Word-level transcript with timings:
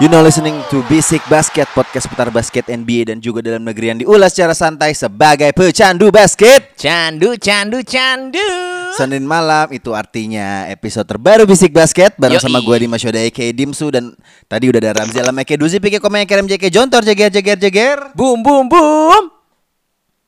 You 0.00 0.08
know 0.08 0.24
listening 0.24 0.56
to 0.72 0.80
Basic 0.88 1.20
Basket 1.28 1.68
Podcast 1.76 2.08
seputar 2.08 2.32
basket 2.32 2.64
NBA 2.72 3.12
dan 3.12 3.20
juga 3.20 3.44
dalam 3.44 3.68
negeri 3.68 3.92
yang 3.92 4.00
diulas 4.00 4.32
secara 4.32 4.56
santai 4.56 4.96
sebagai 4.96 5.52
pecandu 5.52 6.08
basket 6.08 6.72
Candu, 6.72 7.36
candu, 7.36 7.84
candu. 7.84 8.40
Senin 8.96 9.28
malam 9.28 9.68
itu 9.68 9.92
artinya 9.92 10.64
episode 10.72 11.04
terbaru 11.04 11.44
Basic 11.44 11.68
Basket 11.68 12.16
Bareng 12.16 12.40
Yoi. 12.40 12.48
sama 12.48 12.64
gue 12.64 12.76
Dimas 12.80 13.04
Yoda 13.04 13.20
Eke 13.20 13.52
Dimsu 13.52 13.92
Dan 13.92 14.16
tadi 14.48 14.72
udah 14.72 14.80
ada 14.80 15.04
Ramzi 15.04 15.20
Alam 15.20 15.36
Eke 15.36 15.60
Duzi 15.60 15.76
Pike 15.76 16.00
Komen 16.00 16.24
Kerem 16.24 16.48
JK 16.48 16.72
Jontor 16.72 17.04
Jeger 17.04 17.28
Jeger 17.28 17.60
Jeger 17.60 18.16
Boom, 18.16 18.40
boom, 18.40 18.72
boom. 18.72 19.39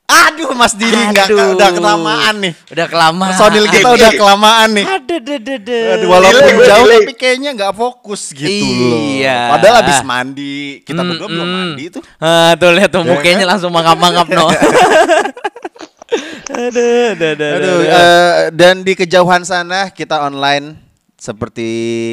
Aduh 0.03 0.51
Mas 0.51 0.75
Didi 0.75 0.93
nggak 0.93 1.27
udah 1.31 1.69
kelamaan 1.71 2.35
nih 2.37 2.53
Udah 2.69 2.87
kelamaan. 2.87 3.31
Personil 3.31 3.65
kita 3.65 3.87
udah 3.89 4.11
kelamaan 4.11 4.69
nih 4.71 4.85
Aduh, 4.85 5.17
aduh, 5.17 5.37
aduh, 5.37 5.55
aduh. 5.55 5.83
Aduh, 5.89 6.07
walaupun 6.07 6.43
Delay, 6.43 6.67
jauh 6.67 6.85
delay. 6.85 6.97
tapi 6.99 7.13
kayaknya 7.15 7.49
nggak 7.53 7.73
fokus 7.73 8.21
gitu 8.31 8.65
loh 8.83 8.99
Iya. 9.15 9.37
Padahal 9.49 9.75
habis 9.79 9.99
mandi 10.01 10.57
Kita 10.81 11.01
berdua 11.01 11.27
belum 11.27 11.39
Mm-mm. 11.41 11.59
mandi 11.65 11.85
tuh 11.89 12.03
Ah, 12.17 12.51
tuh 12.53 12.69
lihat 12.71 12.89
tuh 12.89 13.01
Ya 13.01 13.09
mukanya 13.09 13.37
kan? 13.39 13.49
langsung 13.49 13.71
mangap-mangap 13.71 14.27
no. 14.27 14.45
aduh, 16.53 17.05
aduh, 17.09 17.29
aduh, 17.31 17.51
Aduh, 17.55 17.77
eh, 17.81 18.31
dan 18.51 18.81
di 18.81 18.93
kejauhan 18.93 19.41
sana 19.41 19.89
kita 19.89 20.21
online 20.21 20.77
seperti 21.15 21.67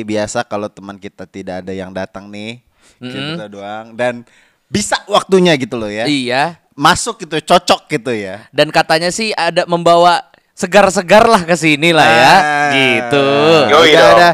biasa 0.05 0.47
kalau 0.47 0.71
teman 0.71 0.97
kita 0.97 1.27
tidak 1.27 1.61
ada 1.61 1.75
yang 1.75 1.91
datang 1.91 2.31
nih, 2.31 2.63
kita 2.97 3.51
doang 3.51 3.93
dan 3.93 4.23
bisa 4.65 5.03
waktunya 5.05 5.53
gitu 5.57 5.75
loh 5.75 5.91
ya. 5.91 6.07
Iya. 6.07 6.63
Masuk 6.81 7.29
gitu, 7.29 7.37
cocok 7.45 7.93
gitu 7.93 8.09
ya. 8.09 8.49
Dan 8.49 8.73
katanya 8.73 9.13
sih 9.13 9.37
ada 9.37 9.69
membawa 9.69 10.25
segar-segar 10.57 11.29
lah 11.29 11.45
ke 11.45 11.53
sini 11.53 11.93
lah 11.93 12.09
ya. 12.09 12.33
Ah. 12.33 12.71
Gitu. 12.73 13.27
Yoi 13.69 13.93
Udah 13.93 14.09
ada. 14.17 14.31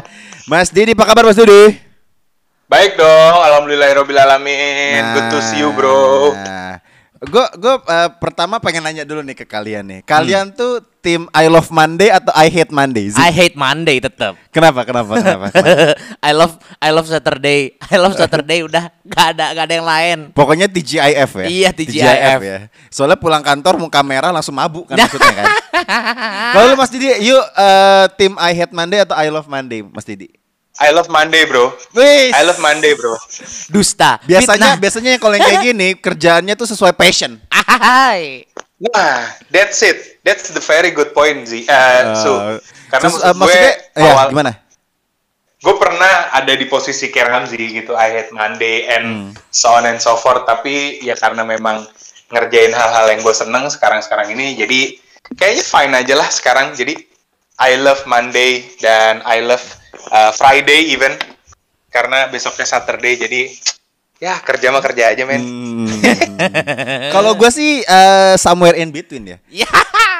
Mas 0.47 0.71
Didi, 0.71 0.95
apa 0.95 1.03
kabar 1.03 1.27
Mas 1.27 1.35
Didi? 1.35 1.75
Baik 2.71 2.95
dong, 2.95 3.35
alhamdulillahirobbilalamin. 3.51 5.03
Good 5.11 5.27
to 5.27 5.39
see 5.43 5.59
you, 5.59 5.75
bro. 5.75 6.31
Nah, 6.35 6.79
gue 7.19 7.45
gue 7.59 7.75
eh, 7.83 8.09
pertama 8.15 8.63
pengen 8.63 8.87
nanya 8.87 9.03
dulu 9.03 9.27
nih 9.27 9.35
ke 9.35 9.43
kalian 9.43 9.83
nih. 9.83 9.99
Hmm. 10.03 10.07
Kalian 10.07 10.45
tuh 10.55 10.83
tim 11.07 11.23
I 11.31 11.47
love 11.47 11.71
Monday 11.71 12.11
atau 12.11 12.35
I 12.35 12.51
hate 12.51 12.67
Monday? 12.67 13.07
I 13.15 13.31
hate 13.31 13.55
Monday 13.55 14.03
tetap. 14.03 14.35
Kenapa? 14.51 14.83
Kenapa? 14.83 15.15
Kenapa? 15.23 15.45
I 16.27 16.35
love 16.35 16.59
I 16.83 16.91
love 16.91 17.07
Saturday. 17.07 17.79
I 17.79 17.95
love 17.95 18.19
Saturday 18.19 18.67
udah 18.67 18.91
gak 19.07 19.25
ada 19.31 19.55
gak 19.55 19.65
ada 19.71 19.73
yang 19.79 19.87
lain. 19.87 20.17
Pokoknya 20.35 20.67
TGIF 20.67 21.31
ya. 21.39 21.47
Iya, 21.47 21.69
TGIF. 21.71 22.39
ya. 22.43 22.57
Soalnya 22.91 23.15
pulang 23.15 23.39
kantor 23.39 23.79
muka 23.79 24.03
merah 24.03 24.35
langsung 24.35 24.59
mabuk 24.59 24.91
kan 24.91 24.99
maksudnya 24.99 25.31
kan. 25.31 25.45
Kalau 26.59 26.65
lu 26.67 26.75
Mas 26.75 26.91
Didi, 26.91 27.07
yuk 27.23 27.43
eh, 27.55 28.05
tim 28.19 28.35
I 28.35 28.51
hate 28.51 28.75
Monday 28.75 28.99
atau 29.07 29.15
I 29.15 29.31
love 29.31 29.47
Monday, 29.47 29.79
Mas 29.87 30.03
Didi? 30.03 30.27
I 30.77 30.93
love 30.93 31.09
Monday, 31.09 31.47
bro. 31.47 31.73
Wih. 31.95 32.29
I 32.35 32.43
love 32.45 32.59
Monday, 32.59 32.93
bro. 32.93 33.17
Dusta. 33.71 34.21
Biasanya 34.27 34.75
Fitnah. 34.75 34.81
biasanya 34.83 35.09
yang 35.15 35.21
kalau 35.23 35.33
yang 35.39 35.47
kayak 35.47 35.63
gini 35.65 35.87
kerjaannya 35.97 36.53
tuh 36.53 36.67
sesuai 36.69 36.93
passion. 36.93 37.41
Ahai. 37.49 38.45
Nah, 38.77 39.33
that's 39.49 39.81
it. 39.81 40.16
That's 40.27 40.51
the 40.51 40.59
very 40.59 40.91
good 40.91 41.15
point, 41.15 41.47
Zi. 41.47 41.63
Uh, 41.63 42.03
so, 42.19 42.31
karena 42.91 43.07
terus, 43.07 43.15
maksud 43.15 43.23
eh, 43.23 43.31
gue 43.31 43.39
maksudnya 43.39 43.71
ya, 43.95 44.11
awal, 44.11 44.27
gimana? 44.35 44.51
gue 45.57 45.75
pernah 45.79 46.13
ada 46.35 46.53
di 46.53 46.67
posisi 46.67 47.07
kayak 47.07 47.27
Ramzi 47.31 47.57
gitu. 47.57 47.95
I 47.95 48.11
hate 48.11 48.35
Monday 48.35 48.85
Hmm. 48.85 48.91
and 48.93 49.07
so 49.49 49.71
on 49.71 49.87
and 49.87 49.97
so 49.97 50.19
forth. 50.19 50.43
Tapi 50.43 50.99
ya 50.99 51.15
karena 51.15 51.47
memang 51.47 51.87
ngerjain 52.27 52.75
hal-hal 52.75 53.07
yang 53.09 53.23
gue 53.23 53.31
seneng 53.31 53.71
sekarang-sekarang 53.71 54.35
ini, 54.35 54.59
jadi 54.59 54.99
kayaknya 55.39 55.63
fine 55.63 55.93
aja 55.95 56.13
lah 56.19 56.27
sekarang. 56.27 56.75
Jadi 56.75 56.99
I 57.57 57.79
love 57.79 58.03
Monday 58.05 58.67
dan 58.77 59.23
I 59.25 59.41
love 59.41 59.63
uh, 60.11 60.29
Friday 60.35 60.91
even 60.91 61.15
karena 61.89 62.27
besoknya 62.29 62.67
Saturday. 62.67 63.15
Jadi 63.17 63.49
ya 64.17 64.41
kerja 64.41 64.73
mah 64.73 64.81
kerja 64.81 65.13
aja 65.13 65.23
men. 65.29 65.41
Hmm. 65.41 65.87
Kalau 67.15 67.37
gue 67.37 67.49
sih 67.53 67.85
eh, 67.85 68.33
somewhere 68.37 68.77
in 68.77 68.89
between 68.89 69.37
ya. 69.37 69.37
Ya. 69.49 69.69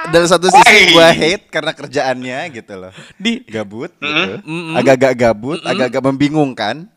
Dari 0.08 0.28
satu 0.30 0.48
sisi 0.48 0.96
gue 0.96 1.04
hate 1.04 1.46
karena 1.52 1.72
kerjaannya 1.76 2.40
gitu 2.56 2.74
loh. 2.78 2.92
Di 3.20 3.44
gabut 3.44 3.92
Mm-hmm. 3.98 4.16
gitu. 4.16 4.36
Mm-mm. 4.46 4.76
Agak-agak 4.78 5.14
gabut, 5.18 5.60
agak-agak 5.66 6.04
membingungkan. 6.06 6.88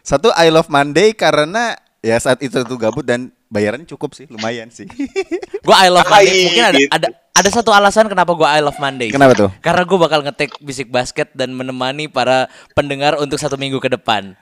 Satu 0.00 0.32
I 0.32 0.48
love 0.48 0.72
Monday 0.72 1.12
karena 1.12 1.76
ya 2.00 2.16
saat 2.16 2.40
itu 2.40 2.56
tuh 2.64 2.78
gabut 2.80 3.04
dan 3.04 3.28
bayarannya 3.52 3.84
cukup 3.84 4.16
sih, 4.16 4.24
lumayan 4.32 4.72
sih. 4.72 4.88
Gua 5.66 5.76
I 5.84 5.92
love 5.92 6.08
Monday. 6.08 6.40
Mungkin 6.48 6.64
ada 6.64 6.78
gitu. 6.80 6.90
ada 6.90 7.08
ada 7.30 7.48
satu 7.52 7.70
alasan 7.70 8.08
kenapa 8.08 8.32
gua 8.32 8.56
I 8.56 8.64
love 8.64 8.80
Monday. 8.80 9.12
Kenapa 9.12 9.36
tuh? 9.36 9.50
Karena 9.60 9.84
gua 9.84 10.08
bakal 10.08 10.24
ngetek 10.24 10.56
bisik 10.64 10.88
basket 10.88 11.30
dan 11.36 11.52
menemani 11.52 12.08
para 12.08 12.48
pendengar 12.72 13.20
untuk 13.20 13.36
satu 13.36 13.60
minggu 13.60 13.76
ke 13.78 13.92
depan. 13.92 14.34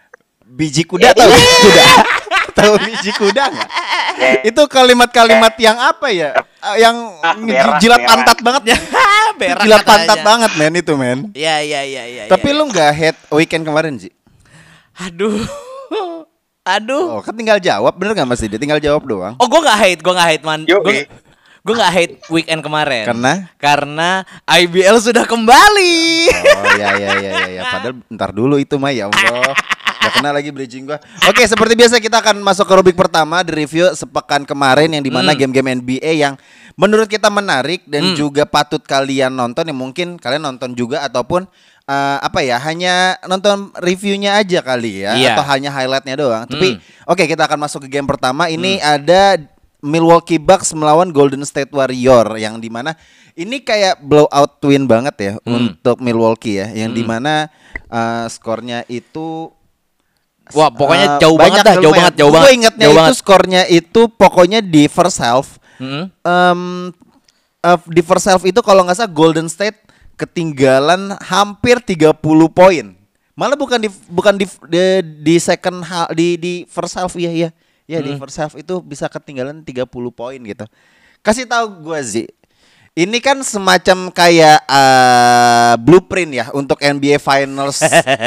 Biji 0.49 0.83
kuda 0.89 1.13
tahu 1.13 1.31
biji 1.31 1.57
kuda? 1.63 1.85
tahu 2.59 2.75
biji 2.83 3.11
kuda 3.15 3.43
nggak? 3.53 3.69
itu 4.43 4.63
kalimat-kalimat 4.67 5.55
yang 5.61 5.79
apa 5.79 6.09
ya? 6.11 6.31
Eh, 6.59 6.77
Yang 6.83 6.97
Ah, 7.23 7.79
jilat 7.79 8.03
pantat 8.03 8.39
banget. 8.43 8.63
Berak 9.39 9.63
jilat 9.63 9.83
pantat 9.87 10.19
banget 10.27 10.51
men 10.59 10.75
itu 10.75 10.93
men. 10.99 11.19
Ya 11.39 11.63
ya 11.63 11.87
ya 11.87 12.05
ya. 12.09 12.23
Tapi 12.27 12.51
ya, 12.51 12.57
lu 12.59 12.67
nggak 12.67 12.91
hate 12.91 13.21
weekend 13.31 13.63
kemarin 13.63 13.95
sih? 14.01 14.11
Aduh. 14.99 15.39
Aduh. 16.77 17.17
Oh, 17.17 17.21
kan 17.25 17.33
tinggal 17.33 17.57
jawab 17.63 17.97
bener 17.97 18.13
nggak 18.13 18.29
Mas 18.29 18.43
Didi? 18.45 18.61
Tinggal 18.61 18.83
jawab 18.83 19.07
doang. 19.09 19.35
Oh, 19.41 19.49
gua 19.49 19.65
nggak 19.65 19.79
hate, 19.79 20.01
gua 20.05 20.13
nggak 20.21 20.29
hate 20.29 20.45
man. 20.45 20.61
Gua, 20.69 20.83
gua 21.65 21.75
nggak 21.81 21.93
hate 21.97 22.15
weekend 22.29 22.61
kemarin. 22.61 23.05
Karena? 23.09 23.33
Karena 23.57 24.11
IBL 24.45 24.97
sudah 25.01 25.25
kembali. 25.25 25.97
Oh 26.29 26.65
ya 26.77 26.89
ya 26.99 27.11
ya 27.17 27.31
ya 27.33 27.47
ya. 27.57 27.63
Padahal 27.73 27.95
ntar 28.13 28.31
dulu 28.37 28.61
itu 28.61 28.77
mah 28.77 28.93
ya 28.93 29.09
Allah. 29.09 29.57
Gak 30.09 30.17
kena 30.17 30.33
lagi 30.33 30.49
bridging 30.49 30.85
gua. 30.85 30.97
Oke, 31.25 31.45
seperti 31.45 31.77
biasa 31.77 32.01
kita 32.01 32.19
akan 32.19 32.41
masuk 32.41 32.65
ke 32.65 32.75
rubrik 32.75 32.97
pertama 32.97 33.45
di 33.45 33.53
review 33.55 33.93
sepekan 33.93 34.43
kemarin 34.43 34.89
yang 34.89 35.05
di 35.05 35.13
mana 35.13 35.31
Hmm. 35.31 35.39
game-game 35.39 35.69
NBA 35.79 36.17
yang 36.17 36.35
menurut 36.75 37.05
kita 37.05 37.29
menarik 37.29 37.85
dan 37.85 38.17
juga 38.17 38.43
patut 38.43 38.81
kalian 38.81 39.29
nonton 39.31 39.69
yang 39.69 39.77
mungkin 39.77 40.17
kalian 40.17 40.41
nonton 40.43 40.73
juga 40.73 41.05
ataupun 41.05 41.45
eh, 41.85 42.19
apa 42.21 42.41
ya 42.41 42.57
hanya 42.59 43.17
nonton 43.25 43.73
reviewnya 43.75 44.37
aja 44.37 44.61
kali 44.61 45.05
ya 45.05 45.13
Iya. 45.15 45.33
atau 45.33 45.45
hanya 45.47 45.69
highlightnya 45.69 46.17
doang. 46.17 46.45
Tapi 46.45 46.77
Hmm. 46.77 46.81
oke 47.07 47.25
kita 47.25 47.45
akan 47.45 47.61
masuk 47.61 47.85
ke 47.85 47.89
game 47.91 48.05
pertama. 48.05 48.45
Ini 48.47 48.77
ada 48.79 49.41
Milwaukee 49.79 50.37
Bucks 50.37 50.73
melawan 50.73 51.09
Golden 51.09 51.41
State 51.45 51.71
Warrior 51.71 52.37
yang 52.37 52.59
di 52.59 52.69
mana 52.69 52.93
ini 53.33 53.63
kayak 53.63 54.03
blowout 54.03 54.59
win 54.61 54.85
banget 54.85 55.17
ya 55.17 55.33
Hmm. 55.41 55.73
untuk 55.73 55.97
Milwaukee 55.99 56.59
ya 56.59 56.69
yang 56.71 56.91
di 56.91 57.01
mana 57.03 57.49
eh, 57.87 58.27
skornya 58.29 58.85
itu 58.87 59.49
Wah, 60.51 60.69
pokoknya 60.69 61.07
eh, 61.07 61.19
jauh 61.19 61.35
banget 61.35 61.61
dah, 61.61 61.77
jauh 61.77 61.93
banget, 61.93 62.15
jauh 62.15 62.29
Gue 62.29 62.37
banget. 62.39 62.57
ingetnya 62.57 62.85
jauh 62.85 62.93
itu 62.93 63.01
banget. 63.01 63.17
skornya 63.17 63.63
itu 63.67 64.01
pokoknya 64.11 64.59
di 64.61 64.85
first 64.87 65.19
half 65.19 65.57
Mm-mm. 65.77 66.09
em, 66.21 66.61
eh, 67.61 67.79
di 67.87 68.01
first 68.01 68.27
half 68.27 68.43
itu 68.43 68.61
kalau 68.61 68.83
nggak 68.83 68.97
salah 68.97 69.11
Golden 69.11 69.47
State 69.47 69.77
ketinggalan 70.15 71.15
hampir 71.21 71.79
30 71.79 72.15
poin. 72.49 72.87
Malah 73.33 73.55
bukan 73.55 73.79
di 73.79 73.87
bukan 74.09 74.35
di 74.35 74.45
di, 74.67 74.83
di 75.23 75.35
second 75.39 75.81
half 75.81 76.11
di 76.11 76.35
di 76.35 76.53
first 76.65 76.95
half 76.95 77.15
ya 77.15 77.31
ya. 77.31 77.51
Ya 77.87 77.99
di 77.99 78.13
first 78.15 78.37
half 78.37 78.53
itu 78.53 78.83
bisa 78.83 79.07
ketinggalan 79.07 79.63
30 79.63 79.87
poin 80.11 80.37
gitu. 80.37 80.67
Kasih 81.21 81.47
tahu 81.47 81.83
gua 81.83 82.03
Zi. 82.03 82.27
Ini 82.93 83.15
kan 83.19 83.39
semacam 83.41 84.11
kayak 84.11 84.59
eh, 84.61 85.73
blueprint 85.79 86.35
ya 86.35 86.47
untuk 86.51 86.77
NBA 86.77 87.17
Finals 87.17 87.79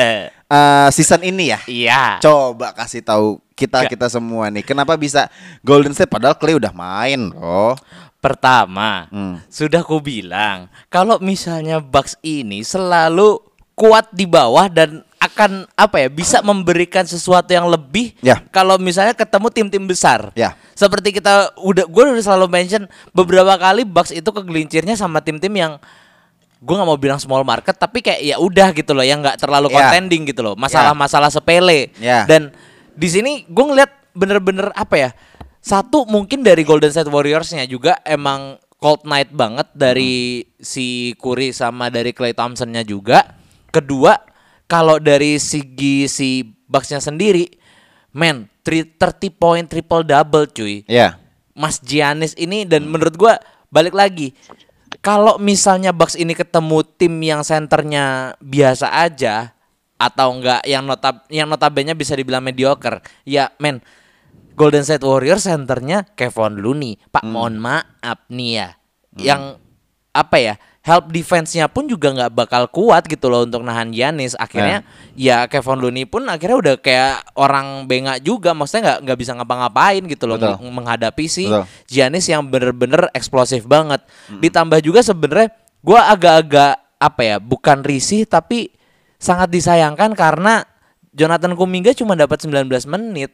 eh, 0.51 0.88
season 0.92 1.24
ini 1.24 1.56
ya. 1.56 1.59
Iya. 1.63 2.03
Coba 2.19 2.75
kasih 2.75 3.00
tahu 3.00 3.39
kita 3.56 3.88
kita 3.88 4.12
semua 4.12 4.51
nih, 4.51 4.65
kenapa 4.65 4.98
bisa 4.98 5.31
Golden 5.63 5.95
State 5.95 6.12
padahal 6.12 6.36
Clay 6.36 6.59
udah 6.59 6.74
main 6.75 7.31
loh. 7.31 7.77
Pertama, 8.21 9.09
Hmm. 9.09 9.42
sudah 9.50 9.81
ku 9.81 9.98
bilang 9.98 10.69
kalau 10.94 11.18
misalnya 11.18 11.81
Bucks 11.81 12.13
ini 12.21 12.62
selalu 12.62 13.42
kuat 13.74 14.13
di 14.13 14.30
bawah 14.30 14.69
dan 14.69 15.01
akan 15.18 15.65
apa 15.74 16.06
ya 16.06 16.09
bisa 16.09 16.38
memberikan 16.42 17.01
sesuatu 17.01 17.50
yang 17.50 17.65
lebih 17.65 18.13
Ya. 18.21 18.42
kalau 18.53 18.77
misalnya 18.77 19.13
ketemu 19.13 19.48
tim-tim 19.50 19.83
besar. 19.86 20.30
Ya. 20.38 20.53
Seperti 20.77 21.13
kita 21.13 21.53
udah 21.57 21.86
gue 21.86 22.03
udah 22.13 22.21
selalu 22.21 22.45
mention 22.50 22.86
beberapa 23.09 23.57
kali 23.57 23.86
Bucks 23.86 24.13
itu 24.13 24.25
kegelincirnya 24.25 24.94
sama 24.94 25.21
tim-tim 25.21 25.53
yang 25.53 25.74
gue 26.62 26.75
nggak 26.78 26.86
mau 26.88 27.00
bilang 27.02 27.18
small 27.18 27.42
market 27.42 27.74
tapi 27.74 28.06
kayak 28.06 28.22
ya 28.22 28.36
udah 28.38 28.69
gitu 28.72 28.94
loh 28.94 29.02
yang 29.02 29.18
nggak 29.19 29.42
terlalu 29.42 29.74
Ya. 29.74 29.90
contending 29.90 30.30
gitu 30.30 30.46
loh 30.46 30.54
masalah-masalah 30.54 31.34
sepele 31.34 31.90
Ya. 31.98 32.30
dan 32.30 32.54
di 32.94 33.10
sini 33.10 33.44
gue 33.50 33.66
ngeliat 33.66 33.90
bener-bener 34.13 34.69
apa 34.72 34.96
ya 34.96 35.10
satu 35.58 36.06
mungkin 36.06 36.46
dari 36.46 36.62
Golden 36.62 36.94
State 36.94 37.10
Warriorsnya 37.10 37.66
juga 37.66 37.98
emang 38.06 38.62
cold 38.78 39.06
night 39.06 39.34
banget 39.34 39.69
dari 39.74 40.46
si 40.58 41.18
Curry 41.18 41.50
sama 41.50 41.90
dari 41.90 42.13
Clay 42.13 42.34
Thompsonnya 42.34 42.86
juga 42.86 43.25
kedua 43.74 44.18
kalau 44.69 45.02
dari 45.02 45.42
segi 45.42 46.06
si 46.06 46.46
Bucksnya 46.46 47.02
sendiri 47.02 47.46
tri- 48.62 48.86
30 48.98 49.34
point 49.34 49.66
triple 49.66 50.06
double 50.06 50.46
cuy 50.48 50.86
Ya. 50.86 51.18
Mas 51.52 51.81
Giannis 51.81 52.38
ini 52.38 52.63
dan 52.63 52.88
menurut 52.88 53.18
gua 53.18 53.38
balik 53.69 53.92
lagi 53.92 54.31
kalau 55.01 55.42
misalnya 55.42 55.92
Bucks 55.92 56.13
ini 56.15 56.38
ketemu 56.38 56.86
tim 56.98 57.13
yang 57.21 57.42
senternya 57.42 58.38
biasa 58.38 58.89
aja 58.89 59.57
atau 60.01 60.33
enggak 60.33 60.65
yang 60.65 60.86
notab 60.86 61.25
yang 61.30 61.45
notabene 61.45 61.94
bisa 61.94 62.18
dibilang 62.18 62.42
mediocre 62.42 63.06
ya 63.21 63.53
men 63.62 63.81
Golden 64.56 64.86
State 64.86 65.01
Warriors 65.01 65.48
senternya 65.48 66.06
Kevon 66.13 66.59
Looney. 66.59 67.00
Pak 67.09 67.24
mohon 67.25 67.57
maaf 67.57 68.19
nih 68.30 68.51
ya. 68.62 68.69
Yang 69.18 69.42
apa 70.12 70.38
ya 70.40 70.54
help 70.81 71.13
defense-nya 71.13 71.69
pun 71.69 71.86
juga 71.86 72.10
nggak 72.10 72.34
bakal 72.34 72.66
kuat 72.74 73.06
gitu 73.06 73.30
loh 73.30 73.46
untuk 73.46 73.62
nahan 73.62 73.94
Giannis. 73.94 74.34
Akhirnya 74.34 74.81
ya 75.13 75.46
Kevon 75.46 75.78
Looney 75.78 76.10
pun 76.10 76.25
akhirnya 76.25 76.58
udah 76.58 76.75
kayak 76.81 77.38
orang 77.38 77.86
bengak 77.86 78.25
juga 78.25 78.58
maksudnya 78.58 78.81
nggak 78.90 79.00
nggak 79.06 79.18
bisa 79.22 79.31
ngapa-ngapain 79.38 80.02
gitu 80.10 80.25
loh 80.25 80.42
Betul. 80.42 80.58
meng- 80.58 80.81
menghadapi 80.81 81.25
si 81.30 81.46
Betul. 81.46 81.69
Giannis 81.86 82.25
yang 82.25 82.42
bener-bener 82.50 83.13
eksplosif 83.13 83.69
banget. 83.69 84.02
Ditambah 84.42 84.81
juga 84.81 85.06
sebenarnya 85.06 85.54
gua 85.86 86.10
agak-agak 86.18 86.81
apa 86.98 87.22
ya 87.22 87.38
bukan 87.38 87.86
risih 87.86 88.25
tapi 88.25 88.74
sangat 89.22 89.54
disayangkan 89.54 90.18
karena 90.18 90.66
Jonathan 91.13 91.54
Kuminga 91.54 91.94
cuma 91.94 92.18
dapat 92.18 92.42
19 92.42 92.66
menit. 92.90 93.30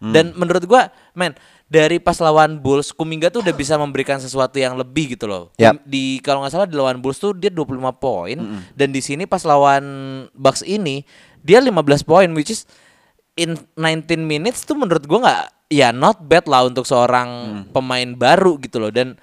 Dan 0.00 0.32
menurut 0.36 0.64
gua 0.68 0.92
men 1.12 1.32
dari 1.70 2.02
pas 2.02 2.18
lawan 2.18 2.58
Bulls 2.58 2.90
Kuminga 2.90 3.30
tuh 3.30 3.46
udah 3.46 3.54
bisa 3.54 3.78
memberikan 3.78 4.18
sesuatu 4.18 4.58
yang 4.58 4.74
lebih 4.74 5.14
gitu 5.14 5.30
loh. 5.30 5.54
Yap. 5.54 5.86
di 5.86 6.18
kalau 6.18 6.42
nggak 6.42 6.50
salah 6.50 6.66
di 6.66 6.74
lawan 6.74 6.98
Bulls 6.98 7.16
tuh 7.16 7.30
dia 7.30 7.46
25 7.48 7.78
poin 7.94 8.34
dan 8.74 8.90
di 8.90 8.98
sini 8.98 9.22
pas 9.22 9.46
lawan 9.46 9.84
Bucks 10.34 10.66
ini 10.66 11.06
dia 11.40 11.62
15 11.62 11.70
poin 12.02 12.26
which 12.34 12.50
is 12.50 12.66
in 13.38 13.54
19 13.78 14.02
minutes 14.18 14.66
tuh 14.66 14.74
menurut 14.74 15.06
gua 15.06 15.18
nggak 15.22 15.42
ya 15.70 15.94
not 15.94 16.18
bad 16.20 16.50
lah 16.50 16.66
untuk 16.66 16.82
seorang 16.82 17.30
pemain 17.70 18.10
baru 18.12 18.58
gitu 18.58 18.82
loh. 18.82 18.90
Dan 18.90 19.14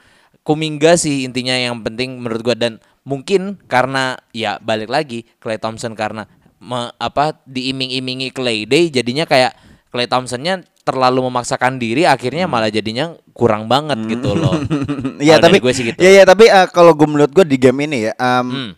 Kuminga 0.47 0.95
sih 0.95 1.27
intinya 1.27 1.51
yang 1.51 1.83
penting 1.83 2.15
menurut 2.15 2.39
gua. 2.39 2.55
Dan 2.55 2.79
mungkin 3.03 3.59
karena 3.67 4.15
ya 4.31 4.55
balik 4.63 4.87
lagi 4.87 5.27
Clay 5.43 5.59
Thompson 5.59 5.99
karena 5.99 6.23
me- 6.63 6.95
apa 6.95 7.43
diiming-imingi 7.43 8.31
Clay 8.31 8.63
Day 8.63 8.87
jadinya 8.87 9.27
kayak 9.27 9.51
Clay 9.87 10.05
Thompsonnya 10.05 10.61
terlalu 10.83 11.27
memaksakan 11.27 11.75
diri 11.77 12.03
akhirnya 12.03 12.47
malah 12.47 12.67
jadinya 12.67 13.11
kurang 13.31 13.67
banget 13.67 13.99
gitu 14.07 14.33
loh. 14.33 14.55
Iya 15.23 15.37
tapi 15.37 15.57
gue 15.57 15.71
sih 15.71 15.89
gitu. 15.89 15.97
Iya 15.97 16.11
iya 16.13 16.23
tapi 16.23 16.45
eh, 16.45 16.67
kalau 16.69 16.93
gue 16.93 17.07
menurut 17.07 17.31
gue 17.31 17.43
di 17.43 17.57
game 17.57 17.83
ini 17.83 18.05
ya 18.05 18.13
em, 18.15 18.45
Hmm. 18.47 18.71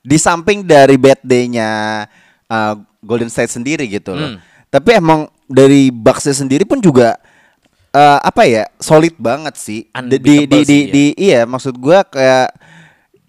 di 0.00 0.16
samping 0.16 0.64
dari 0.64 0.96
bad 0.96 1.20
day-nya 1.20 1.68
eh, 2.46 2.74
Golden 3.00 3.28
State 3.28 3.50
sendiri 3.50 3.86
gitu 3.86 4.14
loh. 4.14 4.34
Hmm. 4.34 4.38
Tapi 4.66 4.96
emang 4.96 5.26
dari 5.44 5.92
Bucks 5.92 6.26
sendiri 6.28 6.64
pun 6.64 6.80
juga 6.80 7.20
eh, 7.90 8.18
apa 8.18 8.42
ya 8.42 8.64
solid 8.76 9.14
banget 9.16 9.54
sih. 9.54 9.80
Di, 9.90 10.16
di, 10.16 10.36
di, 10.46 10.58
di- 10.64 10.86
ya. 10.88 10.90
di- 10.90 11.14
iya 11.16 11.40
maksud 11.44 11.76
gue 11.76 11.98
kayak 12.08 12.48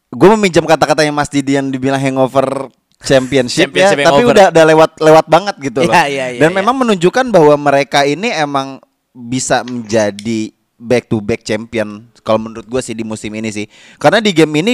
gue 0.09 0.30
meminjam 0.31 0.63
kata-katanya 0.63 1.09
Mas 1.09 1.27
Didi 1.27 1.57
yang 1.57 1.68
dibilang 1.68 1.97
hangover 1.97 2.69
championship, 3.04 3.70
Championship 3.70 4.00
ya, 4.00 4.08
tapi 4.08 4.24
hangover. 4.24 4.34
udah 4.34 4.46
udah 4.50 4.66
lewat 4.66 4.92
lewat 4.98 5.26
banget 5.28 5.56
gitu 5.62 5.80
loh. 5.84 5.94
Iya, 5.94 6.04
iya, 6.08 6.26
iya, 6.36 6.40
Dan 6.40 6.50
iya. 6.52 6.58
memang 6.64 6.76
menunjukkan 6.80 7.26
bahwa 7.30 7.56
mereka 7.60 8.08
ini 8.08 8.32
emang 8.32 8.80
bisa 9.12 9.62
menjadi 9.62 10.50
back 10.80 11.06
to 11.06 11.20
back 11.20 11.46
champion 11.46 12.08
kalau 12.24 12.40
menurut 12.42 12.66
gue 12.66 12.82
sih 12.82 12.96
di 12.96 13.04
musim 13.04 13.30
ini 13.36 13.52
sih. 13.52 13.66
Karena 14.00 14.24
di 14.24 14.32
game 14.32 14.64
ini 14.64 14.74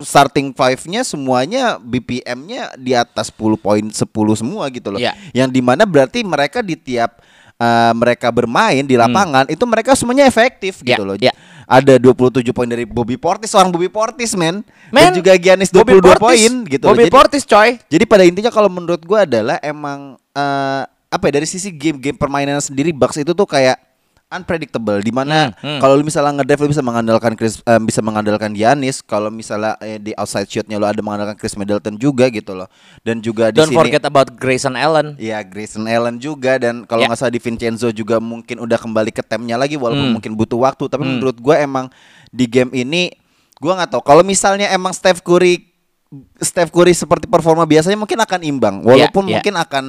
starting 0.00 0.54
five-nya 0.54 1.02
semuanya 1.02 1.76
BPM-nya 1.76 2.78
di 2.78 2.94
atas 2.94 3.28
10 3.34 3.56
poin 3.58 3.84
10 3.84 4.00
semua 4.36 4.64
gitu 4.70 4.88
loh. 4.92 5.00
Iya. 5.00 5.16
Yang 5.34 5.48
di 5.56 5.60
mana 5.64 5.82
berarti 5.84 6.20
mereka 6.22 6.62
di 6.62 6.76
tiap 6.78 7.20
uh, 7.60 7.92
mereka 7.92 8.32
bermain 8.32 8.84
di 8.86 8.96
lapangan 8.96 9.44
itu 9.48 9.64
mereka 9.68 9.92
semuanya 9.92 10.24
efektif 10.24 10.80
Iya, 10.80 10.96
gitu 10.96 11.02
loh. 11.04 11.16
iya. 11.20 11.32
Ada 11.70 12.02
27 12.02 12.50
poin 12.50 12.66
dari 12.66 12.82
Bobby 12.82 13.14
Portis, 13.14 13.54
seorang 13.54 13.70
Bobby 13.70 13.86
Portis 13.86 14.34
men. 14.34 14.66
Men, 14.90 15.14
Dan 15.14 15.22
juga 15.22 15.38
Giannis 15.38 15.70
Bobby 15.70 15.94
22 15.94 16.02
Portis- 16.02 16.18
poin 16.18 16.52
gitu 16.66 16.82
loh. 16.82 16.90
Bobby 16.90 17.06
Jadi- 17.06 17.14
Portis 17.14 17.42
coy. 17.46 17.70
jadi 17.86 18.04
pada 18.04 18.22
intinya 18.26 18.50
kalau 18.50 18.66
menurut 18.66 18.98
gua 19.06 19.22
adalah 19.22 19.62
emang 19.62 20.18
eh, 20.30 20.82
apa 21.06 21.24
ya 21.26 21.32
dari 21.32 21.46
sisi 21.46 21.70
game-game 21.70 22.14
permainan 22.14 22.58
sendiri 22.58 22.90
Bucks 22.90 23.18
itu 23.18 23.30
tuh 23.30 23.46
kayak 23.46 23.78
unpredictable 24.30 24.98
di 24.98 25.10
mana 25.10 25.50
Hmm, 25.52 25.76
hmm. 25.76 25.80
kalau 25.82 25.94
lu 25.94 26.02
misalnya 26.02 26.38
ngedrive 26.38 26.62
lu 26.62 26.70
bisa 26.70 26.80
mengandalkan 26.80 27.34
Chris 27.34 27.58
eh, 27.60 27.76
bisa 27.78 27.98
mengandalkan 27.98 28.54
Giannis 28.54 29.02
kalau 29.02 29.26
misalnya 29.28 29.74
eh, 29.78 29.98
di 29.98 30.14
outside 30.14 30.46
shotnya 30.46 30.78
lu 30.78 30.86
ada 30.86 30.98
mengandalkan 30.98 31.34
Chris 31.34 31.52
Middleton 31.52 31.94
juga 31.94 32.26
gitu 32.28 32.54
loh 32.54 32.70
dan 33.02 33.18
juga 33.18 33.50
di 33.50 33.58
Don't 33.58 33.68
sini 33.68 33.76
forget 33.76 34.02
about 34.02 34.30
Grayson 34.32 34.72
Allen. 34.72 35.18
Ya 35.18 35.42
Grayson 35.42 35.84
Allen 35.84 36.16
juga 36.16 36.56
dan 36.56 36.82
kalau 36.84 37.02
Ya. 37.02 37.10
nggak 37.10 37.18
salah 37.18 37.30
di 37.30 37.38
Vincenzo 37.38 37.90
juga 37.90 38.16
mungkin 38.16 38.56
udah 38.56 38.78
kembali 38.78 39.10
ke 39.10 39.20
temnya 39.20 39.54
lagi 39.54 39.74
walaupun 39.74 40.06
Hmm. 40.06 40.14
mungkin 40.16 40.32
butuh 40.32 40.62
waktu 40.62 40.86
tapi 40.86 41.02
Hmm. 41.02 41.18
menurut 41.18 41.36
gua 41.36 41.58
emang 41.58 41.90
di 42.28 42.46
game 42.46 42.70
ini 42.72 43.10
gua 43.58 43.74
nggak 43.76 43.90
tahu 43.90 44.02
kalau 44.02 44.22
misalnya 44.22 44.70
emang 44.70 44.90
Steph 44.90 45.20
Curry 45.20 45.66
Steph 46.38 46.70
Curry 46.70 46.90
seperti 46.90 47.26
performa 47.26 47.62
biasanya 47.62 47.94
mungkin 47.94 48.18
akan 48.18 48.40
imbang 48.42 48.76
walaupun 48.80 49.26
ya. 49.26 49.38
mungkin 49.38 49.54
akan 49.54 49.84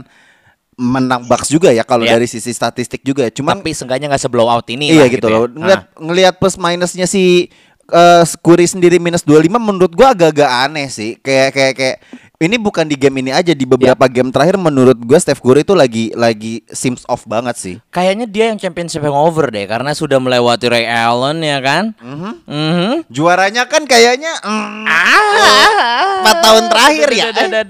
menang 0.81 1.29
Bucks 1.29 1.45
juga 1.47 1.69
ya 1.69 1.85
kalau 1.85 2.01
Ya. 2.01 2.17
dari 2.17 2.25
sisi 2.25 2.49
statistik 2.49 3.05
juga 3.05 3.21
ya. 3.21 3.31
Cuman 3.31 3.61
Tapi 3.61 3.69
seenggaknya 3.71 4.09
nggak 4.09 4.23
seblow 4.23 4.49
out 4.49 4.65
ini 4.67 4.89
iya 4.89 5.05
lah 5.05 5.07
gitu 5.07 5.27
ya. 5.29 5.33
loh. 5.37 5.45
Nah. 5.45 5.53
Ngeliat 5.53 5.81
ngelihat 5.95 6.33
plus 6.35 6.57
minusnya 6.57 7.05
si 7.05 7.53
eh, 7.87 8.23
Curry 8.39 8.65
sendiri 8.65 8.97
minus 8.97 9.21
25 9.21 9.61
menurut 9.61 9.91
gua 9.91 10.11
agak-agak 10.11 10.49
aneh 10.65 10.89
sih. 10.89 11.19
Kayak 11.19 11.49
kayak 11.53 11.73
kayak 11.75 11.97
ini 12.41 12.57
bukan 12.57 12.89
di 12.89 12.95
game 12.95 13.21
ini 13.21 13.29
aja 13.29 13.51
di 13.51 13.67
beberapa 13.67 14.01
Ya. 14.01 14.09
game 14.09 14.31
terakhir 14.31 14.57
menurut 14.57 14.97
gua 14.97 15.19
Steph 15.19 15.37
Curry 15.37 15.61
itu 15.61 15.75
lagi 15.75 16.09
lagi 16.15 16.65
seems 16.67 17.05
off 17.05 17.27
banget 17.27 17.53
sih. 17.53 17.75
Kayaknya 17.91 18.25
dia 18.25 18.45
yang 18.49 18.57
championship 18.57 19.03
hangover 19.03 19.51
deh 19.51 19.67
karena 19.67 19.91
sudah 19.91 20.17
melewati 20.17 20.65
Ray 20.65 20.87
Allen 20.87 21.43
ya 21.43 21.59
kan. 21.59 21.93
Mhm. 22.01 23.05
Juaranya 23.11 23.67
kan 23.67 23.85
kayaknya 23.85 24.39
mm, 24.39 24.87
Ah. 24.87 26.25
4 26.25 26.41
tahun 26.41 26.63
terakhir 26.67 27.07
ya. 27.11 27.25
Satu, 27.29 27.67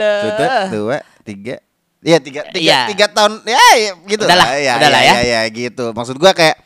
dua, 0.71 0.97
tiga. 1.23 1.59
Iya 2.01 2.17
tiga, 2.17 2.41
tiga, 2.49 2.65
Iya. 2.65 2.79
tiga 2.89 3.05
tahun 3.13 3.45
ya, 3.45 3.61
ya 3.77 3.91
gitu 4.09 4.25
Udahlah, 4.25 4.47
lah, 4.49 4.57
ya, 4.57 4.73
udahlah 4.81 5.01
ya, 5.01 5.05
ya. 5.05 5.13
ya, 5.21 5.21
ya, 5.21 5.41
gitu. 5.53 5.93
Maksud 5.93 6.17
gua 6.17 6.33
kayak 6.33 6.57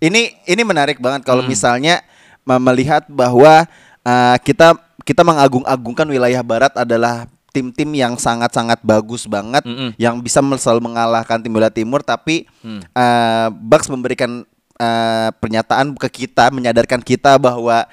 ini 0.00 0.32
ini 0.48 0.62
menarik 0.64 0.96
banget 0.96 1.20
kalau 1.22 1.44
Hmm. 1.44 1.52
misalnya 1.52 2.00
me- 2.48 2.62
melihat 2.64 3.04
bahwa 3.06 3.68
uh, 4.00 4.36
kita 4.40 4.72
kita 5.04 5.20
mengagung-agungkan 5.20 6.08
wilayah 6.08 6.40
barat 6.40 6.72
adalah 6.72 7.28
tim-tim 7.52 7.92
yang 7.92 8.14
sangat-sangat 8.16 8.78
bagus 8.80 9.26
banget 9.26 9.66
Mm-mm. 9.66 9.92
yang 9.98 10.22
bisa 10.22 10.38
selalu 10.56 10.80
mengalahkan 10.86 11.42
tim 11.42 11.50
bola 11.52 11.68
timur 11.68 12.00
tapi 12.00 12.48
Hmm. 12.64 12.80
uh, 12.96 13.48
Bucks 13.52 13.90
memberikan 13.92 14.48
uh, 14.80 15.28
pernyataan 15.36 15.92
ke 15.98 16.24
kita 16.24 16.48
menyadarkan 16.48 17.04
kita 17.04 17.36
bahwa 17.36 17.84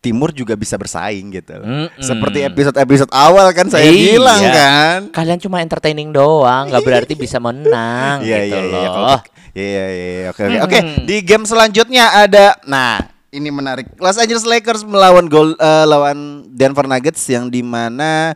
timur 0.00 0.32
juga 0.32 0.56
bisa 0.56 0.74
bersaing 0.74 1.28
gitu. 1.30 1.54
Mm-mm. 1.54 2.00
Seperti 2.00 2.40
episode-episode 2.42 3.12
awal 3.12 3.52
kan 3.52 3.68
saya 3.68 3.84
Iya. 3.84 4.16
bilang 4.16 4.40
kan. 4.42 4.98
Kalian 5.12 5.38
cuma 5.38 5.60
entertaining 5.60 6.08
doang, 6.08 6.68
nggak 6.68 6.80
berarti 6.80 7.12
bisa 7.14 7.36
menang 7.36 8.24
Iya 8.24 8.36
gitu 8.42 8.56
iya 8.56 8.60
iya 8.60 8.80
loh. 8.80 8.94
kalau- 8.96 9.22
Iya 9.50 9.66
iya 9.66 10.10
iya 10.16 10.28
oke 10.30 10.40
oke. 10.40 10.58
Oke, 10.62 10.78
di 11.04 11.16
game 11.20 11.42
selanjutnya 11.44 12.04
ada 12.16 12.54
nah, 12.64 13.02
ini 13.28 13.50
menarik. 13.50 13.92
Los 13.98 14.16
Angeles 14.16 14.46
Lakers 14.46 14.82
melawan 14.82 15.26
gol 15.26 15.52
eh, 15.52 15.84
lawan 15.84 16.18
Denver 16.48 16.86
Nuggets 16.86 17.20
yang 17.28 17.50
di 17.50 17.60
mana 17.60 18.32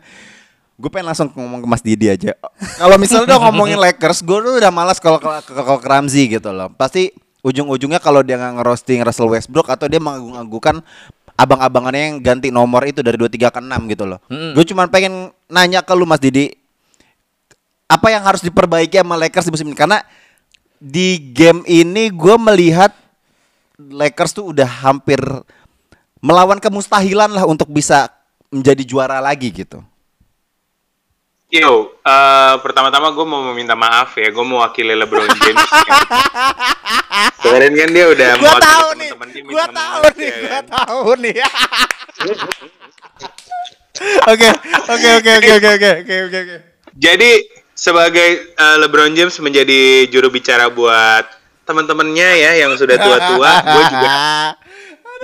gue 0.75 0.91
pengen 0.91 1.07
langsung 1.07 1.31
ngomong 1.31 1.63
ke 1.63 1.67
Mas 1.67 1.79
Didi 1.79 2.11
aja. 2.11 2.35
Kalau 2.75 2.99
misalnya 2.99 3.31
udah 3.31 3.39
ngomongin 3.47 3.79
Lakers, 3.79 4.19
gue 4.21 4.37
tuh 4.37 4.59
udah 4.59 4.69
malas 4.69 4.99
kalau 4.99 5.23
kalau 5.23 5.79
ke 5.79 5.87
Ramzi 5.87 6.27
gitu 6.27 6.51
loh. 6.51 6.67
Pasti 6.75 7.15
ujung-ujungnya 7.39 8.03
kalau 8.03 8.19
dia 8.19 8.35
nggak 8.35 8.59
ngerosting 8.59 8.99
Russell 8.99 9.31
Westbrook 9.31 9.71
atau 9.71 9.87
dia 9.87 10.03
mengagung-agungkan 10.03 10.83
abang-abangannya 11.35 12.15
yang 12.15 12.17
ganti 12.23 12.47
nomor 12.49 12.87
itu 12.87 13.03
dari 13.03 13.19
23 13.19 13.51
ke 13.51 13.59
6 13.59 13.91
gitu 13.91 14.03
loh. 14.07 14.19
Mm-mm. 14.31 14.55
Gue 14.55 14.65
cuman 14.67 14.87
pengen 14.87 15.35
nanya 15.51 15.83
ke 15.83 15.91
lu 15.91 16.07
Mas 16.07 16.23
Didi, 16.23 16.55
apa 17.85 18.07
yang 18.09 18.23
harus 18.23 18.41
diperbaiki 18.41 18.97
sama 18.97 19.19
Lakers 19.19 19.47
di 19.47 19.51
musim 19.51 19.67
ini 19.69 19.77
karena 19.77 20.01
di 20.79 21.19
game 21.35 21.61
ini 21.67 22.09
gue 22.09 22.35
melihat 22.39 22.91
Lakers 23.75 24.31
tuh 24.31 24.55
udah 24.55 24.67
hampir 24.87 25.19
melawan 26.23 26.57
kemustahilan 26.57 27.29
lah 27.29 27.43
untuk 27.43 27.67
bisa 27.69 28.07
menjadi 28.49 28.83
juara 28.87 29.19
lagi 29.19 29.51
gitu. 29.51 29.83
Yo, 31.53 31.93
eh, 32.01 32.55
pertama-tama 32.65 33.13
gue 33.13 33.25
mau 33.27 33.39
meminta 33.53 33.77
maaf 33.77 34.17
ya, 34.17 34.33
gue 34.33 34.45
mewakili 34.45 34.97
LeBron 34.97 35.29
James. 35.39 35.61
Kemarin 37.45 37.71
kan 37.77 37.89
dia 37.93 38.05
udah 38.09 38.31
Gua 38.41 38.55
tahu 38.57 38.87
nih. 38.97 39.11
Gua 39.45 39.65
tahu 39.69 40.03
nih, 40.17 40.27
ya 40.27 40.37
gua 40.41 40.49
kan. 40.49 40.65
tahu 40.65 41.09
nih. 41.21 41.35
Oke, 44.25 44.49
oke, 44.89 45.09
oke, 45.21 45.31
oke, 45.37 45.49
oke, 45.55 45.69
oke, 45.77 45.89
oke, 46.01 46.15
oke, 46.25 46.37
oke. 46.41 46.57
Jadi 46.95 47.31
sebagai 47.75 48.29
eh, 48.55 48.75
LeBron 48.81 49.13
James 49.13 49.35
menjadi 49.39 50.09
juru 50.09 50.31
bicara 50.33 50.67
buat 50.71 51.27
teman-temannya 51.65 52.29
ya 52.39 52.51
yang 52.65 52.71
sudah 52.77 52.95
tua-tua, 52.97 53.51
gue 53.61 53.83
juga 53.89 54.15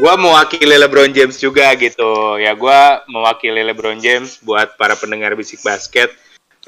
gue 0.02 0.14
mewakili 0.18 0.76
LeBron 0.82 1.12
James 1.14 1.38
juga 1.38 1.70
gitu 1.78 2.40
ya 2.42 2.56
gue 2.56 2.80
mewakili 3.12 3.62
LeBron 3.70 4.00
James 4.02 4.40
buat 4.42 4.74
para 4.80 4.98
pendengar 4.98 5.36
bisik 5.38 5.62
basket 5.62 6.10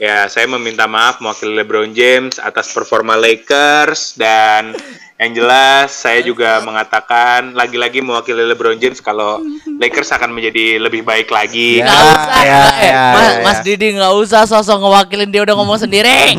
ya 0.02 0.26
saya 0.26 0.50
meminta 0.50 0.90
maaf 0.90 1.22
mewakili 1.22 1.54
LeBron 1.62 1.94
James 1.94 2.42
atas 2.42 2.74
performa 2.74 3.14
Lakers 3.14 4.18
dan 4.18 4.74
yang 5.22 5.38
jelas 5.38 5.94
saya 5.94 6.26
juga 6.26 6.58
mengatakan 6.66 7.54
lagi-lagi 7.54 8.02
mewakili 8.02 8.42
LeBron 8.50 8.82
James 8.82 8.98
kalau 8.98 9.38
Lakers 9.82 10.10
akan 10.10 10.34
menjadi 10.34 10.82
lebih 10.82 11.06
baik 11.06 11.30
lagi 11.30 11.80
Ya. 11.80 11.86
Nggak 11.86 12.02
usah. 12.10 12.42
ya, 12.42 12.42
eh, 12.42 12.90
ya, 12.90 13.04
Mas, 13.14 13.30
ya, 13.30 13.42
Mas 13.46 13.60
ya. 13.62 13.64
Didi 13.70 13.88
nggak 13.94 14.14
usah 14.18 14.42
sosok 14.50 14.82
ngewakilin 14.82 15.30
dia 15.30 15.46
udah 15.46 15.56
ngomong 15.62 15.78
sendiri. 15.78 16.34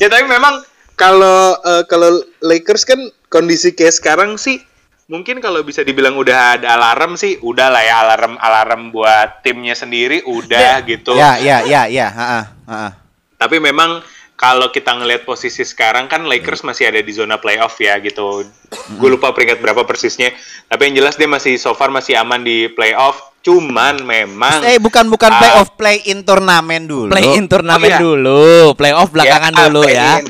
ya 0.00 0.06
tapi 0.12 0.24
memang 0.28 0.60
kalau 0.92 1.56
eh, 1.56 1.82
kalau 1.88 2.20
Lakers 2.44 2.84
kan 2.84 3.00
kondisi 3.32 3.72
kayak 3.72 3.96
sekarang 3.96 4.36
sih 4.36 4.60
mungkin 5.08 5.40
kalau 5.40 5.64
bisa 5.64 5.80
dibilang 5.80 6.14
udah 6.14 6.60
ada 6.60 6.76
alarm 6.76 7.16
sih 7.16 7.40
udah 7.40 7.72
lah 7.72 7.80
ya 7.80 8.04
alarm 8.04 8.36
alarm 8.36 8.92
buat 8.92 9.40
timnya 9.40 9.72
sendiri 9.72 10.20
udah 10.22 10.84
gitu 10.84 11.16
Ya, 11.16 11.40
ya, 11.40 11.64
ya, 11.64 11.88
ya, 11.88 12.06
ha, 12.06 12.44
ha. 12.68 12.92
tapi 13.34 13.56
memang 13.56 14.04
kalau 14.36 14.68
kita 14.68 14.92
ngelihat 14.92 15.24
posisi 15.24 15.64
sekarang 15.64 16.06
kan 16.06 16.28
Lakers 16.28 16.60
masih 16.60 16.92
ada 16.92 17.00
di 17.00 17.08
zona 17.10 17.40
playoff 17.40 17.80
ya 17.80 17.96
gitu 17.98 18.44
gue 18.92 19.08
lupa 19.08 19.32
peringkat 19.32 19.58
berapa 19.58 19.82
persisnya 19.82 20.28
tapi 20.68 20.92
yang 20.92 21.00
jelas 21.00 21.16
dia 21.16 21.26
masih 21.26 21.56
so 21.56 21.72
far 21.72 21.88
masih 21.88 22.12
aman 22.14 22.44
di 22.44 22.68
playoff 22.68 23.32
cuman 23.40 24.04
memang 24.04 24.60
Eh, 24.60 24.76
bukan 24.76 25.08
bukan 25.08 25.32
Ah. 25.32 25.40
playoff, 25.40 25.72
play 25.72 26.04
in 26.04 26.20
turnamen 26.20 26.84
dulu. 26.84 27.08
Play 27.08 27.32
in 27.32 27.48
turnamen 27.48 27.86
Oh, 27.86 27.88
iya. 27.88 27.98
dulu, 27.98 28.44
playoff 28.74 29.08
belakangan 29.08 29.52
dulu 29.56 29.88
ya. 29.88 30.20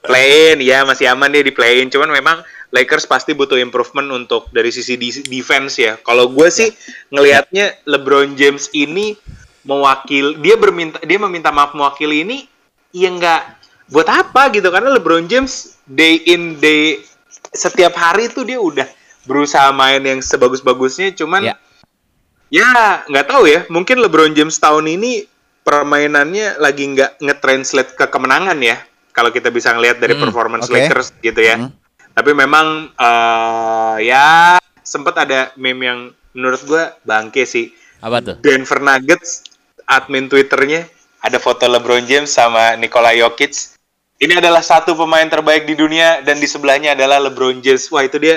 Play-in, 0.00 0.60
ya 0.60 0.84
masih 0.84 1.08
aman 1.08 1.28
dia 1.28 1.40
di 1.40 1.50
play-in. 1.50 1.88
Cuman 1.88 2.08
memang 2.08 2.40
Lakers 2.70 3.04
pasti 3.04 3.34
butuh 3.34 3.58
improvement 3.58 4.06
untuk 4.10 4.46
dari 4.50 4.70
sisi 4.70 4.94
defense 5.26 5.74
ya. 5.76 5.98
Kalau 5.98 6.30
gue 6.30 6.46
sih 6.48 6.70
ngelihatnya 7.10 7.82
LeBron 7.84 8.34
James 8.34 8.70
ini 8.72 9.18
mewakil, 9.62 10.38
dia 10.38 10.54
berminta, 10.54 11.02
dia 11.02 11.18
meminta 11.18 11.50
maaf 11.50 11.74
mewakili 11.74 12.22
ini, 12.22 12.38
ya 12.90 13.10
nggak 13.10 13.42
buat 13.90 14.06
apa 14.06 14.54
gitu 14.54 14.70
karena 14.70 14.94
LeBron 14.94 15.26
James 15.26 15.74
day 15.84 16.22
in 16.24 16.56
day 16.56 17.02
setiap 17.50 17.92
hari 17.92 18.30
itu 18.30 18.46
dia 18.46 18.62
udah 18.62 18.86
berusaha 19.26 19.74
main 19.74 19.98
yang 20.00 20.22
sebagus-bagusnya. 20.22 21.10
Cuman 21.12 21.42
Ya. 21.42 21.54
ya 22.50 22.70
nggak 23.06 23.26
tahu 23.26 23.46
ya 23.46 23.66
mungkin 23.66 23.98
LeBron 23.98 24.30
James 24.32 24.54
tahun 24.56 24.86
ini 24.86 25.26
permainannya 25.60 26.58
lagi 26.58 26.86
nggak 26.88 27.18
nge-translate 27.18 27.94
ke 27.94 28.06
kemenangan 28.06 28.58
ya 28.58 28.78
kalau 29.10 29.28
kita 29.28 29.50
bisa 29.50 29.74
ngelihat 29.74 29.98
dari 29.98 30.14
Hmm, 30.14 30.22
performance 30.24 30.66
oke. 30.66 30.74
Lakers 30.74 31.12
gitu 31.20 31.40
ya 31.42 31.58
Hmm. 31.58 31.70
Tapi 32.12 32.30
memang 32.32 32.90
eh, 32.92 33.94
ya 34.06 34.56
sempat 34.82 35.14
ada 35.22 35.50
meme 35.54 35.82
yang 35.84 36.00
menurut 36.32 36.60
gua 36.64 36.94
bangke 37.02 37.44
sih 37.44 37.70
Apa 38.00 38.18
tuh? 38.20 38.36
Denver 38.40 38.80
Nuggets 38.80 39.44
admin 39.84 40.26
Twitternya 40.26 40.86
ada 41.20 41.36
foto 41.36 41.68
LeBron 41.68 42.06
James 42.08 42.32
sama 42.32 42.74
Nikola 42.74 43.12
Jokic 43.12 43.76
ini 44.20 44.36
adalah 44.36 44.60
satu 44.60 44.92
pemain 44.92 45.24
terbaik 45.24 45.64
di 45.64 45.72
dunia 45.72 46.20
dan 46.20 46.36
di 46.36 46.44
sebelahnya 46.44 46.92
adalah 46.92 47.16
LeBron 47.24 47.64
James. 47.64 47.88
Wah 47.88 48.04
itu 48.04 48.20
dia 48.20 48.36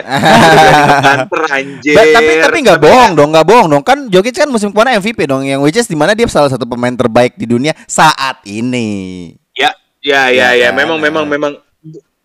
banter 1.04 1.42
anjir. 1.52 1.92
Ba- 1.92 2.08
tapi 2.16 2.32
tapi 2.40 2.58
nggak 2.64 2.80
bohong 2.80 3.12
dong, 3.20 3.30
nggak 3.36 3.44
bohong 3.44 3.68
dong. 3.68 3.84
Kan 3.84 4.08
Jokic 4.08 4.32
kan 4.32 4.48
musim 4.48 4.72
kemarin 4.72 5.04
MVP 5.04 5.28
dong, 5.28 5.44
yang 5.44 5.60
which 5.60 5.76
is 5.76 5.84
di 5.84 6.00
mana 6.00 6.16
dia 6.16 6.24
salah 6.32 6.48
satu 6.48 6.64
pemain 6.64 6.96
terbaik 6.96 7.36
di 7.36 7.44
dunia 7.44 7.76
saat 7.84 8.40
ini. 8.48 9.28
Ya, 9.60 9.76
ya, 10.00 10.32
Ya 10.32 10.56
ya, 10.56 10.56
ya. 10.56 10.70
kan, 10.72 10.80
Memang, 10.80 10.98
ya. 10.98 11.04
memang, 11.04 11.26
memang 11.28 11.52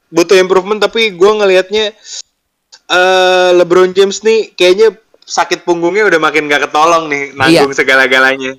butuh 0.09 0.37
improvement. 0.37 0.81
Tapi 0.81 1.13
gue 1.13 1.31
ngelihatnya 1.35 1.93
eh 2.89 3.51
LeBron 3.55 3.93
James 3.93 4.21
nih 4.23 4.53
kayaknya 4.53 4.97
sakit 5.29 5.69
punggungnya 5.69 6.09
udah 6.09 6.17
makin 6.17 6.49
gak 6.49 6.69
ketolong 6.69 7.13
nih 7.13 7.37
nanggung 7.37 7.73
segala-galanya. 7.77 8.57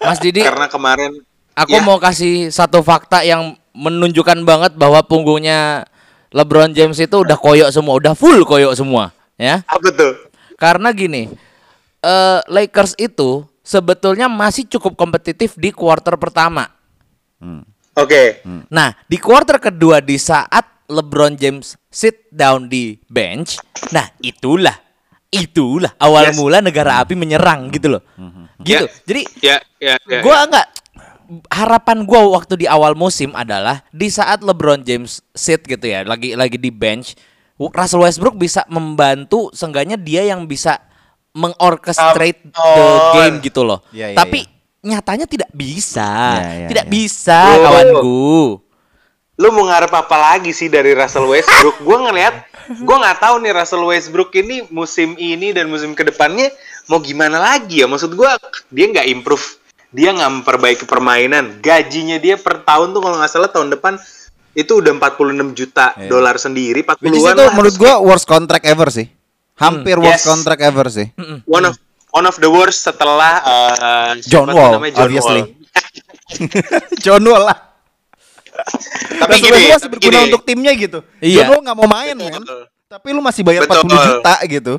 Mas 0.00 0.22
Didi, 0.22 0.40
Karena 0.40 0.70
kemarin 0.70 1.20
aku 1.52 1.76
Ya. 1.76 1.82
mau 1.84 2.00
kasih 2.00 2.48
satu 2.48 2.80
fakta 2.80 3.20
yang 3.26 3.56
menunjukkan 3.76 4.40
banget 4.46 4.72
bahwa 4.78 5.02
punggungnya 5.04 5.84
LeBron 6.32 6.72
James 6.72 6.96
itu 6.96 7.16
udah 7.20 7.36
koyok 7.36 7.68
semua, 7.68 7.96
udah 7.96 8.12
full 8.16 8.44
koyok 8.44 8.72
semua, 8.76 9.12
ya. 9.36 9.60
apa 9.68 9.88
tuh? 9.92 10.12
Karena 10.56 10.88
gini, 10.92 11.28
eh 12.00 12.38
Lakers 12.48 12.96
itu 12.96 13.44
sebetulnya 13.60 14.28
masih 14.28 14.64
cukup 14.68 14.96
kompetitif 14.96 15.52
di 15.56 15.72
quarter 15.72 16.16
pertama. 16.16 16.68
Oke, 17.96 18.40
Nah, 18.68 18.92
di 19.08 19.16
quarter 19.16 19.56
kedua 19.60 20.00
di 20.04 20.16
saat 20.16 20.64
LeBron 20.86 21.34
James 21.34 21.74
sit 21.90 22.30
down 22.30 22.70
di 22.70 22.98
bench, 23.10 23.58
nah 23.90 24.06
itulah 24.22 24.74
itulah 25.26 25.92
awal 25.98 26.30
Yes. 26.30 26.38
mula 26.38 26.58
negara 26.62 27.02
api 27.02 27.18
menyerang 27.18 27.68
gitu 27.74 27.98
loh. 27.98 28.02
Gitu. 28.62 28.86
Ya. 28.86 29.02
Jadi 29.04 29.22
ya, 29.42 29.56
ya, 29.82 29.94
ya. 30.06 30.20
gua 30.22 30.46
nggak 30.46 30.66
harapan 31.50 32.06
gua 32.06 32.30
waktu 32.30 32.64
di 32.64 32.66
awal 32.70 32.94
musim 32.94 33.34
adalah 33.34 33.82
di 33.90 34.06
saat 34.08 34.40
LeBron 34.40 34.86
James 34.86 35.20
sit 35.34 35.66
gitu 35.66 35.82
ya, 35.82 36.06
lagi 36.06 36.38
lagi 36.38 36.56
di 36.56 36.70
bench, 36.70 37.18
Russell 37.58 38.06
Westbrook 38.06 38.38
bisa 38.38 38.62
membantu 38.70 39.50
seenggaknya 39.52 39.98
dia 39.98 40.22
yang 40.24 40.46
bisa 40.46 40.78
mengorchestrate 41.36 42.48
the 42.48 42.86
game 43.12 43.36
gitu 43.44 43.60
loh. 43.60 43.84
Iya, 43.92 44.14
iya, 44.14 44.16
Tapi 44.16 44.40
nyatanya 44.80 45.26
tidak 45.28 45.50
bisa. 45.52 46.40
Iya, 46.40 46.48
iya, 46.64 46.68
tidak 46.72 46.86
iya. 46.88 46.92
bisa 46.92 47.38
Bro. 47.44 47.60
kawanku. 47.60 48.24
Lu 49.36 49.48
mau 49.50 49.64
ngarep 49.64 49.92
apa 49.92 50.16
lagi 50.16 50.50
sih 50.50 50.66
dari 50.66 50.92
Russell 50.92 51.26
Westbrook? 51.26 51.76
gue 51.78 51.96
ngelihat, 52.00 52.34
gue 52.74 52.96
nggak 52.96 53.18
tahu 53.18 53.34
nih 53.38 53.52
Russell 53.52 53.84
Westbrook 53.84 54.32
ini 54.34 54.64
musim 54.68 55.12
ini 55.14 55.52
dan 55.52 55.66
musim 55.66 55.92
ke 55.92 56.02
depannya 56.02 56.48
mau 56.86 56.98
gimana 56.98 57.36
lagi 57.36 57.80
ya? 57.80 57.86
Maksud 57.86 58.12
gue 58.12 58.30
dia 58.70 58.86
nggak 58.88 59.06
improve, 59.06 59.44
dia 59.90 60.10
nggak 60.10 60.30
memperbaiki 60.40 60.84
permainan. 60.84 61.60
Gajinya 61.60 62.16
dia 62.16 62.34
per 62.34 62.60
tahun 62.60 62.90
tuh 62.90 63.00
kalau 63.00 63.16
nggak 63.16 63.28
salah 63.28 63.48
tahun 63.48 63.70
depan 63.70 64.00
itu 64.52 64.72
udah 64.74 64.92
46 64.94 65.52
juta 65.52 65.92
Iya. 65.92 66.08
dolar 66.08 66.36
sendiri, 66.36 66.80
40-an 66.80 67.04
Which 67.04 67.12
is 67.14 67.24
itu 67.26 67.36
lah. 67.38 67.52
menurut 67.52 67.76
gua 67.76 67.94
worst 68.00 68.24
contract 68.24 68.64
ever 68.64 68.88
sih. 68.88 69.04
Hampir 69.54 69.96
Hmm, 69.96 70.04
worst 70.04 70.20
yes. 70.20 70.26
contract 70.26 70.60
ever 70.60 70.88
sih. 70.88 71.12
one 71.44 71.64
of 71.64 71.76
one 72.08 72.24
of 72.24 72.36
the 72.36 72.48
worst 72.48 72.80
setelah 72.82 73.36
uh, 73.38 74.12
John 74.22 74.48
Wall, 74.48 74.80
namanya? 74.80 74.96
John 74.96 75.04
obviously. 75.06 75.42
Wall. 75.44 75.52
John 77.04 77.20
Wall 77.22 77.44
lah. 77.44 77.58
Tapi 79.20 79.34
gini, 79.42 79.70
masih 79.72 79.90
berguna 79.92 80.18
gini. 80.20 80.28
untuk 80.32 80.42
timnya 80.46 80.72
gitu. 80.72 80.98
Iya. 81.20 81.52
Wall 81.52 81.60
nggak 81.60 81.76
mau 81.76 81.88
main. 81.88 82.16
Betul. 82.16 82.62
Tapi 82.86 83.08
lu 83.10 83.20
masih 83.20 83.42
bayar 83.42 83.66
Betul. 83.66 83.88
40 83.90 84.08
juta 84.08 84.34
gitu. 84.46 84.74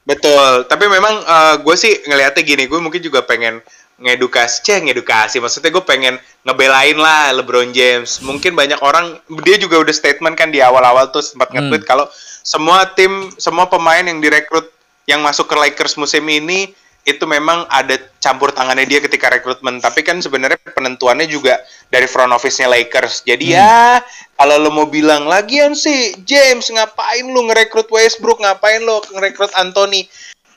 Betul, 0.00 0.66
tapi 0.66 0.90
memang 0.90 1.22
gue 1.62 1.76
sih 1.78 1.92
ngelihatnya 2.08 2.42
gini, 2.42 2.66
gue 2.66 2.80
mungkin 2.82 2.98
juga 2.98 3.22
pengen 3.22 3.62
ngedukasi, 4.00 4.64
ceh 4.64 4.80
ngedukasi, 4.80 5.38
maksudnya 5.38 5.70
gue 5.70 5.84
pengen 5.84 6.16
ngebelain 6.42 6.96
lah 6.96 7.36
LeBron 7.36 7.70
James. 7.70 8.18
Mungkin 8.24 8.56
banyak 8.56 8.80
orang, 8.80 9.20
dia 9.44 9.60
juga 9.60 9.78
udah 9.78 9.94
statement 9.94 10.34
kan 10.34 10.48
di 10.48 10.58
awal-awal 10.64 11.12
tuh 11.12 11.22
sempat 11.22 11.52
nge-tweet 11.52 11.84
kalau 11.84 12.08
semua 12.42 12.88
tim, 12.96 13.28
semua 13.36 13.68
pemain 13.68 14.02
yang 14.02 14.18
direkrut 14.18 14.72
yang 15.04 15.20
masuk 15.20 15.46
ke 15.46 15.54
Lakers 15.54 15.94
musim 16.00 16.24
ini 16.26 16.72
itu 17.10 17.26
memang 17.26 17.66
ada 17.66 17.98
campur 18.22 18.54
tangannya 18.54 18.86
dia 18.86 19.02
ketika 19.02 19.28
rekrutmen. 19.32 19.82
Tapi 19.82 20.06
kan 20.06 20.22
sebenarnya 20.22 20.60
penentuannya 20.70 21.26
juga 21.26 21.58
dari 21.90 22.06
front 22.06 22.30
office-nya 22.30 22.70
Lakers. 22.70 23.26
Jadi 23.26 23.54
ya 23.54 23.98
kalau 24.38 24.56
lo 24.62 24.70
mau 24.70 24.86
bilang 24.86 25.26
lagian 25.26 25.74
sih 25.74 26.14
James 26.22 26.70
ngapain 26.70 27.26
lu 27.26 27.50
ngerekrut 27.50 27.90
Westbrook, 27.90 28.40
ngapain 28.40 28.80
lo 28.80 29.02
ngerekrut 29.10 29.50
Anthony? 29.58 30.06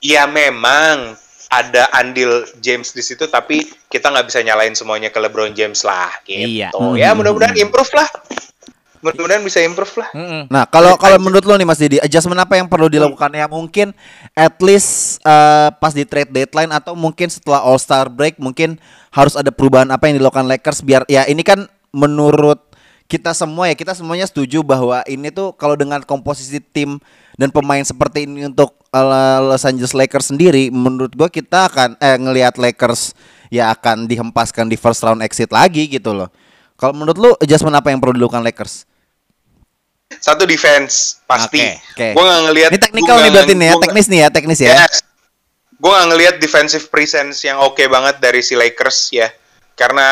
Ya 0.03 0.29
memang 0.29 1.17
ada 1.53 1.85
andil 1.93 2.49
James 2.65 2.89
di 2.97 3.05
situ 3.05 3.29
tapi 3.29 3.69
kita 3.85 4.09
nggak 4.09 4.25
bisa 4.25 4.41
nyalain 4.41 4.73
semuanya 4.73 5.13
ke 5.13 5.21
LeBron 5.21 5.53
James 5.53 5.85
lah 5.85 6.09
gitu. 6.25 6.49
Iya. 6.49 6.73
Ya 6.97 7.13
mudah-mudahan 7.13 7.53
improve 7.61 7.93
lah. 7.93 8.09
Mudah-mudahan 9.03 9.43
bisa 9.43 9.59
improve 9.59 9.99
lah. 9.99 10.09
Mm-mm. 10.15 10.41
Nah, 10.47 10.63
kalau 10.63 10.95
kalau 10.95 11.19
menurut 11.19 11.43
lo 11.43 11.59
nih 11.59 11.67
Mas 11.67 11.75
Didi, 11.75 11.99
adjustment 11.99 12.39
apa 12.39 12.55
yang 12.55 12.71
perlu 12.71 12.87
dilakukan 12.87 13.27
ya 13.35 13.51
mungkin 13.51 13.91
at 14.31 14.55
least 14.63 15.19
eh, 15.27 15.69
pas 15.75 15.91
di 15.91 16.07
trade 16.07 16.31
deadline 16.31 16.71
atau 16.71 16.95
mungkin 16.95 17.27
setelah 17.27 17.59
All 17.59 17.75
Star 17.75 18.07
break 18.07 18.39
mungkin 18.39 18.79
harus 19.11 19.35
ada 19.35 19.51
perubahan 19.51 19.91
apa 19.91 20.07
yang 20.07 20.23
dilakukan 20.23 20.47
Lakers 20.47 20.79
biar 20.87 21.03
ya 21.11 21.27
ini 21.27 21.43
kan 21.43 21.67
menurut 21.91 22.63
kita 23.11 23.35
semua 23.35 23.67
ya 23.67 23.75
kita 23.75 23.91
semuanya 23.91 24.23
setuju 24.23 24.63
bahwa 24.63 25.03
ini 25.05 25.29
tuh 25.29 25.51
kalau 25.53 25.75
dengan 25.75 25.99
komposisi 26.01 26.63
tim 26.63 26.97
dan 27.35 27.51
pemain 27.51 27.83
seperti 27.83 28.23
ini 28.23 28.47
untuk 28.47 28.71
eh, 28.95 29.39
Los 29.43 29.67
Angeles 29.67 29.91
Lakers 29.91 30.31
sendiri 30.31 30.71
menurut 30.71 31.11
gua 31.11 31.27
kita 31.27 31.67
akan 31.67 31.99
eh 31.99 32.15
ngelihat 32.15 32.55
Lakers 32.55 33.11
ya 33.51 33.67
akan 33.75 34.07
dihempaskan 34.07 34.71
di 34.71 34.79
first 34.79 35.03
round 35.03 35.19
exit 35.19 35.51
lagi 35.51 35.91
gitu 35.91 36.15
loh. 36.15 36.31
Kalau 36.79 36.95
menurut 36.95 37.17
lu 37.19 37.31
adjustment 37.37 37.75
apa 37.77 37.91
yang 37.91 38.01
perlu 38.01 38.17
dilakukan 38.17 38.41
Lakers? 38.41 38.89
Satu 40.23 40.47
defense 40.47 41.19
pasti. 41.27 41.59
Oke, 41.59 41.83
oke. 41.83 42.07
Gue 42.15 42.23
nggak 42.23 42.41
ngelihat. 42.47 42.69
Ini 42.71 42.79
technical 42.79 43.15
nih 43.19 43.31
berarti 43.35 43.53
nih 43.59 43.67
ya, 43.67 43.75
teknis 43.75 44.07
nih 44.07 44.19
ya, 44.23 44.27
teknis 44.31 44.59
ya. 44.63 44.71
Yes. 44.71 44.95
Gue 45.75 45.91
nggak 45.91 46.07
ngelihat 46.15 46.35
defensive 46.39 46.87
presence 46.87 47.43
yang 47.43 47.59
oke 47.59 47.83
banget 47.91 48.23
dari 48.23 48.39
si 48.39 48.55
Lakers 48.55 49.11
ya. 49.11 49.27
Karena 49.75 50.07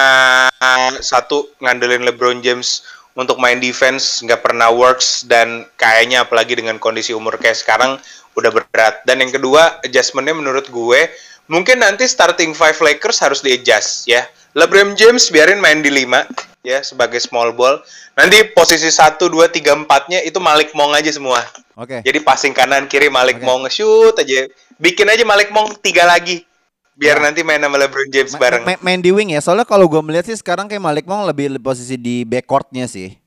satu 0.99 1.55
ngandelin 1.63 2.03
LeBron 2.03 2.43
James 2.43 2.83
untuk 3.15 3.39
main 3.39 3.63
defense 3.63 4.19
nggak 4.19 4.43
pernah 4.43 4.67
works 4.67 5.23
dan 5.31 5.63
kayaknya 5.79 6.27
apalagi 6.27 6.59
dengan 6.59 6.75
kondisi 6.75 7.15
umur 7.15 7.39
kayak 7.39 7.55
sekarang 7.55 7.95
udah 8.35 8.51
berat. 8.51 9.07
Dan 9.07 9.23
yang 9.23 9.31
kedua 9.31 9.79
adjustmentnya 9.79 10.35
menurut 10.35 10.67
gue 10.67 11.07
mungkin 11.47 11.87
nanti 11.87 12.03
starting 12.03 12.51
five 12.51 12.75
Lakers 12.83 13.23
harus 13.23 13.39
di 13.39 13.55
adjust 13.55 14.11
ya. 14.11 14.27
LeBron 14.59 14.99
James 14.99 15.31
biarin 15.31 15.63
main 15.63 15.79
di 15.79 15.87
5 15.87 16.50
ya 16.61 16.81
sebagai 16.85 17.17
small 17.21 17.53
ball. 17.53 17.81
Nanti 18.13 18.41
posisi 18.53 18.89
1 18.89 19.17
2 19.17 19.49
3 19.49 19.85
4-nya 19.85 20.19
itu 20.25 20.37
Malik 20.37 20.73
Monk 20.77 20.97
aja 20.97 21.09
semua. 21.09 21.41
Oke. 21.73 22.01
Jadi 22.05 22.19
passing 22.21 22.53
kanan 22.53 22.85
kiri 22.85 23.09
Malik 23.09 23.41
Oke. 23.41 23.45
Monk 23.45 23.59
nge-shoot 23.67 24.15
aja. 24.21 24.47
Bikin 24.77 25.09
aja 25.09 25.25
Malik 25.25 25.49
Monk 25.49 25.81
tiga 25.81 26.05
lagi. 26.05 26.45
Biar 26.93 27.17
nanti 27.17 27.41
main 27.41 27.57
sama 27.57 27.81
LeBron 27.81 28.13
James 28.13 28.33
Ma- 28.37 28.41
bareng. 28.41 28.61
ma- 28.61 28.81
main 28.83 29.01
di 29.01 29.09
wing 29.09 29.33
ya. 29.33 29.41
Soalnya 29.41 29.65
kalau 29.65 29.89
gua 29.89 30.05
melihat 30.05 30.29
sih 30.29 30.37
sekarang 30.37 30.69
kayak 30.69 30.83
Malik 30.83 31.05
Monk 31.09 31.25
lebih 31.25 31.57
posisi 31.57 31.97
di 31.97 32.21
backcourtnya 32.21 32.85
sih. 32.85 33.17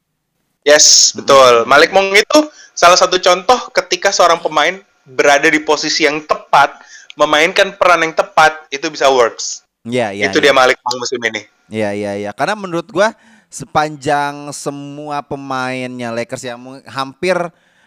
Yes, 0.62 1.11
betul. 1.12 1.67
Malik 1.67 1.91
Monk 1.91 2.14
itu 2.14 2.38
salah 2.73 2.97
satu 2.97 3.19
contoh 3.19 3.59
ketika 3.75 4.14
seorang 4.14 4.38
pemain 4.38 4.79
berada 5.05 5.50
di 5.50 5.61
posisi 5.61 6.07
yang 6.07 6.23
tepat, 6.25 6.81
memainkan 7.19 7.76
peran 7.76 8.00
yang 8.00 8.14
tepat, 8.17 8.64
itu 8.73 8.88
bisa 8.88 9.11
works. 9.12 9.63
Iya, 9.85 10.17
iya. 10.17 10.33
itu 10.33 10.41
iya. 10.41 10.45
dia 10.49 10.53
Malik 10.57 10.81
Monk 10.81 10.97
musim 10.97 11.21
ini. 11.21 11.45
Iya 11.69 11.91
iya 11.93 12.12
iya. 12.17 12.31
Karena 12.33 12.57
menurut 12.57 12.88
gua 12.88 13.12
sepanjang 13.53 14.50
semua 14.50 15.21
pemainnya 15.21 16.11
Lakers 16.11 16.43
yang 16.43 16.59
hampir 16.88 17.37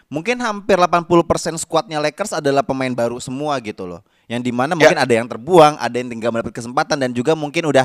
mungkin 0.08 0.40
hampir 0.40 0.80
80% 0.80 1.60
skuadnya 1.60 2.00
Lakers 2.00 2.32
adalah 2.32 2.64
pemain 2.64 2.88
baru 2.94 3.20
semua 3.20 3.58
gitu 3.60 3.84
loh. 3.84 4.00
Yang 4.30 4.48
di 4.48 4.52
mana 4.54 4.72
Ya. 4.72 4.78
mungkin 4.80 4.98
ada 4.98 5.12
yang 5.14 5.28
terbuang, 5.28 5.74
ada 5.76 5.94
yang 5.98 6.08
tinggal 6.08 6.30
mendapat 6.32 6.54
kesempatan 6.54 6.96
dan 6.96 7.10
juga 7.12 7.36
mungkin 7.36 7.66
udah 7.68 7.84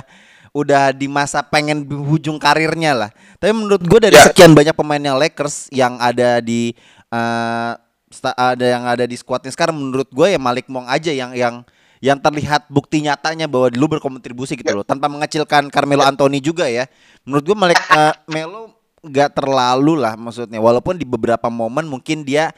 udah 0.53 0.93
di 0.93 1.09
masa 1.09 1.41
pengen 1.41 1.81
di 1.81 1.97
ujung 1.97 2.37
karirnya 2.37 2.93
lah. 2.93 3.09
Tapi 3.41 3.51
menurut 3.51 3.81
gue 3.81 3.99
dari 3.99 4.15
Ya. 4.15 4.29
sekian 4.29 4.53
banyak 4.53 4.77
pemainnya 4.77 5.17
Lakers 5.17 5.73
yang 5.73 5.97
ada 5.97 6.37
di 6.39 6.71
sta- 8.09 8.37
ada 8.37 8.61
yang 8.65 8.83
ada 8.85 9.05
di 9.09 9.17
skuadnya 9.17 9.49
sekarang 9.49 9.73
menurut 9.73 10.07
gue 10.13 10.27
ya 10.29 10.39
Malik 10.39 10.69
Monk 10.69 10.85
aja 10.85 11.09
yang 11.09 11.33
yang 11.33 11.65
yang 12.03 12.19
terlihat 12.19 12.67
bukti 12.67 12.99
nyatanya 12.99 13.47
bahwa 13.47 13.71
dulu 13.71 13.95
berkontribusi 13.95 14.59
gitu 14.59 14.75
loh. 14.75 14.83
Tanpa 14.83 15.07
mengecilkan 15.07 15.71
Carmelo 15.71 16.03
Anthony 16.03 16.43
juga 16.43 16.67
ya. 16.67 16.83
Menurut 17.23 17.43
gue 17.47 17.55
Malik 17.55 17.79
eh, 17.79 18.11
Melo 18.27 18.75
nggak 18.99 19.39
terlalu 19.39 20.03
lah 20.03 20.19
maksudnya. 20.19 20.59
Walaupun 20.59 20.99
di 20.99 21.07
beberapa 21.07 21.47
momen 21.47 21.87
mungkin 21.87 22.27
dia 22.27 22.51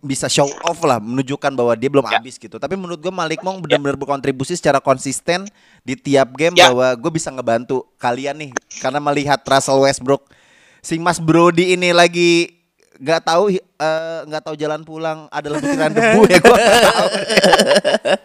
bisa 0.00 0.30
show 0.30 0.46
off 0.64 0.80
lah 0.86 1.02
menunjukkan 1.02 1.50
bahwa 1.50 1.74
dia 1.74 1.90
belum 1.90 2.06
habis 2.06 2.38
gitu. 2.38 2.54
Tapi 2.62 2.78
menurut 2.78 3.02
gue 3.02 3.10
Malik 3.10 3.42
Monk 3.42 3.66
benar-benar 3.66 3.98
berkontribusi 3.98 4.54
secara 4.54 4.78
konsisten 4.78 5.50
di 5.82 5.98
tiap 5.98 6.30
game 6.38 6.54
Ya. 6.54 6.70
bahwa 6.70 6.94
gue 6.94 7.10
bisa 7.10 7.34
ngebantu 7.34 7.82
kalian 7.98 8.38
nih. 8.38 8.50
Karena 8.78 9.02
melihat 9.02 9.42
Russell 9.42 9.82
Westbrook 9.82 10.30
si 10.78 10.94
Mas 11.02 11.18
Brody 11.18 11.74
ini 11.74 11.90
lagi 11.90 12.54
nggak 12.94 13.26
tahu 13.26 13.50
eh, 13.58 14.20
nggak 14.30 14.42
tahu 14.46 14.54
jalan 14.54 14.86
pulang 14.86 15.26
adalah 15.34 15.58
butiran 15.58 15.90
debu 15.90 16.30
ya 16.30 16.38
gue 16.38 16.58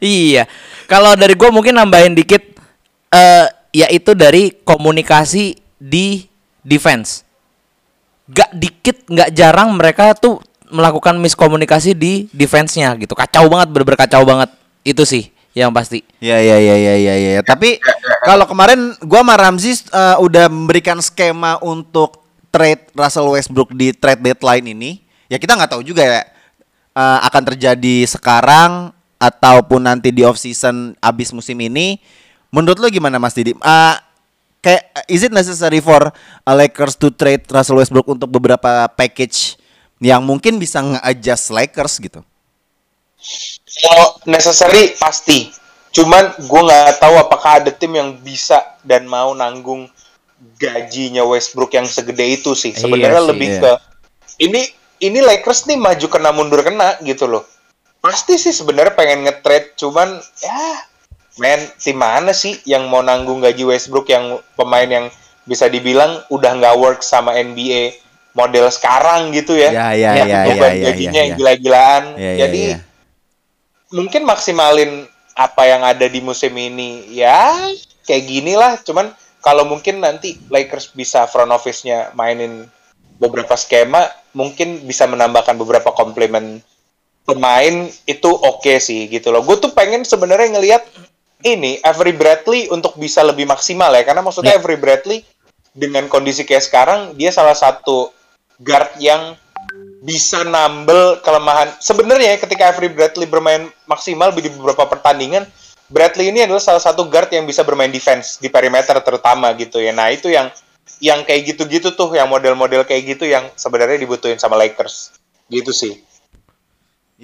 Iya. 0.00 0.44
Kalau 0.90 1.16
dari 1.16 1.34
gue 1.34 1.50
mungkin 1.50 1.76
nambahin 1.76 2.12
dikit 2.12 2.42
eh 3.14 3.46
yaitu 3.74 4.14
dari 4.14 4.54
komunikasi 4.62 5.58
di 5.80 6.30
defense. 6.62 7.26
Gak 8.30 8.54
dikit, 8.56 9.04
gak 9.10 9.34
jarang 9.34 9.74
mereka 9.74 10.14
tuh 10.16 10.40
melakukan 10.70 11.18
miskomunikasi 11.20 11.92
di 11.92 12.30
defense-nya 12.32 12.94
gitu. 12.96 13.12
Kacau 13.12 13.50
banget, 13.50 13.68
bener-bener 13.74 14.00
kacau 14.00 14.22
banget. 14.24 14.50
Itu 14.86 15.02
sih 15.04 15.34
yang 15.54 15.70
pasti. 15.70 16.02
Ya 16.18 16.42
ya 16.42 16.58
ya 16.58 16.74
ya 16.74 16.94
ya 16.98 17.14
ya. 17.14 17.42
Tapi 17.46 17.78
kalau 18.26 18.44
kemarin 18.44 18.98
gua 19.06 19.22
sama 19.22 19.34
Ramzi 19.38 19.72
eh, 19.74 20.16
udah 20.18 20.50
memberikan 20.50 20.98
skema 20.98 21.62
untuk 21.62 22.26
trade 22.50 22.90
Russell 22.92 23.30
Westbrook 23.30 23.70
di 23.72 23.94
trade 23.94 24.20
deadline 24.20 24.66
ini. 24.74 24.90
Ya 25.30 25.38
kita 25.38 25.54
nggak 25.54 25.78
tahu 25.78 25.82
juga 25.86 26.02
ya 26.02 26.22
eh, 26.94 27.18
akan 27.30 27.42
terjadi 27.54 28.04
sekarang 28.10 28.90
ataupun 29.24 29.88
nanti 29.88 30.12
di 30.12 30.20
off 30.20 30.36
season 30.36 30.92
abis 31.00 31.32
musim 31.32 31.56
ini. 31.60 31.96
Menurut 32.52 32.78
lo 32.78 32.86
gimana 32.92 33.18
Mas 33.18 33.34
Didi? 33.34 33.56
Eh, 33.56 33.96
kayak 34.62 34.82
is 35.10 35.24
it 35.26 35.32
necessary 35.34 35.80
for 35.82 36.08
uh, 36.08 36.54
Lakers 36.54 36.94
to 36.96 37.10
trade 37.10 37.44
Russell 37.50 37.80
Westbrook 37.80 38.06
untuk 38.06 38.30
beberapa 38.30 38.86
package 38.92 39.58
yang 39.98 40.22
mungkin 40.22 40.60
bisa 40.60 40.84
nge-adjust 40.84 41.50
Lakers 41.50 41.94
gitu? 41.98 42.20
Kalau 43.82 44.08
necessary 44.28 44.94
pasti. 45.00 45.50
Cuman 45.94 46.34
gue 46.42 46.60
nggak 46.66 46.98
tahu 46.98 47.14
apakah 47.22 47.62
ada 47.62 47.70
tim 47.70 47.94
yang 47.94 48.18
bisa 48.18 48.58
dan 48.82 49.06
mau 49.06 49.30
nanggung 49.30 49.86
gajinya 50.58 51.22
Westbrook 51.22 51.72
yang 51.74 51.86
segede 51.86 52.34
itu 52.34 52.52
sih. 52.58 52.74
Iya 52.74 52.82
Sebenarnya 52.82 53.22
sih, 53.22 53.30
lebih 53.30 53.48
iya. 53.48 53.60
ke 53.62 53.72
ini 54.42 54.60
ini 55.02 55.18
Lakers 55.22 55.70
nih 55.70 55.78
maju 55.78 56.06
kena 56.10 56.30
mundur 56.34 56.60
kena 56.66 56.98
gitu 57.06 57.30
loh. 57.30 57.46
Pasti 58.04 58.36
sih 58.36 58.52
sebenarnya 58.52 58.92
pengen 58.92 59.24
nge-trade 59.24 59.80
cuman 59.80 60.20
ya 60.44 60.60
men 61.40 61.64
tim 61.80 61.96
mana 61.96 62.36
sih 62.36 62.60
yang 62.68 62.84
mau 62.92 63.00
nanggung 63.00 63.40
gaji 63.40 63.64
Westbrook 63.64 64.12
yang 64.12 64.44
pemain 64.60 64.84
yang 64.84 65.06
bisa 65.48 65.72
dibilang 65.72 66.20
udah 66.28 66.52
nggak 66.52 66.76
work 66.76 67.00
sama 67.00 67.32
NBA 67.32 67.96
model 68.36 68.68
sekarang 68.68 69.32
gitu 69.32 69.56
ya. 69.56 69.72
Ya, 69.72 69.88
ya, 69.96 70.10
ya, 70.20 70.24
ya, 70.28 70.40
ya, 70.52 70.68
gajinya 70.92 71.16
ya, 71.16 71.22
yang 71.24 71.32
ya. 71.32 71.36
gila-gilaan. 71.40 72.04
Ya, 72.20 72.20
ya, 72.20 72.38
Jadi 72.44 72.62
ya. 72.76 72.78
mungkin 73.96 74.22
maksimalin 74.28 75.08
apa 75.34 75.62
yang 75.64 75.82
ada 75.82 76.06
di 76.06 76.20
musim 76.22 76.54
ini 76.54 77.10
ya 77.10 77.58
kayak 78.06 78.24
gini 78.28 78.54
lah 78.54 78.78
cuman 78.84 79.10
kalau 79.42 79.66
mungkin 79.66 79.98
nanti 79.98 80.38
Lakers 80.46 80.94
bisa 80.94 81.26
front 81.26 81.50
office-nya 81.50 82.14
mainin 82.14 82.70
beberapa 83.18 83.58
skema 83.58 84.06
mungkin 84.30 84.86
bisa 84.86 85.10
menambahkan 85.10 85.58
beberapa 85.58 85.90
komplement 85.90 86.62
pemain 87.24 87.88
itu 88.04 88.30
oke 88.30 88.76
sih 88.80 89.08
gitu 89.08 89.32
loh 89.32 89.40
gue 89.40 89.56
tuh 89.56 89.72
pengen 89.72 90.04
sebenarnya 90.04 90.60
ngelihat 90.60 90.82
ini 91.44 91.80
Avery 91.84 92.16
Bradley 92.16 92.68
untuk 92.72 92.96
bisa 92.96 93.20
lebih 93.24 93.44
maksimal 93.44 93.92
ya 93.92 94.04
karena 94.04 94.24
maksudnya 94.24 94.56
Ya. 94.56 94.60
Avery 94.60 94.80
Bradley 94.80 95.24
dengan 95.74 96.06
kondisi 96.06 96.46
kayak 96.46 96.64
sekarang 96.64 97.00
dia 97.18 97.34
salah 97.34 97.56
satu 97.56 98.14
guard 98.62 98.94
yang 99.02 99.34
bisa 100.04 100.44
nambel 100.44 101.18
kelemahan. 101.24 101.72
Sebenarnya 101.80 102.36
ketika 102.36 102.70
Avery 102.70 102.92
Bradley 102.92 103.24
bermain 103.24 103.72
maksimal 103.88 104.30
di 104.36 104.52
beberapa 104.52 104.84
pertandingan, 104.84 105.48
Bradley 105.88 106.28
ini 106.28 106.44
adalah 106.44 106.60
salah 106.60 106.80
satu 106.80 107.08
guard 107.08 107.32
yang 107.32 107.48
bisa 107.48 107.64
bermain 107.64 107.88
defense 107.88 108.36
di 108.36 108.52
perimeter 108.52 109.00
terutama 109.00 109.50
gitu 109.56 109.80
ya. 109.80 109.96
Nah, 109.96 110.12
itu 110.12 110.28
yang 110.28 110.52
yang 111.00 111.24
kayak 111.24 111.56
gitu-gitu 111.56 111.96
tuh, 111.96 112.12
yang 112.12 112.28
model-model 112.28 112.84
kayak 112.84 113.16
gitu 113.16 113.24
yang 113.24 113.48
sebenarnya 113.56 113.96
dibutuhin 113.96 114.36
sama 114.36 114.60
Lakers. 114.60 115.16
Gitu 115.48 115.72
sih. 115.72 116.04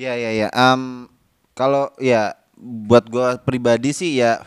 Iya 0.00 0.12
iya 0.16 0.30
iya. 0.32 0.48
Em, 0.56 1.04
kalau 1.52 1.92
ya 2.00 2.32
buat 2.56 3.04
gua 3.12 3.36
pribadi 3.36 3.92
sih 3.92 4.16
ya 4.16 4.40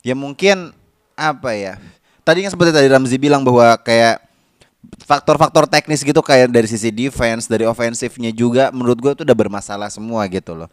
ya 0.00 0.16
mungkin 0.16 0.72
apa 1.12 1.52
ya? 1.52 1.76
Tadi 2.24 2.48
yang 2.48 2.52
seperti 2.52 2.72
tadi 2.72 2.88
Ramzi 2.88 3.20
bilang 3.20 3.44
bahwa 3.44 3.76
kayak 3.84 4.24
faktor-faktor 5.04 5.68
teknis 5.68 6.00
gitu 6.00 6.24
kayak 6.24 6.48
dari 6.48 6.64
sisi 6.64 6.88
defense, 6.88 7.44
dari 7.44 7.68
ofensifnya 7.68 8.32
juga 8.32 8.72
menurut 8.72 8.96
gua 8.96 9.12
tuh 9.12 9.28
udah 9.28 9.36
bermasalah 9.36 9.92
semua 9.92 10.24
gitu 10.32 10.56
loh. 10.56 10.68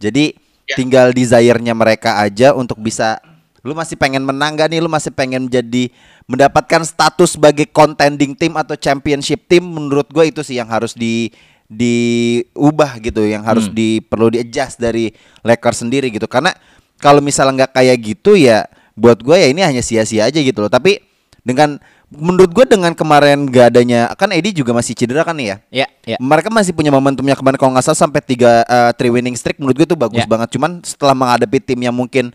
Jadi 0.00 0.48
Ya. 0.70 0.78
tinggal 0.78 1.10
desire-nya 1.10 1.74
mereka 1.74 2.22
aja 2.22 2.54
untuk 2.54 2.78
bisa 2.78 3.18
lu 3.66 3.74
masih 3.74 3.98
pengen 3.98 4.22
menang 4.22 4.54
gak 4.54 4.70
nih? 4.70 4.78
Lu 4.78 4.86
masih 4.86 5.10
pengen 5.10 5.50
jadi 5.50 5.90
mendapatkan 6.30 6.86
status 6.86 7.34
sebagai 7.34 7.66
contending 7.66 8.38
team 8.38 8.54
atau 8.54 8.78
championship 8.78 9.50
team 9.50 9.66
menurut 9.66 10.06
gue 10.14 10.30
itu 10.30 10.46
sih 10.46 10.62
yang 10.62 10.70
harus 10.70 10.94
di 10.94 11.34
diubah 11.70 12.98
gitu, 12.98 13.22
yang 13.24 13.46
harus 13.46 13.70
Hmm. 13.70 13.74
di 13.74 13.88
perlu 14.02 14.28
di 14.28 14.42
adjust 14.42 14.76
dari 14.76 15.14
Lakers 15.40 15.86
sendiri 15.86 16.10
gitu. 16.10 16.26
Karena 16.26 16.50
kalau 16.98 17.22
misalnya 17.22 17.64
nggak 17.64 17.72
kayak 17.72 17.96
gitu 18.02 18.34
ya 18.34 18.66
buat 18.92 19.22
gue 19.22 19.32
ya 19.32 19.48
ini 19.48 19.62
hanya 19.62 19.80
sia-sia 19.80 20.26
aja 20.26 20.36
gitu 20.36 20.60
loh. 20.60 20.68
Tapi 20.68 21.00
dengan 21.40 21.80
menurut 22.10 22.50
gue 22.50 22.66
dengan 22.66 22.90
kemarin 22.92 23.46
gak 23.46 23.70
adanya 23.70 24.10
kan 24.18 24.34
Edi 24.34 24.50
juga 24.50 24.74
masih 24.74 24.98
cedera 24.98 25.22
kan 25.22 25.32
nih 25.32 25.46
ya. 25.46 25.56
Ya, 25.72 25.86
ya. 26.04 26.16
Mereka 26.18 26.50
masih 26.50 26.74
punya 26.74 26.90
momentumnya 26.90 27.38
kemarin 27.38 27.54
kalau 27.56 27.70
nggak 27.72 27.86
salah 27.86 28.02
sampai 28.02 28.20
tiga 28.20 28.66
eh, 28.66 28.90
three 28.98 29.08
winning 29.08 29.38
streak 29.38 29.56
menurut 29.56 29.78
gue 29.78 29.86
itu 29.86 29.96
bagus 29.96 30.20
Ya. 30.20 30.28
banget. 30.28 30.50
Cuman 30.52 30.82
setelah 30.82 31.14
menghadapi 31.14 31.62
tim 31.62 31.80
yang 31.80 31.94
mungkin 31.94 32.34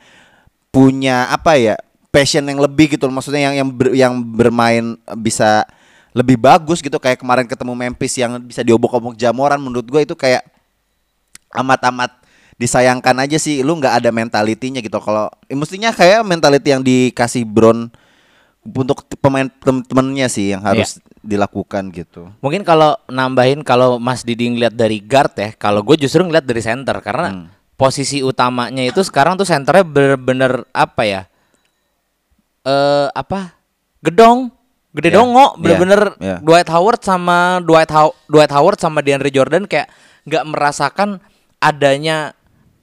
punya 0.71 1.28
apa 1.28 1.56
ya 1.56 1.76
passion 2.10 2.48
yang 2.48 2.58
lebih 2.58 2.95
gitu 2.95 3.06
loh. 3.06 3.19
maksudnya 3.19 3.52
yang 3.52 3.56
yang 3.56 3.69
ber- 3.69 3.93
yang 3.93 4.13
bermain 4.15 4.95
bisa 5.19 5.67
lebih 6.15 6.39
bagus 6.39 6.80
gitu 6.80 6.95
kayak 6.95 7.19
kemarin 7.19 7.43
ketemu 7.43 7.75
Memphis 7.75 8.15
yang 8.15 8.39
bisa 8.39 8.63
diobok-obok 8.63 9.19
Jamoran 9.19 9.60
menurut 9.60 9.84
gue 9.84 10.01
itu 10.08 10.15
kayak 10.15 10.47
amat-amat 11.51 12.23
disayangkan 12.56 13.19
aja 13.19 13.36
sih 13.36 13.60
lu 13.60 13.75
nggak 13.75 13.99
ada 13.99 14.10
mentalitinya 14.15 14.80
gitu. 14.80 14.95
Kalau 15.04 15.28
eh, 15.51 15.58
mestinya 15.60 15.91
kayak 15.91 16.23
mentality 16.23 16.71
yang 16.71 16.80
dikasih 16.80 17.43
Brown 17.43 17.91
untuk 18.63 19.04
pemain 19.19 19.45
temen-temennya 19.45 20.32
sih 20.32 20.56
yang 20.56 20.63
harus 20.63 21.04
dilakukan 21.19 21.91
gitu. 21.91 22.32
Mungkin 22.39 22.63
kalau 22.63 22.95
nambahin 23.12 23.60
kalau 23.62 23.99
Mas 23.99 24.23
Didi 24.23 24.49
ngeliat 24.56 24.71
dari 24.71 25.04
guard 25.04 25.36
ya, 25.36 25.49
kalau 25.60 25.84
gue 25.84 25.99
justru 25.99 26.23
ngeliat 26.23 26.47
dari 26.47 26.63
center 26.63 26.97
karena 27.04 27.28
Hmm. 27.36 27.45
posisi 27.75 28.23
utamanya 28.23 28.88
itu 28.88 29.04
sekarang 29.04 29.36
tuh 29.36 29.43
centernya 29.43 29.84
bener-bener 29.84 30.63
apa 30.71 31.04
ya? 31.04 31.21
Eh 32.63 33.08
apa? 33.12 33.51
Gedong, 33.99 34.54
gede 34.95 35.12
Ya, 35.12 35.19
dongo, 35.19 35.45
ya, 35.45 35.51
bener-bener 35.60 36.01
ya. 36.17 36.36
Dwight 36.39 36.69
Howard 36.71 37.03
sama 37.03 37.60
Dwight 37.60 37.91
How- 37.91 38.15
Dwight 38.31 38.51
Howard 38.55 38.79
sama 38.79 39.03
DeAndre 39.03 39.27
Jordan 39.29 39.67
kayak 39.67 39.91
nggak 40.23 40.43
merasakan 40.47 41.19
adanya 41.60 42.31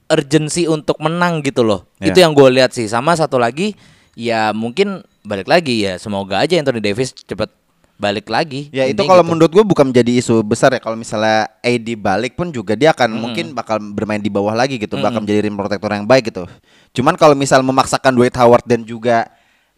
urgency 0.07 0.69
untuk 0.69 1.01
menang 1.01 1.41
gitu 1.41 1.65
loh. 1.65 1.89
Ya. 1.97 2.13
Itu 2.13 2.21
yang 2.21 2.37
gue 2.37 2.47
lihat 2.53 2.71
sih. 2.71 2.85
Sama 2.85 3.17
satu 3.17 3.41
lagi 3.41 3.73
ya 4.13 4.53
mungkin 4.53 5.01
balik 5.25 5.49
lagi 5.49 5.81
ya 5.89 5.97
semoga 5.97 6.37
aja 6.45 6.53
Anthony 6.53 6.77
Davis 6.83 7.15
cepet 7.17 7.49
balik 7.97 8.27
lagi. 8.27 8.67
Ya 8.69 8.83
itu 8.89 8.99
kalau 9.05 9.23
gitu. 9.23 9.31
menurut 9.31 9.51
gue 9.53 9.63
bukan 9.65 9.89
menjadi 9.89 10.11
isu 10.19 10.43
besar 10.43 10.75
ya 10.75 10.81
kalau 10.81 10.99
misalnya 10.99 11.47
AD 11.63 11.87
balik 11.95 12.35
pun 12.35 12.51
juga 12.51 12.75
dia 12.75 12.91
akan 12.91 13.09
mungkin 13.15 13.55
bakal 13.55 13.79
bermain 13.79 14.19
di 14.19 14.27
bawah 14.27 14.51
lagi 14.51 14.75
gitu, 14.75 14.99
bakal 14.99 15.23
menjadi 15.23 15.47
rim 15.47 15.55
protector 15.55 15.89
yang 15.93 16.05
baik 16.05 16.33
gitu. 16.33 16.43
Cuman 16.93 17.15
kalau 17.15 17.33
misal 17.37 17.63
memaksakan 17.63 18.11
Dwight 18.13 18.35
Howard 18.37 18.65
dan 18.67 18.83
juga 18.83 19.29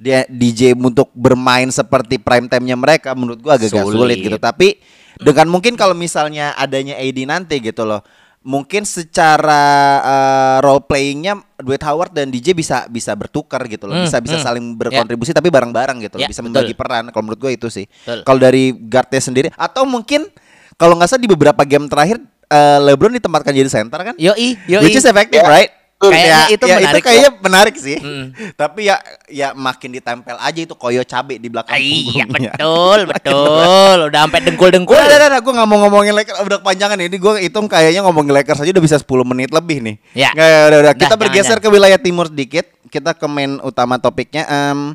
dia 0.06 0.22
DJ 0.30 0.78
untuk 0.78 1.10
bermain 1.18 1.66
seperti 1.74 2.22
prime 2.22 2.46
time-nya 2.46 2.78
mereka 2.78 3.18
menurut 3.18 3.42
gua 3.42 3.58
agak 3.58 3.74
sulit. 3.74 3.90
Sulit. 3.90 4.18
gitu. 4.22 4.38
Tapi 4.38 4.78
dengan 5.18 5.50
mungkin 5.50 5.74
kalau 5.74 5.98
misalnya 5.98 6.54
adanya 6.54 6.94
AD 6.94 7.18
nanti 7.26 7.58
gitu 7.58 7.82
loh. 7.82 8.06
Mungkin 8.46 8.86
secara 8.86 9.66
eh, 10.06 10.58
role 10.62 10.86
playingnya 10.86 11.42
Dwight 11.58 11.82
Howard 11.82 12.14
dan 12.14 12.30
DJ 12.30 12.54
bisa 12.54 12.86
bisa 12.86 13.18
bertukar 13.18 13.66
gitu 13.66 13.90
loh, 13.90 13.98
Hmm, 13.98 14.06
bisa 14.06 14.22
bisa 14.22 14.38
hmm. 14.38 14.46
saling 14.46 14.66
berkontribusi 14.78 15.34
tapi 15.34 15.50
bareng-bareng 15.50 15.98
gitu, 16.06 16.22
loh. 16.22 16.22
Ya, 16.22 16.30
bisa 16.30 16.46
betul. 16.46 16.54
membagi 16.54 16.78
peran. 16.78 17.10
Kalau 17.10 17.24
menurut 17.26 17.42
gue 17.42 17.58
itu 17.58 17.74
sih. 17.74 17.90
Kalau 18.06 18.38
dari 18.38 18.70
guardnya 18.78 19.18
sendiri 19.18 19.50
atau 19.58 19.90
mungkin 19.90 20.30
kalau 20.78 20.94
nggak 20.94 21.10
salah 21.10 21.24
di 21.26 21.32
beberapa 21.34 21.58
game 21.66 21.90
terakhir 21.90 22.22
eh, 22.46 22.80
LeBron 22.86 23.18
ditempatkan 23.18 23.50
jadi 23.50 23.66
center 23.66 24.14
kan? 24.14 24.16
Yoi, 24.22 24.54
yoi. 24.70 24.84
Which 24.86 25.02
is 25.02 25.10
effective, 25.10 25.42
Ya. 25.42 25.50
right? 25.50 25.72
Kayaknya 26.12 26.34
Ya, 26.36 26.42
itu 26.52 26.66
ya, 26.66 26.76
menarik 26.78 27.02
kayaknya 27.02 27.32
menarik 27.40 27.76
sih. 27.76 27.98
Mm. 27.98 28.26
Tapi 28.54 28.80
ya 28.86 28.96
ya 29.26 29.48
makin 29.52 29.90
ditempel 29.94 30.36
aja 30.36 30.60
itu 30.60 30.74
koyo 30.74 31.02
cabe 31.02 31.38
di 31.38 31.48
belakang 31.48 31.78
Iya 31.78 32.26
betul 32.28 33.00
betul 33.08 33.98
udah 34.10 34.20
sampai 34.28 34.40
dengkul-dengkul. 34.44 34.94
Udah, 34.94 35.06
udah, 35.08 35.28
udah, 35.30 35.40
gue 35.40 35.54
gak 35.54 35.68
mau 35.68 35.78
ngomongin 35.82 36.14
Lakers 36.14 36.38
Udah 36.42 36.58
kepanjangan 36.60 36.98
ini 36.98 37.16
Gue 37.16 37.34
hitung 37.42 37.66
kayaknya 37.66 38.02
ngomongin 38.02 38.34
Lakers 38.34 38.62
aja 38.62 38.72
udah 38.72 38.84
bisa 38.84 38.98
10 38.98 39.06
menit 39.26 39.50
lebih 39.50 39.78
nih 39.82 39.96
Ya. 40.14 40.30
Nggak, 40.32 40.46
udah, 40.46 40.66
udah. 40.68 40.80
Dah, 40.82 40.94
Kita 40.94 41.06
jangan, 41.08 41.22
bergeser 41.22 41.58
jangan. 41.58 41.64
ke 41.64 41.68
wilayah 41.70 42.00
timur 42.00 42.26
sedikit 42.28 42.66
Kita 42.88 43.12
ke 43.12 43.26
main 43.26 43.58
utama 43.62 43.96
topiknya 43.96 44.44
Em, 44.46 44.94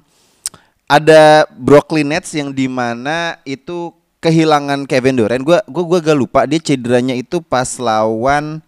Ada 0.86 1.46
Brooklyn 1.52 2.10
Nets 2.10 2.34
yang 2.34 2.50
di 2.50 2.66
mana 2.66 3.38
itu 3.44 3.94
kehilangan 4.18 4.84
Kevin 4.84 5.16
Durant 5.16 5.40
Gue 5.40 5.58
gua, 5.64 5.84
gua 5.86 5.98
gak 6.02 6.18
lupa 6.18 6.40
dia 6.44 6.58
cederanya 6.58 7.14
itu 7.14 7.38
pas 7.40 7.78
lawan 7.78 8.58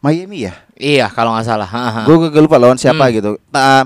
Miami 0.00 0.48
ya 0.48 0.54
Iya 0.74 1.06
kalau 1.08 1.36
nggak 1.36 1.44
salah. 1.44 1.68
Gue 2.02 2.16
gak 2.26 2.40
lupa 2.40 2.56
lawan 2.56 2.80
siapa 2.80 3.04
Hmm. 3.04 3.12
gitu. 3.12 3.30
Nah, 3.52 3.84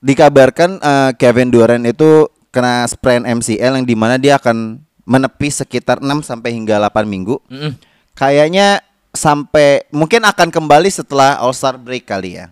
dikabarkan 0.00 0.80
eh, 0.80 1.10
Kevin 1.14 1.52
Durant 1.52 1.84
itu 1.84 2.26
kena 2.48 2.84
sprain 2.84 3.22
MCL 3.22 3.80
yang 3.80 3.86
di 3.86 3.92
mana 3.92 4.16
dia 4.16 4.36
akan 4.36 4.80
menepi 5.04 5.48
sekitar 5.48 6.00
6 6.00 6.22
sampai 6.22 6.52
hingga 6.52 6.80
8 6.80 7.04
minggu. 7.04 7.36
Mm-mm. 7.48 7.72
Kayaknya 8.12 8.80
sampai 9.12 9.84
mungkin 9.90 10.22
akan 10.22 10.48
kembali 10.48 10.88
setelah 10.88 11.36
All 11.36 11.52
Star 11.52 11.76
break 11.76 12.06
kali 12.06 12.40
ya. 12.40 12.48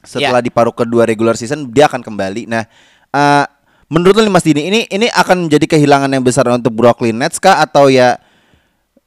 Setelah 0.00 0.40
Ya. 0.40 0.46
di 0.46 0.50
paruh 0.50 0.72
kedua 0.72 1.04
regular 1.04 1.34
season 1.34 1.68
dia 1.68 1.84
akan 1.84 2.00
kembali. 2.00 2.46
Nah, 2.46 2.64
eh, 3.10 3.44
menurut 3.88 4.16
lu 4.16 4.30
Mas 4.30 4.44
Dini 4.44 4.64
ini 4.64 4.80
ini 4.86 5.06
akan 5.10 5.48
menjadi 5.48 5.76
kehilangan 5.76 6.08
yang 6.08 6.24
besar 6.24 6.48
untuk 6.48 6.72
Brooklyn 6.72 7.16
Nets 7.16 7.36
kah 7.36 7.60
atau 7.60 7.88
ya 7.88 8.16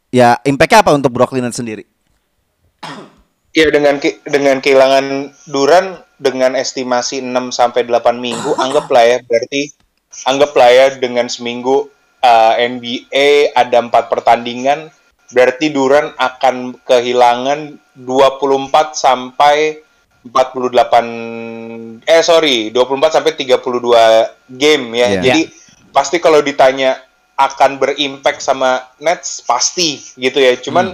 ya 0.09 0.37
impact 0.43 0.73
apa 0.77 0.91
untuk 0.91 1.09
Brooklyn 1.09 1.41
Nets 1.41 1.57
sendiri? 1.57 1.85
Ya 3.55 3.67
dengan 3.73 3.97
ke- 3.97 4.21
dengan 4.29 4.61
kehilangan 4.61 5.33
Duran 5.49 5.99
dengan 6.21 6.53
estimasi 6.53 7.23
6 7.23 7.49
sampai 7.49 7.87
8 7.87 8.19
minggu 8.19 8.55
anggaplah 8.63 9.03
ya 9.07 9.17
berarti 9.25 9.73
anggaplah 10.27 10.69
ya 10.69 10.85
dengan 10.99 11.25
seminggu 11.31 11.89
uh, 12.21 12.53
NBA 12.59 13.55
ada 13.55 13.77
empat 13.81 14.11
pertandingan 14.11 14.91
berarti 15.33 15.69
Duran 15.69 16.13
akan 16.17 16.77
kehilangan 16.85 17.77
24 17.95 18.95
sampai 18.97 19.85
48 20.25 22.03
eh 22.03 22.21
sorry 22.21 22.69
24 22.75 23.15
sampai 23.15 23.31
32 23.39 24.59
game 24.59 24.85
ya. 24.97 25.07
Iya. 25.15 25.21
Jadi 25.23 25.41
pasti 25.95 26.19
kalau 26.19 26.43
ditanya 26.43 26.99
akan 27.39 27.79
berimpact 27.79 28.43
sama 28.43 28.83
Nets 28.99 29.39
pasti 29.47 29.95
gitu 30.19 30.43
ya. 30.43 30.59
Cuman 30.59 30.91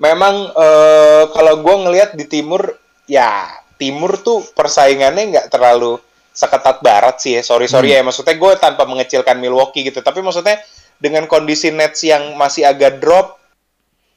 memang 0.00 0.34
eh, 0.56 1.24
kalau 1.30 1.60
gue 1.60 1.76
ngelihat 1.86 2.10
di 2.16 2.24
timur 2.24 2.74
ya 3.04 3.46
timur 3.76 4.16
tuh 4.20 4.44
persaingannya 4.56 5.36
nggak 5.36 5.48
terlalu 5.52 6.00
seketat 6.32 6.80
barat 6.80 7.20
sih 7.20 7.36
ya. 7.36 7.42
Sorry 7.44 7.68
sorry 7.68 7.92
ya 7.92 8.00
maksudnya 8.00 8.34
gue 8.34 8.52
tanpa 8.56 8.88
mengecilkan 8.88 9.36
Milwaukee 9.36 9.84
gitu. 9.84 10.00
Tapi 10.00 10.24
maksudnya 10.24 10.56
dengan 11.00 11.24
kondisi 11.28 11.72
Nets 11.72 12.04
yang 12.04 12.36
masih 12.36 12.68
agak 12.68 13.00
drop, 13.00 13.40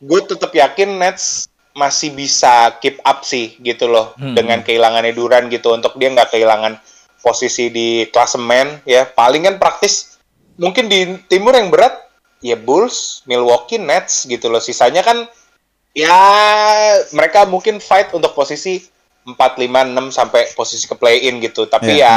gue 0.04 0.20
tetap 0.24 0.52
yakin 0.52 1.00
Nets 1.00 1.48
masih 1.74 2.14
bisa 2.14 2.76
keep 2.84 3.02
up 3.02 3.26
sih 3.26 3.58
gitu 3.60 3.90
loh 3.90 4.14
Hmm. 4.20 4.38
dengan 4.38 4.62
kehilangannya 4.62 5.10
Duran 5.18 5.50
gitu 5.50 5.74
untuk 5.74 5.98
dia 5.98 6.14
nggak 6.14 6.30
kehilangan 6.30 6.78
posisi 7.24 7.74
di 7.74 8.06
klasemen 8.14 8.84
ya 8.86 9.10
paling 9.10 9.48
kan 9.48 9.56
praktis 9.58 10.22
mungkin 10.62 10.86
di 10.86 11.18
timur 11.26 11.58
yang 11.58 11.74
berat 11.74 11.98
ya 12.46 12.54
Bulls, 12.54 13.26
Milwaukee 13.26 13.82
Nets 13.82 14.30
gitu 14.30 14.54
loh 14.54 14.62
sisanya 14.62 15.02
kan 15.02 15.26
ya 15.94 16.18
mereka 17.14 17.46
mungkin 17.46 17.78
fight 17.78 18.10
untuk 18.12 18.34
posisi 18.34 18.82
4, 19.24 19.38
5, 19.38 19.94
6 19.94 20.10
sampai 20.12 20.52
posisi 20.58 20.84
ke 20.90 20.98
play 20.98 21.30
in 21.30 21.40
gitu 21.40 21.70
tapi 21.70 21.96
Iya. 21.96 22.04
ya 22.04 22.16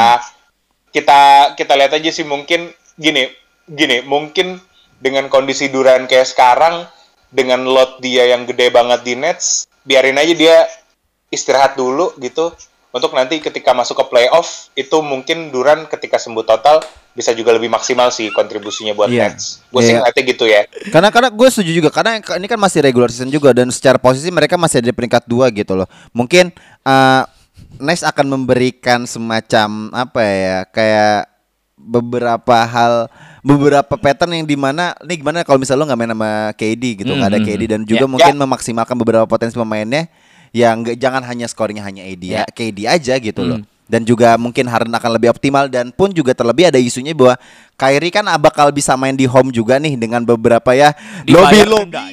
kita 0.91 1.53
kita 1.55 1.73
lihat 1.77 1.93
aja 1.95 2.09
sih 2.11 2.25
mungkin 2.25 2.73
gini 2.97 3.29
gini 3.69 4.01
mungkin 4.03 4.57
dengan 4.97 5.29
kondisi 5.29 5.69
Duran 5.69 6.09
kayak 6.09 6.25
sekarang 6.33 6.89
dengan 7.29 7.63
lot 7.69 8.01
dia 8.01 8.33
yang 8.33 8.49
gede 8.49 8.73
banget 8.73 9.05
di 9.05 9.13
Nets 9.13 9.69
biarin 9.85 10.17
aja 10.17 10.33
dia 10.33 10.57
istirahat 11.29 11.77
dulu 11.77 12.15
gitu 12.17 12.51
untuk 12.97 13.13
nanti 13.13 13.37
ketika 13.37 13.71
masuk 13.71 13.95
ke 13.95 14.05
playoff 14.07 14.67
itu 14.73 14.97
mungkin 14.99 15.49
Duran 15.49 15.85
ketika 15.85 16.17
sembuh 16.17 16.41
total 16.41 16.81
bisa 17.13 17.33
juga 17.33 17.49
lebih 17.49 17.65
maksimal 17.67 18.09
sih 18.09 18.29
kontribusinya 18.29 18.93
buat 18.93 19.07
Iya. 19.07 19.31
Nets 19.31 19.61
gue 19.63 19.81
sih 19.81 19.89
Iya. 19.89 20.01
ngeliatnya 20.01 20.23
gitu 20.27 20.45
ya 20.45 20.61
Karena 20.89 21.09
karena 21.09 21.29
gue 21.29 21.47
setuju 21.47 21.71
juga 21.71 21.89
karena 21.89 22.17
ini 22.19 22.45
kan 22.45 22.57
masih 22.57 22.81
regular 22.81 23.09
season 23.09 23.29
juga 23.29 23.53
dan 23.53 23.69
secara 23.69 23.97
posisi 23.97 24.29
mereka 24.29 24.53
masih 24.53 24.81
ada 24.81 24.89
di 24.89 24.95
peringkat 24.95 25.25
dua 25.25 25.49
gitu 25.49 25.73
loh. 25.73 25.85
Mungkin 26.11 26.49
eh 26.83 27.23
Nice 27.77 28.01
akan 28.01 28.25
memberikan 28.27 29.05
semacam 29.05 29.93
apa 29.93 30.21
ya 30.21 30.57
kayak 30.65 31.29
beberapa 31.77 32.57
hal 32.65 33.05
beberapa 33.41 33.93
pattern 33.95 34.33
yang 34.33 34.45
di 34.45 34.57
mana 34.57 34.97
nih 34.99 35.21
gimana 35.21 35.45
kalau 35.45 35.61
misalnya 35.61 35.81
lo 35.81 35.87
nggak 35.87 35.99
main 35.99 36.11
sama 36.13 36.31
KD 36.53 36.83
gitu 37.05 37.11
nggak 37.13 37.29
ada 37.31 37.39
Hmm, 37.39 37.47
KD 37.47 37.61
hmm. 37.61 37.71
dan 37.71 37.81
juga 37.85 38.03
Ya. 38.03 38.09
mungkin 38.09 38.33
memaksimalkan 38.35 38.97
beberapa 38.97 39.25
potensi 39.25 39.53
pemainnya 39.53 40.09
yang 40.51 40.79
nggak 40.79 40.95
jangan 40.95 41.23
hanya 41.23 41.45
skornya 41.45 41.81
hanya 41.81 42.01
AD 42.01 42.23
ya 42.23 42.35
Ya. 42.37 42.43
KD 42.45 42.77
aja 42.83 43.13
gitu 43.17 43.41
loh 43.41 43.57
Hmm. 43.57 43.67
dan 43.87 44.03
juga 44.03 44.35
mungkin 44.35 44.63
Harden 44.63 44.91
akan 44.91 45.11
lebih 45.11 45.29
optimal 45.29 45.65
dan 45.65 45.89
pun 45.89 46.09
juga 46.09 46.31
terlebih 46.31 46.67
ada 46.67 46.75
isunya 46.75 47.11
bahwa 47.11 47.39
Kyrie 47.73 48.09
kan 48.09 48.27
bakal 48.35 48.67
bisa 48.69 48.93
main 48.93 49.13
di 49.13 49.23
home 49.23 49.47
juga 49.47 49.77
nih 49.77 49.95
dengan 49.95 50.19
beberapa 50.21 50.71
ya 50.71 50.91
lobby 51.23 51.61
Dibayar 51.61 51.67
lobby 51.69 52.03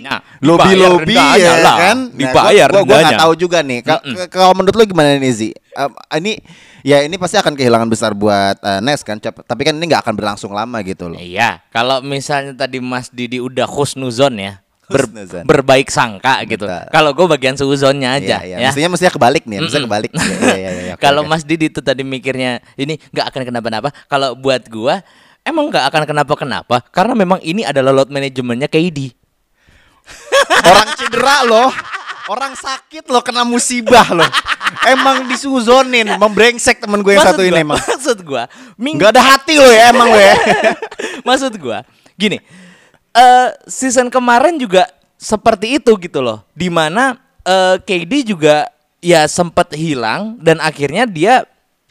lobby 0.40 0.70
Dibayar 0.70 0.90
lobby 0.92 1.14
ya 1.40 1.52
lah. 1.58 1.76
kan 1.76 1.96
Dibayar 2.10 2.68
gua, 2.68 2.74
gua, 2.74 2.80
gua 2.80 2.86
nggak 2.86 2.98
rendahnya. 3.00 3.18
tahu 3.20 3.32
juga 3.34 3.58
nih 3.60 3.78
Ka- 3.80 3.98
Mm-mm. 4.00 4.26
kalau 4.28 4.52
menurut 4.52 4.76
lu 4.76 4.84
gimana 4.86 5.14
nih 5.14 5.34
Zi 5.34 5.50
Um, 5.74 5.90
ini 6.14 6.38
ya 6.82 7.02
ini 7.02 7.18
pasti 7.18 7.34
akan 7.34 7.58
kehilangan 7.58 7.90
besar 7.90 8.14
buat 8.14 8.62
uh, 8.62 8.78
Nes 8.78 9.02
kan 9.02 9.18
tapi 9.18 9.66
kan 9.66 9.74
ini 9.74 9.90
nggak 9.90 10.06
akan 10.06 10.14
berlangsung 10.14 10.54
lama 10.54 10.78
gitu 10.82 11.10
loh 11.10 11.18
Iya, 11.18 11.66
kalau 11.68 11.98
misalnya 11.98 12.54
tadi 12.54 12.78
Mas 12.78 13.10
Didi 13.10 13.42
udah 13.42 13.66
husnuzon 13.66 14.38
ya, 14.38 14.62
ber- 14.86 15.44
berbaik 15.44 15.88
sangka 15.88 16.44
gitu. 16.44 16.64
Betul. 16.64 16.88
Kalau 16.88 17.10
gue 17.10 17.26
bagian 17.26 17.54
suzonnya 17.54 18.14
aja 18.14 18.38
Iya, 18.38 18.46
iya. 18.46 18.56
ya. 18.58 18.68
mestinya 18.68 18.88
mestinya 18.92 19.12
kebalik 19.12 19.42
nih 19.44 19.58
mestinya 19.58 19.84
kebalik 19.86 20.10
Iya, 20.14 20.24
iya, 20.34 20.54
iya, 20.54 20.70
iya, 20.82 20.94
oke, 20.94 21.00
Kalau 21.00 21.22
oke. 21.22 21.30
Mas 21.30 21.42
Didi 21.42 21.66
itu 21.66 21.80
tadi 21.80 22.02
mikirnya 22.02 22.58
ini 22.74 23.00
nggak 23.08 23.26
akan 23.26 23.42
kenapa-napa. 23.44 23.88
Kalau 24.04 24.34
buat 24.34 24.64
gua 24.66 25.00
emang 25.40 25.68
nggak 25.68 25.84
akan 25.86 26.02
kenapa-kenapa 26.06 26.76
karena 26.88 27.12
memang 27.14 27.40
ini 27.40 27.62
adalah 27.62 27.92
load 27.92 28.08
manajemennya 28.08 28.66
KD. 28.66 29.12
orang 30.64 30.88
cedera 30.94 31.36
loh 31.42 31.70
orang 32.26 32.52
sakit 32.52 33.04
loh 33.06 33.20
kena 33.20 33.40
musibah 33.42 34.04
loh 34.10 34.28
emang 34.84 35.24
disuzonin 35.26 36.08
membrengsek 36.14 36.76
temen 36.78 37.00
gue 37.00 37.12
yang 37.12 37.20
Maksud 37.20 37.36
satu 37.36 37.42
ini 37.42 37.50
gua- 37.50 37.64
emang 37.64 37.78
Maksud 37.84 38.18
gua, 38.20 38.42
ming- 38.76 38.96
nggak 38.96 39.10
ada 39.10 39.22
hati 39.26 39.56
lo 39.56 39.64
ya 39.66 39.88
emang 39.88 40.08
lo 40.08 40.16
ya 40.18 40.36
maksud 41.22 41.52
gua 41.56 41.84
gini. 42.14 42.36
Eh 43.14 43.48
season 43.70 44.10
kemarin 44.10 44.58
juga 44.58 44.90
seperti 45.14 45.78
itu 45.78 45.94
gitu 45.96 46.20
loh. 46.20 46.42
Di 46.52 46.68
mana 46.68 47.16
eh, 47.46 47.78
KD 47.80 48.34
juga 48.34 48.68
ya 48.98 49.24
sempat 49.30 49.72
hilang 49.76 50.40
dan 50.42 50.58
akhirnya 50.58 51.06
dia 51.06 51.44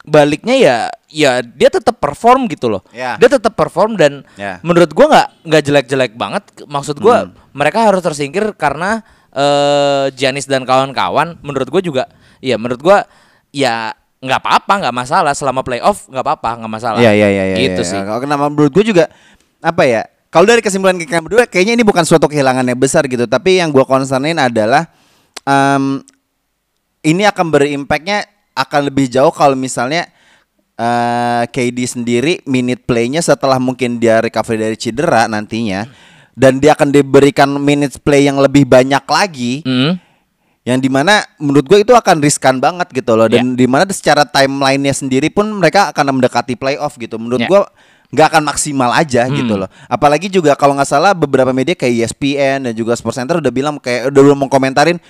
baliknya 0.04 0.56
ya 0.58 0.76
ya 1.08 1.40
dia 1.40 1.72
tetap 1.72 1.96
perform 1.96 2.44
gitu 2.52 2.68
loh. 2.68 2.82
Ya. 2.92 3.16
Dia 3.16 3.32
tetap 3.32 3.56
perform 3.56 3.96
dan 3.96 4.22
Ya. 4.36 4.60
menurut 4.60 4.92
gua 4.92 5.06
nggak 5.08 5.28
nggak 5.48 5.62
jelek-jelek 5.64 6.12
banget. 6.14 6.44
Maksud 6.68 7.00
gua 7.00 7.32
mereka 7.56 7.88
harus 7.88 8.04
tersingkir 8.04 8.52
karena 8.54 9.00
eh 9.34 10.12
Giannis 10.14 10.46
dan 10.46 10.62
kawan-kawan 10.62 11.40
menurut 11.42 11.66
gua 11.72 11.82
juga 11.82 12.04
ya 12.38 12.54
menurut 12.54 12.78
gua 12.84 13.08
ya 13.50 13.96
nggak 14.24 14.40
apa-apa 14.40 14.72
nggak 14.88 14.96
masalah 14.96 15.32
selama 15.36 15.60
playoff 15.60 16.08
nggak 16.08 16.24
apa-apa 16.24 16.50
nggak 16.64 16.72
masalah. 16.72 16.98
Iya 17.00 17.12
iya 17.12 17.28
iya. 17.28 17.56
Gitu 17.60 17.82
iya. 17.84 17.90
sih. 17.92 18.00
Kalau 18.00 18.20
kenapa 18.24 18.48
menurut 18.48 18.72
gue 18.72 18.84
juga 18.88 19.04
apa 19.60 19.84
ya? 19.84 20.02
Kalau 20.34 20.50
dari 20.50 20.58
kesimpulan 20.58 20.98
kita 20.98 21.22
berdua, 21.22 21.46
kayaknya 21.46 21.78
ini 21.78 21.86
bukan 21.86 22.02
suatu 22.02 22.26
kehilangan 22.26 22.66
yang 22.66 22.74
besar 22.74 23.06
gitu. 23.06 23.22
Tapi 23.22 23.62
yang 23.62 23.70
gue 23.70 23.86
concernin 23.86 24.34
adalah 24.34 24.90
em, 25.46 26.02
ini 27.06 27.22
akan 27.22 27.54
berimpactnya 27.54 28.26
akan 28.50 28.90
lebih 28.90 29.06
jauh 29.06 29.30
kalau 29.30 29.54
misalnya 29.54 30.10
eh, 30.74 31.42
KD 31.46 31.78
sendiri 31.86 32.42
minute 32.44 32.82
playnya 32.82 33.22
setelah 33.22 33.62
mungkin 33.62 34.02
dia 34.02 34.18
recovery 34.18 34.58
dari 34.58 34.74
cedera 34.74 35.30
nantinya 35.30 35.86
dan 36.34 36.58
dia 36.58 36.74
akan 36.74 36.90
diberikan 36.90 37.46
minutes 37.54 37.94
play 37.94 38.26
yang 38.26 38.42
lebih 38.42 38.66
banyak 38.66 39.06
lagi 39.06 39.62
Hmm. 39.62 39.94
yang 40.66 40.80
di 40.80 40.88
mana 40.88 41.22
menurut 41.38 41.62
gue 41.62 41.78
itu 41.84 41.94
akan 41.94 42.18
riskan 42.18 42.58
banget 42.58 42.90
gitu 42.90 43.14
loh 43.14 43.28
dan 43.28 43.54
di 43.54 43.68
mana 43.68 43.84
secara 43.86 44.24
timelinenya 44.24 44.96
sendiri 44.96 45.28
pun 45.30 45.46
mereka 45.46 45.92
akan 45.94 46.18
mendekati 46.18 46.56
playoff 46.56 46.96
gitu 46.96 47.20
menurut 47.20 47.44
Ya. 47.44 47.46
gue 47.46 47.60
nggak 48.14 48.30
akan 48.34 48.42
maksimal 48.46 48.94
aja 48.94 49.26
gitu 49.26 49.58
loh 49.58 49.68
apalagi 49.90 50.30
juga 50.30 50.54
kalau 50.54 50.78
nggak 50.78 50.88
salah 50.88 51.12
beberapa 51.12 51.50
media 51.50 51.74
kayak 51.74 52.06
ESPN 52.06 52.70
dan 52.70 52.72
juga 52.72 52.94
Sports 52.94 53.18
Center 53.18 53.42
udah 53.42 53.52
bilang 53.52 53.76
kayak 53.82 54.14
udah 54.14 54.22
mau 54.38 54.46
komentarin 54.46 55.02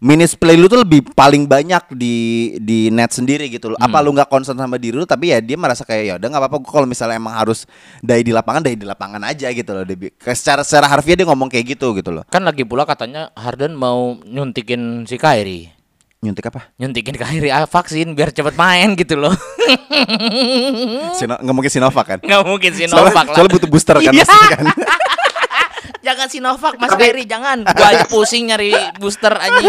minutes 0.00 0.32
play 0.32 0.56
lu 0.56 0.66
tuh 0.66 0.80
lebih 0.80 1.12
paling 1.12 1.44
banyak 1.44 1.92
di 1.92 2.16
di 2.58 2.88
net 2.88 3.12
sendiri 3.12 3.52
gitu 3.52 3.76
loh. 3.76 3.78
Apa 3.78 4.00
lu 4.00 4.16
nggak 4.16 4.32
concern 4.32 4.56
sama 4.56 4.80
diri 4.80 4.96
lu 4.96 5.04
tapi 5.04 5.30
ya 5.30 5.38
dia 5.44 5.60
merasa 5.60 5.84
kayak 5.84 6.04
ya 6.08 6.14
udah 6.16 6.28
nggak 6.32 6.42
apa-apa 6.48 6.56
kalau 6.64 6.88
misalnya 6.88 7.20
emang 7.20 7.36
harus 7.36 7.68
dai 8.00 8.24
di 8.24 8.32
lapangan 8.32 8.64
dai 8.64 8.74
di 8.80 8.88
lapangan 8.88 9.20
aja 9.28 9.52
gitu 9.52 9.70
loh. 9.76 9.84
Dia, 9.84 10.10
secara 10.32 10.64
secara 10.64 10.88
harfiah 10.88 11.20
dia 11.20 11.28
ngomong 11.28 11.52
kayak 11.52 11.76
gitu 11.76 11.92
gitu 11.92 12.10
loh. 12.10 12.24
Kan 12.32 12.48
lagi 12.48 12.64
pula 12.64 12.88
katanya 12.88 13.28
Harden 13.36 13.76
mau 13.76 14.16
nyuntikin 14.24 15.04
si 15.04 15.20
Kyrie. 15.20 15.79
Nyuntik 16.20 16.52
apa? 16.52 16.68
Nyuntikin 16.76 17.16
Kyrie 17.16 17.48
ah, 17.48 17.64
vaksin 17.64 18.12
biar 18.12 18.28
cepet 18.28 18.52
main 18.52 18.92
gitu 18.92 19.16
loh. 19.16 19.32
Sino, 21.16 21.40
nggak 21.40 21.54
mungkin 21.56 21.72
Sinovac 21.72 22.04
kan? 22.04 22.18
Nggak 22.20 22.44
mungkin 22.44 22.70
Soalnya, 22.76 22.88
Sinovac 22.92 23.24
lah. 23.24 23.32
soalnya 23.32 23.52
butuh 23.56 23.68
booster 23.72 23.96
kan 23.96 24.12
Iya. 24.12 24.24
kan. 24.28 24.64
Jangan 26.06 26.28
Sinovac 26.28 26.76
Mas 26.76 26.92
Kyrie 26.92 27.24
jangan. 27.24 27.64
Gua 27.64 27.86
aja 27.88 28.04
pusing 28.04 28.52
nyari 28.52 28.68
booster 29.00 29.32
anjing. 29.32 29.68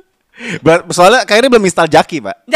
Ber- 0.64 0.84
Soalnya 0.88 1.24
kayaknya 1.24 1.48
belum 1.48 1.64
install 1.64 1.88
Jaki, 1.88 2.20
Pak. 2.24 2.36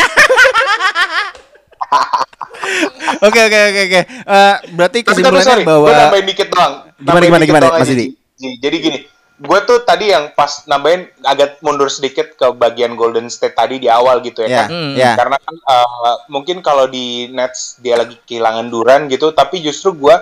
Oke 3.20 3.40
oke 3.44 3.58
oke 3.70 3.80
oke. 3.86 4.00
Eh, 4.24 4.54
berarti 4.72 4.98
kesimpulannya 5.04 5.64
bahwa 5.64 5.84
gue 5.84 5.92
nambahin 5.94 6.26
dikit 6.26 6.48
doang. 6.48 6.72
Gimana, 6.96 7.22
gimana, 7.22 7.44
gimana, 7.44 7.66
Mas 7.76 7.88
Didi? 7.88 8.16
Jadi 8.36 8.76
gini, 8.80 8.98
gue 9.44 9.58
tuh 9.62 9.84
tadi 9.84 10.08
yang 10.08 10.32
pas 10.32 10.64
nambahin 10.64 11.04
agak 11.20 11.60
mundur 11.60 11.86
sedikit 11.86 12.32
ke 12.32 12.48
bagian 12.50 12.96
Golden 12.96 13.28
State 13.28 13.52
tadi 13.52 13.76
di 13.76 13.86
awal 13.86 14.18
gitu 14.20 14.40
ya 14.40 14.48
ya 14.48 14.56
kan. 14.58 14.68
Hmm. 14.72 14.92
ya 14.96 15.10
Karena 15.14 15.36
kan 15.36 15.54
eh, 15.54 16.16
mungkin 16.26 16.64
kalau 16.64 16.88
di 16.88 17.28
Nets 17.28 17.76
dia 17.78 17.94
lagi 17.94 18.16
kehilangan 18.18 18.66
Duran 18.66 19.06
gitu, 19.06 19.30
tapi 19.30 19.60
justru 19.60 19.92
gue 19.94 20.16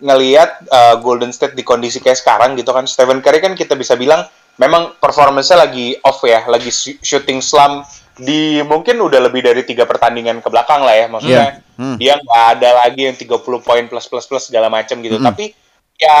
ngelihat 0.00 0.64
eh, 0.64 0.94
Golden 0.98 1.30
State 1.30 1.52
di 1.52 1.62
kondisi 1.62 2.00
kayak 2.00 2.18
sekarang 2.18 2.56
gitu 2.56 2.72
kan. 2.72 2.88
Stephen 2.88 3.20
Curry 3.20 3.38
kan 3.38 3.52
kita 3.52 3.76
bisa 3.76 3.92
bilang 3.94 4.24
memang 4.56 4.96
performance-nya 4.96 5.62
lagi 5.62 5.96
off 6.02 6.24
ya, 6.24 6.44
lagi 6.44 6.68
shooting 7.00 7.40
slump 7.40 7.84
di 8.12 8.60
mungkin 8.60 9.00
udah 9.00 9.24
lebih 9.24 9.40
dari 9.40 9.64
tiga 9.64 9.88
pertandingan 9.88 10.44
ke 10.44 10.48
belakang 10.52 10.84
lah 10.84 10.92
ya 10.92 11.06
maksudnya 11.08 11.56
Iya. 11.56 11.80
Hmm. 11.80 11.96
dia 11.96 12.12
nggak 12.20 12.44
ada 12.54 12.70
lagi 12.84 13.08
yang 13.08 13.16
30 13.16 13.40
poin 13.64 13.84
plus 13.88 14.04
plus 14.04 14.28
plus 14.28 14.52
segala 14.52 14.68
macam 14.68 15.00
gitu 15.00 15.16
Hmm. 15.16 15.24
tapi 15.24 15.56
ya 16.02 16.18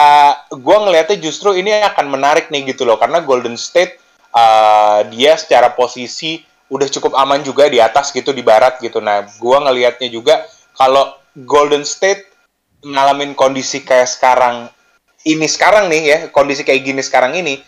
gue 0.54 0.76
ngelihatnya 0.78 1.18
justru 1.18 1.58
ini 1.58 1.74
akan 1.82 2.06
menarik 2.06 2.46
nih 2.54 2.70
gitu 2.70 2.86
loh 2.86 2.94
karena 3.02 3.18
Golden 3.18 3.58
State 3.58 3.98
uh, 4.30 5.02
dia 5.10 5.34
secara 5.34 5.74
posisi 5.74 6.38
udah 6.70 6.86
cukup 6.88 7.18
aman 7.18 7.42
juga 7.42 7.66
di 7.66 7.82
atas 7.82 8.14
gitu 8.14 8.30
di 8.30 8.46
barat 8.46 8.78
gitu 8.78 9.02
nah 9.02 9.26
gue 9.26 9.56
ngelihatnya 9.58 10.08
juga 10.08 10.46
kalau 10.78 11.18
Golden 11.34 11.82
State 11.82 12.30
ngalamin 12.86 13.34
kondisi 13.34 13.82
kayak 13.82 14.06
sekarang 14.06 14.70
ini 15.26 15.46
sekarang 15.50 15.90
nih 15.90 16.02
ya 16.06 16.18
kondisi 16.30 16.62
kayak 16.62 16.82
gini 16.86 17.02
sekarang 17.02 17.34
ini 17.34 17.58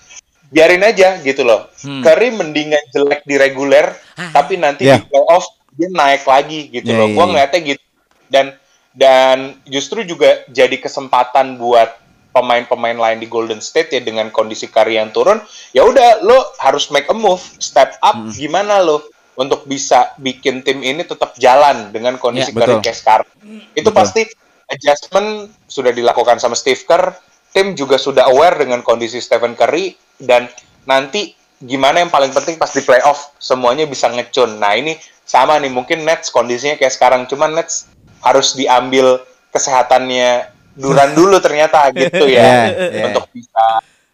biarin 0.55 0.87
aja 0.87 1.18
gitu 1.18 1.42
loh 1.42 1.66
Hmm. 1.85 2.00
Curry 2.00 2.33
mendingan 2.33 2.81
jelek 2.96 3.29
di 3.29 3.37
reguler 3.37 3.92
tapi 4.33 4.57
nanti 4.57 4.88
Yeah. 4.88 5.05
di 5.05 5.12
playoff 5.12 5.44
dia 5.74 5.90
naik 5.92 6.24
lagi 6.24 6.70
gitu 6.72 6.88
Yeah, 6.88 6.98
loh 7.03 7.09
yeah, 7.11 7.12
gue 7.12 7.20
yeah. 7.20 7.29
ngeliatnya 7.29 7.61
gitu 7.61 7.85
dan 8.33 8.46
dan 8.94 9.38
justru 9.66 10.07
juga 10.07 10.46
jadi 10.48 10.79
kesempatan 10.79 11.59
buat 11.59 12.03
pemain-pemain 12.35 12.99
lain 12.99 13.23
di 13.23 13.31
Golden 13.31 13.62
State 13.62 13.94
ya 13.94 14.03
dengan 14.03 14.35
kondisi 14.35 14.66
Curry 14.66 14.99
yang 14.99 15.14
turun 15.14 15.38
ya 15.70 15.87
udah 15.87 16.27
lo 16.27 16.35
harus 16.59 16.90
make 16.90 17.07
a 17.07 17.14
move 17.14 17.40
step 17.62 17.94
up 18.03 18.18
Hmm. 18.18 18.35
gimana 18.35 18.83
lo 18.83 19.07
untuk 19.38 19.66
bisa 19.66 20.14
bikin 20.18 20.62
tim 20.62 20.83
ini 20.83 21.07
tetap 21.07 21.38
jalan 21.38 21.94
dengan 21.94 22.18
kondisi 22.18 22.51
Ya, 22.51 22.59
betul. 22.59 22.83
kayak 22.83 22.99
sekarang 22.99 23.29
itu 23.73 23.87
Betul. 23.87 23.94
pasti 23.94 24.23
adjustment 24.66 25.51
sudah 25.66 25.94
dilakukan 25.94 26.42
sama 26.42 26.59
Steve 26.59 26.83
Kerr 26.83 27.14
tim 27.55 27.79
juga 27.79 27.94
sudah 27.97 28.27
aware 28.27 28.59
dengan 28.59 28.83
kondisi 28.83 29.23
Stephen 29.23 29.55
Curry 29.55 29.94
dan 30.18 30.51
nanti 30.85 31.35
gimana 31.62 32.03
yang 32.03 32.11
paling 32.11 32.35
penting 32.35 32.59
pas 32.59 32.70
di 32.70 32.83
playoff 32.83 33.31
semuanya 33.38 33.87
bisa 33.87 34.11
ngecun 34.11 34.59
nah 34.59 34.75
ini 34.75 34.99
sama 35.23 35.57
nih 35.57 35.70
mungkin 35.70 36.03
Nets 36.03 36.29
kondisinya 36.29 36.75
kayak 36.77 36.92
sekarang 36.92 37.25
cuman 37.25 37.57
Nets 37.57 37.88
harus 38.20 38.53
diambil 38.55 39.23
kesehatannya 39.51 40.53
Duran 40.74 41.14
dulu 41.14 41.38
ternyata 41.38 41.90
gitu 41.94 42.26
ya 42.26 42.70
Yeah, 42.70 42.90
yeah. 42.90 43.06
untuk 43.10 43.30
bisa 43.30 43.64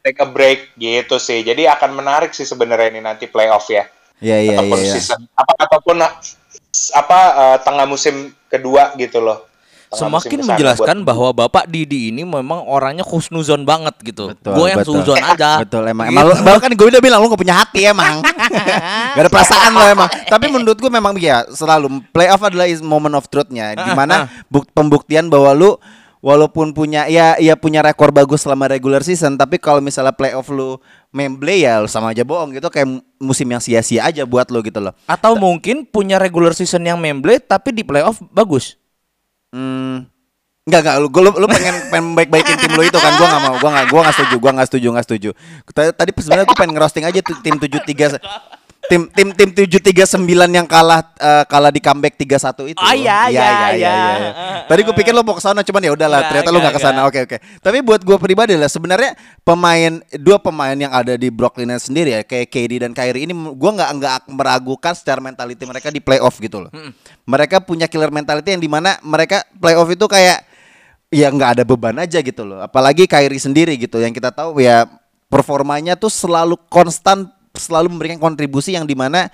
take 0.00 0.20
a 0.20 0.28
break 0.28 0.76
gitu 0.76 1.16
sih 1.16 1.40
jadi 1.40 1.72
akan 1.76 1.96
menarik 1.96 2.32
sih 2.32 2.44
sebenarnya 2.44 2.92
ini 2.92 3.00
nanti 3.00 3.28
playoff 3.28 3.68
ya 3.68 3.84
ya 4.20 4.36
ya 4.40 4.60
ataupun 4.60 4.78
ya, 4.80 4.84
ya. 4.84 4.92
season 4.96 5.20
apa 5.32 5.52
ataupun 5.68 5.96
apa 6.92 7.18
eh, 7.32 7.56
tengah 7.64 7.86
musim 7.88 8.32
kedua 8.48 8.92
gitu 8.96 9.20
loh 9.20 9.50
Tengah 9.90 10.22
Semakin 10.22 10.38
menjelaskan 10.46 10.96
buat- 11.02 11.08
bahwa 11.10 11.28
Bapak 11.34 11.66
Didi 11.66 12.14
ini 12.14 12.22
memang 12.22 12.62
orangnya 12.62 13.02
khusnuzon 13.02 13.66
banget 13.66 13.90
gitu. 14.06 14.30
Betul, 14.30 14.54
Gue 14.54 14.66
yang 14.70 14.78
betul. 14.86 15.02
suzon 15.02 15.18
aja. 15.18 15.58
Betul 15.66 15.82
emang. 15.90 16.06
Gitu. 16.06 16.14
Emang 16.14 16.24
lu, 16.30 16.34
emang 16.38 16.62
kan 16.62 16.70
gue 16.70 16.86
udah 16.94 17.02
bilang 17.02 17.18
lu 17.18 17.26
gak 17.26 17.42
punya 17.42 17.58
hati 17.58 17.90
emang. 17.90 18.22
gak 19.18 19.22
ada 19.26 19.30
perasaan 19.34 19.74
lo 19.74 19.82
emang. 19.90 20.06
Tapi 20.30 20.46
menurut 20.46 20.78
gue 20.78 20.92
memang 20.94 21.18
ya 21.18 21.42
selalu 21.50 22.06
playoff 22.14 22.38
adalah 22.38 22.70
is 22.70 22.78
moment 22.78 23.18
of 23.18 23.26
truthnya. 23.26 23.74
Di 23.74 23.90
mana 23.90 24.30
buk, 24.46 24.70
pembuktian 24.70 25.26
bahwa 25.26 25.50
lu 25.58 25.74
walaupun 26.20 26.76
punya 26.76 27.08
ya 27.08 27.36
ya 27.40 27.56
punya 27.56 27.80
rekor 27.80 28.12
bagus 28.12 28.44
selama 28.44 28.68
regular 28.68 29.00
season, 29.00 29.36
tapi 29.40 29.56
kalau 29.56 29.80
misalnya 29.80 30.12
playoff 30.12 30.48
lu 30.52 30.76
memble 31.10 31.52
ya 31.56 31.80
lu 31.80 31.88
sama 31.88 32.12
aja 32.12 32.22
bohong 32.22 32.54
gitu 32.56 32.68
kayak 32.68 33.00
musim 33.18 33.48
yang 33.48 33.60
sia-sia 33.60 34.06
aja 34.06 34.22
buat 34.28 34.48
lu 34.52 34.60
gitu 34.62 34.78
loh. 34.78 34.94
Atau 35.08 35.34
mungkin 35.40 35.88
punya 35.88 36.20
regular 36.20 36.52
season 36.52 36.84
yang 36.84 37.00
memble 37.00 37.40
tapi 37.40 37.72
di 37.72 37.82
playoff 37.82 38.20
bagus. 38.30 38.76
Hmm. 39.50 40.06
Enggak 40.68 40.80
enggak 40.86 40.96
lu 41.02 41.08
lu, 41.08 41.30
lu 41.40 41.46
pengen 41.48 41.76
pengen 41.90 42.06
baik-baikin 42.14 42.56
tim 42.60 42.72
lu 42.76 42.84
itu 42.84 42.98
kan 43.00 43.12
gua 43.16 43.26
nggak 43.26 43.42
mau 43.42 43.54
gua 43.58 43.70
nggak 43.74 43.86
gua 43.90 44.00
nggak 44.06 44.16
setuju 44.20 44.36
gua 44.38 44.52
nggak 44.54 44.68
setuju 44.68 44.86
nggak 44.92 45.06
setuju 45.08 45.30
tadi, 45.72 46.10
sebenarnya 46.14 46.46
gua 46.46 46.56
pengen 46.60 46.72
ngerosting 46.76 47.04
aja 47.08 47.20
tim 47.24 47.56
73 47.56 48.59
tim 48.90 49.06
tim 49.14 49.28
tim 49.30 49.48
739 49.54 50.26
yang 50.50 50.66
kalah 50.66 51.06
eh, 51.14 51.44
kalah 51.46 51.70
di 51.70 51.78
comeback 51.78 52.18
31 52.18 52.74
itu. 52.74 52.82
Oh, 52.82 52.90
iya, 52.90 53.30
iya, 53.30 53.50
iya. 53.78 53.94
tadi 54.66 54.82
gua 54.82 54.94
pikir 54.98 55.14
lu 55.14 55.22
mau 55.22 55.38
ke 55.38 55.42
sana 55.42 55.62
cuman 55.62 55.78
ya 55.78 55.94
udahlah 55.94 56.18
Enggak, 56.18 56.30
ternyata 56.34 56.48
lu 56.50 56.58
nggak 56.58 56.74
ke 56.74 56.82
sana. 56.82 57.00
oke 57.06 57.18
oke. 57.30 57.36
Tapi 57.62 57.78
buat 57.86 58.02
gua 58.02 58.18
pribadi 58.18 58.58
lah 58.58 58.66
sebenarnya 58.66 59.14
pemain 59.46 60.02
dua 60.18 60.42
pemain 60.42 60.74
yang 60.74 60.90
ada 60.90 61.14
di 61.14 61.30
Brooklyn 61.30 61.70
sendiri 61.78 62.18
ya 62.18 62.20
kayak 62.26 62.50
KD 62.50 62.72
dan 62.82 62.92
Kyrie 62.92 63.30
ini 63.30 63.34
gua 63.54 63.70
nggak 63.78 63.90
nggak 64.02 64.16
meragukan 64.34 64.92
secara 64.98 65.22
mentality 65.22 65.62
mereka 65.62 65.94
di 65.94 66.02
playoff 66.02 66.42
gitu 66.42 66.66
loh. 66.66 66.70
Mereka 67.30 67.62
punya 67.62 67.86
killer 67.86 68.10
mentality 68.10 68.58
yang 68.58 68.62
di 68.62 68.66
mana 68.66 68.98
mereka 69.06 69.46
playoff 69.62 69.86
itu 69.86 70.10
kayak 70.10 70.42
ya 71.14 71.30
nggak 71.30 71.60
ada 71.60 71.62
beban 71.62 71.94
aja 71.94 72.18
gitu 72.18 72.42
loh. 72.42 72.58
Apalagi 72.58 73.06
Kyrie 73.06 73.38
sendiri 73.38 73.78
gitu 73.78 74.02
yang 74.02 74.10
kita 74.10 74.34
tahu 74.34 74.58
ya 74.58 74.86
performanya 75.30 75.94
tuh 75.94 76.10
selalu 76.10 76.58
konstan, 76.66 77.30
selalu 77.60 77.92
memberikan 77.92 78.16
kontribusi 78.16 78.72
yang 78.72 78.88
di 78.88 78.96
mana 78.96 79.28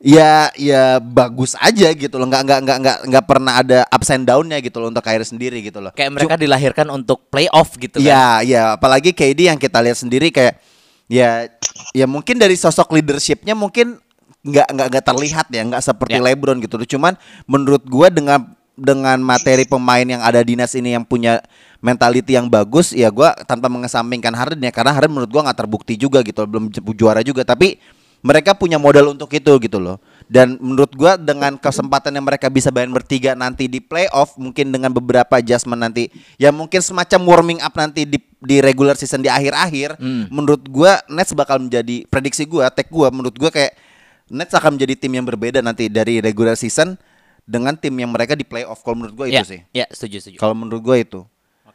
ya 0.00 0.52
ya 0.56 1.00
bagus 1.00 1.56
aja 1.60 1.92
gitu 1.92 2.16
loh. 2.16 2.28
Nggak 2.28 2.42
nggak 2.48 2.60
nggak 2.64 2.78
nggak 2.80 2.98
nggak 3.12 3.24
pernah 3.28 3.52
ada 3.60 3.78
ups 3.88 4.08
and 4.12 4.24
downnya 4.24 4.58
gitu 4.60 4.80
loh 4.80 4.88
untuk 4.92 5.04
Kyrie 5.04 5.28
sendiri 5.28 5.58
gitu 5.64 5.80
loh. 5.80 5.92
Kayak 5.92 6.16
mereka 6.16 6.34
dilahirkan 6.36 6.86
untuk 6.92 7.28
playoff 7.28 7.76
gitu 7.76 8.00
kan. 8.00 8.08
Ya, 8.08 8.24
ya, 8.44 8.62
apalagi 8.76 9.12
KD 9.12 9.52
yang 9.52 9.60
kita 9.60 9.80
lihat 9.80 10.00
sendiri 10.00 10.32
kayak 10.32 10.60
ya 11.06 11.46
ya 11.94 12.06
mungkin 12.10 12.40
dari 12.40 12.58
sosok 12.58 12.90
leadershipnya 12.90 13.54
mungkin 13.54 14.02
nggak 14.46 14.68
nggak 14.72 14.86
nggak 14.94 15.04
terlihat 15.04 15.46
ya, 15.50 15.62
nggak 15.66 15.82
seperti 15.82 16.18
Ya. 16.18 16.24
LeBron 16.24 16.58
gitu. 16.62 16.76
Cuman 16.96 17.18
menurut 17.48 17.82
gua 17.88 18.12
dengan 18.12 18.56
dengan 18.76 19.16
materi 19.24 19.64
pemain 19.64 20.04
yang 20.04 20.20
ada 20.20 20.44
di 20.44 20.52
Nets 20.54 20.76
ini 20.76 20.92
yang 20.92 21.02
punya 21.02 21.40
mentality 21.86 22.34
yang 22.34 22.50
bagus, 22.50 22.90
ya 22.90 23.06
gua 23.08 23.30
tanpa 23.46 23.70
mengesampingkan 23.70 24.34
Harden 24.34 24.58
ya 24.58 24.74
karena 24.74 24.90
Harden 24.90 25.14
menurut 25.14 25.30
gua 25.30 25.46
nggak 25.46 25.58
terbukti 25.62 25.94
juga 25.94 26.18
gitu, 26.20 26.42
belum 26.42 26.66
ju- 26.68 26.82
juara 26.92 27.22
juga. 27.22 27.46
Tapi 27.46 27.78
mereka 28.18 28.52
punya 28.52 28.74
modal 28.74 29.14
untuk 29.14 29.30
itu 29.30 29.52
gitu 29.60 29.78
loh. 29.78 30.02
Dan 30.26 30.58
menurut 30.58 30.90
gua 30.92 31.14
dengan 31.14 31.54
kesempatan 31.54 32.10
yang 32.10 32.26
mereka 32.26 32.50
bisa 32.50 32.74
main 32.74 32.90
bertiga 32.90 33.38
nanti 33.38 33.70
di 33.70 33.78
playoff 33.78 34.34
mungkin 34.34 34.68
dengan 34.68 34.90
beberapa 34.90 35.38
adjustment 35.38 35.78
nanti 35.78 36.10
ya 36.34 36.50
mungkin 36.50 36.82
semacam 36.82 37.20
warming 37.22 37.60
up 37.62 37.70
nanti 37.72 38.02
di 38.02 38.18
di 38.36 38.58
regular 38.58 38.98
season 38.98 39.22
di 39.22 39.30
akhir-akhir 39.30 40.02
menurut 40.26 40.66
gua 40.66 40.98
Nets 41.06 41.30
bakal 41.32 41.62
menjadi 41.62 42.02
prediksi 42.04 42.42
gua, 42.42 42.66
take 42.68 42.90
gua 42.90 43.14
menurut 43.14 43.38
gua 43.38 43.48
kayak 43.48 43.78
Nets 44.26 44.50
akan 44.50 44.74
menjadi 44.74 44.98
tim 44.98 45.12
yang 45.12 45.22
berbeda 45.22 45.62
nanti 45.62 45.86
dari 45.86 46.18
regular 46.18 46.58
season 46.58 46.98
dengan 47.46 47.78
tim 47.78 47.94
yang 47.94 48.10
mereka 48.10 48.34
di 48.34 48.42
playoff 48.42 48.82
kalau 48.82 48.98
menurut 48.98 49.14
gua 49.14 49.26
itu 49.30 49.38
Ya, 49.38 49.46
sih. 49.46 49.60
ya 49.70 49.86
setuju 49.86 50.18
setuju. 50.18 50.36
Kalau 50.36 50.58
menurut 50.58 50.82
gua 50.82 50.98
itu. 50.98 51.22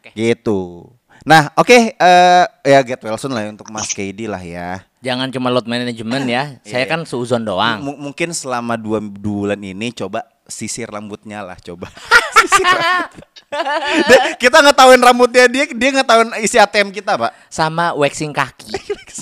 Oke. 0.02 0.10
Gitu. 0.18 0.90
Nah, 1.22 1.54
oke 1.54 1.94
eh 1.94 2.44
ya 2.66 2.82
get 2.82 2.98
well 2.98 3.14
soon 3.14 3.30
lah 3.30 3.46
ya 3.46 3.54
untuk 3.54 3.70
Mas 3.70 3.94
KD 3.94 4.26
lah 4.26 4.42
ya. 4.42 4.82
Jangan 4.98 5.30
cuma 5.30 5.54
load 5.54 5.70
management 5.70 6.26
ya. 6.26 6.58
Saya 6.66 6.90
kan 6.90 7.06
seuzon 7.06 7.46
doang. 7.46 7.78
M- 7.78 8.10
mungkin 8.10 8.34
selama 8.34 8.74
dua 8.74 8.98
bulan 8.98 9.62
ini 9.62 9.94
coba 9.94 10.26
sisir 10.50 10.90
rambutnya 10.90 11.46
lah 11.46 11.54
coba. 11.62 11.86
sisir 12.42 12.66
rambut. 12.66 13.22
Dia- 14.10 14.34
kita 14.34 14.58
ngetahuin 14.66 14.98
rambutnya 14.98 15.46
dia, 15.46 15.70
dia 15.70 15.90
ngetahuin 15.94 16.34
isi 16.42 16.58
ATM 16.58 16.90
kita, 16.90 17.14
Pak. 17.14 17.30
Sama 17.46 17.94
waxing 17.94 18.34
kaki. 18.34 18.74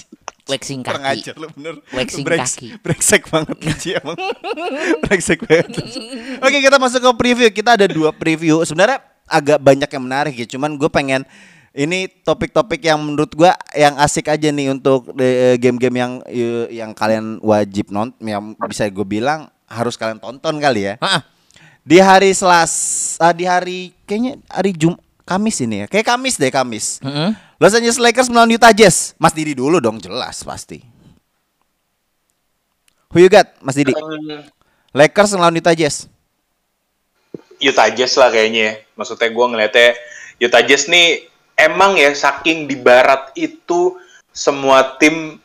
waxing 0.51 0.81
kaki. 0.81 1.05
ajar 1.21 1.37
lu 1.37 1.53
bener. 1.53 1.85
Waxing 1.93 2.25
Breks- 2.25 2.57
kaki. 2.57 2.69
Brengsek 2.81 3.29
banget 3.29 3.57
Ci, 3.85 3.89
emang. 3.93 4.17
brengsek 5.05 5.45
banget. 5.45 5.69
Oke, 6.41 6.57
kita 6.65 6.81
masuk 6.81 7.05
ke 7.05 7.11
preview. 7.21 7.49
Kita 7.53 7.77
ada 7.77 7.85
dua 7.85 8.09
preview. 8.09 8.65
Sebenarnya 8.65 9.05
agak 9.31 9.63
banyak 9.63 9.87
yang 9.87 10.05
menarik 10.05 10.35
ya. 10.35 10.47
Cuman 10.51 10.75
gue 10.75 10.91
pengen 10.91 11.23
ini 11.71 12.11
topik-topik 12.11 12.83
yang 12.83 12.99
menurut 12.99 13.31
gua 13.39 13.55
yang 13.79 13.95
asik 14.03 14.27
aja 14.27 14.51
nih 14.51 14.75
untuk 14.75 15.15
eh, 15.23 15.55
game-game 15.55 15.97
yang 16.03 16.13
eh, 16.27 16.67
yang 16.83 16.91
kalian 16.91 17.39
wajib 17.39 17.95
nonton 17.95 18.19
yang 18.27 18.59
bisa 18.67 18.91
gue 18.91 19.07
bilang 19.07 19.47
harus 19.71 19.95
kalian 19.95 20.19
tonton 20.19 20.59
kali 20.59 20.91
ya. 20.91 20.95
Hah, 20.99 21.23
Di 21.87 22.03
hari 22.03 22.35
Selasa, 22.35 23.31
di 23.33 23.47
hari 23.47 23.95
kayaknya 24.05 24.37
hari 24.51 24.75
Jum 24.75 24.99
Kamis 25.23 25.63
ini 25.63 25.83
ya. 25.83 25.87
Kayak 25.87 26.11
Kamis 26.11 26.35
deh, 26.37 26.51
Kamis. 26.51 26.99
Mm-mm. 27.01 27.39
Los 27.63 27.71
Angeles 27.71 28.03
Lakers 28.03 28.27
melawan 28.27 28.51
Utah 28.51 28.75
Jazz. 28.75 29.15
Mas 29.15 29.31
Didi 29.31 29.55
dulu 29.55 29.79
dong, 29.79 30.03
jelas 30.03 30.43
pasti. 30.43 30.83
Who 33.15 33.23
you 33.23 33.31
got, 33.31 33.47
Mas 33.63 33.79
Didi? 33.79 33.95
Lakers 34.91 35.39
melawan 35.39 35.55
Utah 35.55 35.77
Jazz. 35.79 36.11
Utah 37.61 37.89
Jazz 37.93 38.17
lah 38.17 38.33
kayaknya 38.33 38.61
ya. 38.61 38.75
Maksudnya 38.97 39.29
gue 39.29 39.47
ngeliatnya 39.47 39.89
Utah 40.41 40.63
Jazz 40.65 40.89
nih 40.89 41.29
emang 41.55 42.01
ya 42.01 42.11
saking 42.11 42.65
di 42.65 42.75
barat 42.75 43.31
itu 43.37 44.01
semua 44.33 44.97
tim 44.97 45.37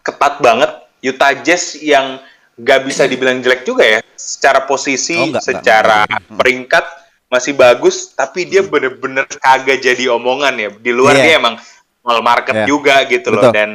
ketat 0.00 0.40
banget. 0.40 0.72
Utah 1.04 1.36
Jazz 1.44 1.76
yang 1.78 2.16
gak 2.56 2.88
bisa 2.88 3.04
dibilang 3.04 3.44
jelek 3.44 3.68
juga 3.68 3.84
ya. 3.84 4.00
Secara 4.16 4.64
posisi, 4.64 5.18
Oh, 5.20 5.28
enggak, 5.28 5.44
secara 5.44 5.98
enggak, 6.08 6.22
peringkat 6.40 6.84
masih 7.28 7.52
bagus. 7.52 8.16
Tapi 8.16 8.48
dia 8.48 8.64
bener-bener 8.64 9.28
kagak 9.28 9.84
jadi 9.84 10.08
omongan 10.16 10.54
ya. 10.56 10.68
Di 10.72 10.92
luar 10.94 11.18
Iya. 11.18 11.24
dia 11.24 11.34
emang 11.36 11.54
small 12.00 12.20
market 12.24 12.64
Iya. 12.64 12.66
juga 12.66 12.96
gitu 13.04 13.28
loh. 13.32 13.52
Betul. 13.52 13.52
Hmm. 13.52 13.56
Dan 13.56 13.70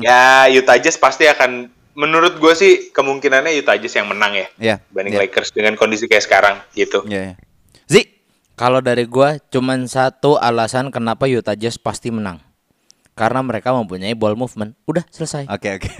ya 0.00 0.48
Utah 0.48 0.78
Jazz 0.80 0.96
pasti 0.96 1.28
akan 1.28 1.68
menurut 1.92 2.40
gue 2.40 2.54
sih 2.56 2.72
kemungkinannya 2.92 3.52
Utah 3.60 3.76
Jazz 3.76 3.96
yang 3.96 4.08
menang 4.08 4.32
ya. 4.32 4.46
Iya, 4.56 4.76
Banding 4.92 5.14
iya. 5.16 5.22
Lakers 5.28 5.52
dengan 5.52 5.76
kondisi 5.76 6.08
kayak 6.08 6.24
sekarang 6.24 6.56
gitu. 6.72 7.04
Ya. 7.08 7.32
ya. 7.32 7.34
Zi, 7.88 8.08
Kalau 8.52 8.84
dari 8.84 9.08
gua 9.08 9.40
cuman 9.48 9.88
satu 9.88 10.36
alasan 10.36 10.92
kenapa 10.92 11.24
Utah 11.24 11.56
Jazz 11.56 11.80
pasti 11.80 12.12
menang. 12.12 12.38
Karena 13.12 13.44
mereka 13.44 13.72
mempunyai 13.76 14.16
ball 14.16 14.36
movement. 14.36 14.72
Udah 14.88 15.04
selesai. 15.12 15.44
oke 15.48 15.68
oke. 15.80 15.90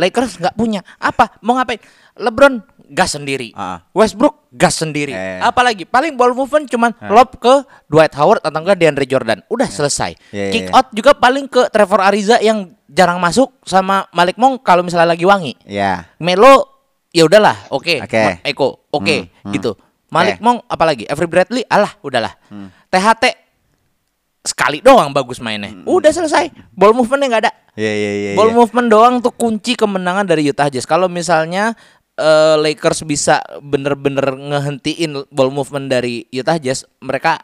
Lakers 0.00 0.38
nggak 0.42 0.54
punya. 0.58 0.82
Apa? 0.98 1.38
Mau 1.42 1.54
ngapain? 1.58 1.78
LeBron 2.18 2.58
gas 2.88 3.12
sendiri. 3.12 3.52
Ah. 3.52 3.84
Westbrook 3.92 4.48
gas 4.50 4.76
sendiri. 4.76 5.12
Eh. 5.12 5.38
Apalagi 5.38 5.84
paling 5.84 6.12
ball 6.12 6.32
movement 6.32 6.66
cuman 6.66 6.90
lob 7.04 7.36
ke 7.36 7.54
Dwight 7.84 8.12
Howard 8.12 8.40
atau 8.40 8.58
enggak 8.58 8.76
DeAndre 8.76 9.04
Jordan. 9.04 9.44
Udah 9.46 9.66
selesai. 9.66 10.16
Ya, 10.28 10.48
ya, 10.48 10.52
Kick 10.52 10.66
ya. 10.66 10.72
out 10.72 10.88
juga 10.90 11.12
paling 11.12 11.46
ke 11.46 11.68
Trevor 11.68 12.00
Ariza 12.00 12.36
yang 12.38 12.68
jarang 12.86 13.16
masuk 13.18 13.52
sama 13.62 14.08
Malik 14.10 14.36
Monk 14.36 14.60
kalau 14.62 14.80
misalnya 14.80 15.12
lagi 15.12 15.22
wangi. 15.22 15.52
ya. 15.62 16.08
Melo 16.16 16.64
ya 17.08 17.24
udahlah, 17.24 17.68
oke. 17.68 18.00
Oke. 18.00 18.20
Ma- 18.20 18.40
Eko, 18.42 18.88
oke, 18.88 19.16
Hmm, 19.18 19.48
hmm. 19.48 19.52
gitu. 19.52 19.72
Malik 20.08 20.40
Oke. 20.40 20.44
Monk 20.44 20.58
apalagi? 20.64 21.04
Avery 21.04 21.28
Bradley, 21.28 21.64
alah, 21.68 21.92
udahlah. 22.00 22.32
Hmm. 22.48 22.72
THT 22.88 23.24
sekali 24.40 24.80
doang 24.80 25.12
bagus 25.12 25.36
mainnya. 25.38 25.68
Udah 25.84 26.08
selesai. 26.08 26.48
Ball 26.72 26.96
movementnya 26.96 27.28
nggak 27.28 27.42
ada. 27.44 27.52
Ya 27.76 27.92
ya 27.92 28.12
ya. 28.16 28.30
Ball 28.32 28.50
ya. 28.50 28.56
movement 28.56 28.88
doang 28.88 29.14
tuh 29.20 29.30
kunci 29.30 29.76
kemenangan 29.76 30.24
dari 30.24 30.48
Utah 30.48 30.66
Jazz. 30.66 30.82
Kalau 30.82 31.06
misalnya 31.06 31.76
eh, 32.18 32.56
Lakers 32.58 33.06
bisa 33.06 33.38
bener-bener 33.62 34.34
ngehentiin 34.34 35.30
ball 35.30 35.54
movement 35.54 35.86
dari 35.86 36.26
Utah 36.28 36.58
Jazz, 36.58 36.82
mereka 36.98 37.38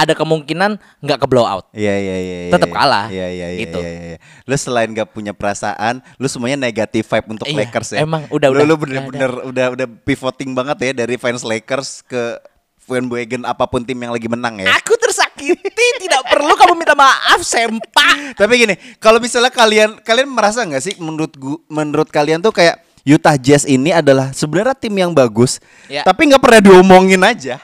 ada 0.00 0.16
kemungkinan 0.16 0.80
nggak 1.04 1.18
ke 1.20 1.26
blowout. 1.28 1.68
Iya 1.76 1.92
iya 1.92 2.16
iya. 2.16 2.38
iya, 2.48 2.52
Tetep 2.56 2.70
iya. 2.72 2.76
kalah. 2.76 3.06
Iya 3.12 3.26
iya 3.28 3.48
iya. 3.52 3.60
Gitu. 3.68 3.78
iya, 3.84 3.90
iya. 4.16 4.18
Lu 4.48 4.56
selain 4.56 4.88
gak 4.96 5.12
punya 5.12 5.36
perasaan, 5.36 6.00
lu 6.16 6.24
semuanya 6.24 6.56
negatif 6.56 7.04
vibe 7.04 7.36
untuk 7.36 7.44
Iya, 7.44 7.68
Lakers 7.68 7.88
ya. 7.92 7.98
emang, 8.08 8.24
udah, 8.32 8.48
Lu, 8.48 8.56
udah. 8.56 8.64
lu 8.64 8.74
bener-bener 8.80 9.30
udah 9.44 9.66
udah 9.76 9.86
pivoting 10.08 10.56
banget 10.56 10.76
ya 10.80 11.04
dari 11.04 11.20
fans 11.20 11.44
Lakers 11.44 12.00
ke 12.08 12.40
bandwagon 12.88 13.46
apa 13.46 13.70
pun 13.70 13.86
tim 13.86 13.94
yang 14.00 14.10
lagi 14.10 14.26
menang 14.26 14.58
ya. 14.58 14.72
Aku 14.82 14.98
tersakiti, 14.98 15.86
tidak 16.02 16.26
perlu 16.26 16.50
kamu 16.58 16.74
minta 16.74 16.96
maaf, 16.98 17.38
sempak. 17.46 18.34
Tapi 18.34 18.52
gini, 18.56 18.74
kalau 18.98 19.22
misalnya 19.22 19.52
kalian 19.54 20.00
kalian 20.02 20.26
merasa 20.32 20.66
nggak 20.66 20.82
sih 20.82 20.94
menurut 20.98 21.30
gua, 21.38 21.60
menurut 21.70 22.10
kalian 22.10 22.42
tuh 22.42 22.50
kayak 22.50 22.82
Utah 23.04 23.36
Jazz 23.36 23.64
ini 23.64 23.90
adalah 23.90 24.32
sebenarnya 24.32 24.76
tim 24.76 24.92
yang 24.92 25.12
bagus, 25.12 25.58
Ya. 25.88 26.04
tapi 26.04 26.28
nggak 26.28 26.42
pernah 26.42 26.60
diomongin 26.60 27.22
aja. 27.24 27.56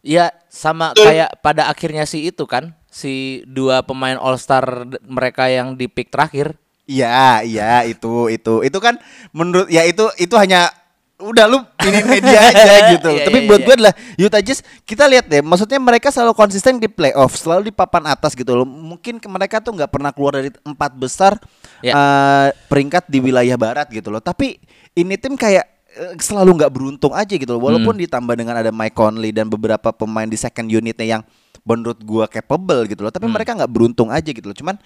Ya 0.00 0.32
sama 0.48 0.96
kayak 0.96 1.40
pada 1.44 1.68
akhirnya 1.68 2.08
si 2.08 2.24
itu 2.32 2.48
kan 2.48 2.72
si 2.88 3.44
dua 3.44 3.84
pemain 3.84 4.16
All 4.16 4.40
Star 4.40 4.64
mereka 5.04 5.46
yang 5.52 5.76
di 5.76 5.86
pick 5.86 6.08
terakhir. 6.08 6.56
Iya, 6.90 7.46
iya 7.46 7.86
itu 7.86 8.26
itu 8.32 8.66
itu 8.66 8.78
kan 8.82 8.98
menurut 9.30 9.70
ya 9.70 9.86
itu 9.86 10.10
itu 10.18 10.34
hanya 10.34 10.72
udah 11.20 11.44
lu 11.46 11.58
ini 11.84 12.00
media 12.02 12.38
aja 12.48 12.72
gitu. 12.92 13.08
Iya, 13.12 13.24
Tapi 13.28 13.38
iya, 13.38 13.48
buat 13.48 13.60
iya. 13.60 13.66
gue 13.68 13.74
adalah 13.76 13.94
Utah 14.16 14.40
Jazz 14.40 14.60
kita 14.82 15.04
lihat 15.04 15.28
deh, 15.28 15.40
maksudnya 15.40 15.76
mereka 15.76 16.08
selalu 16.08 16.32
konsisten 16.32 16.80
di 16.80 16.88
playoff, 16.88 17.36
selalu 17.36 17.68
di 17.68 17.74
papan 17.74 18.08
atas 18.08 18.32
gitu 18.32 18.52
loh. 18.52 18.64
Mungkin 18.64 19.20
mereka 19.28 19.60
tuh 19.60 19.76
nggak 19.76 19.92
pernah 19.92 20.10
keluar 20.10 20.40
dari 20.40 20.48
empat 20.64 20.96
besar 20.96 21.36
Ya. 21.80 21.92
eh, 21.92 22.48
peringkat 22.66 23.06
di 23.06 23.20
wilayah 23.20 23.56
barat 23.56 23.88
gitu 23.88 24.08
loh. 24.08 24.20
Tapi 24.20 24.56
ini 24.92 25.14
tim 25.16 25.36
kayak 25.36 25.64
eh, 25.90 26.14
selalu 26.16 26.60
nggak 26.64 26.72
beruntung 26.72 27.12
aja 27.12 27.32
gitu 27.36 27.52
loh. 27.52 27.62
Walaupun 27.62 27.94
Hmm. 27.96 28.02
ditambah 28.08 28.34
dengan 28.34 28.56
ada 28.56 28.72
Mike 28.72 28.96
Conley 28.96 29.30
dan 29.30 29.46
beberapa 29.46 29.92
pemain 29.92 30.26
di 30.26 30.36
second 30.36 30.66
unitnya 30.66 31.18
yang 31.18 31.22
menurut 31.60 32.00
gua 32.00 32.24
capable 32.24 32.88
gitu 32.88 33.04
loh. 33.04 33.12
Tapi 33.12 33.28
Hmm. 33.28 33.34
mereka 33.36 33.52
nggak 33.52 33.68
beruntung 33.68 34.08
aja 34.08 34.28
gitu 34.28 34.48
loh. 34.48 34.56
Cuman 34.56 34.76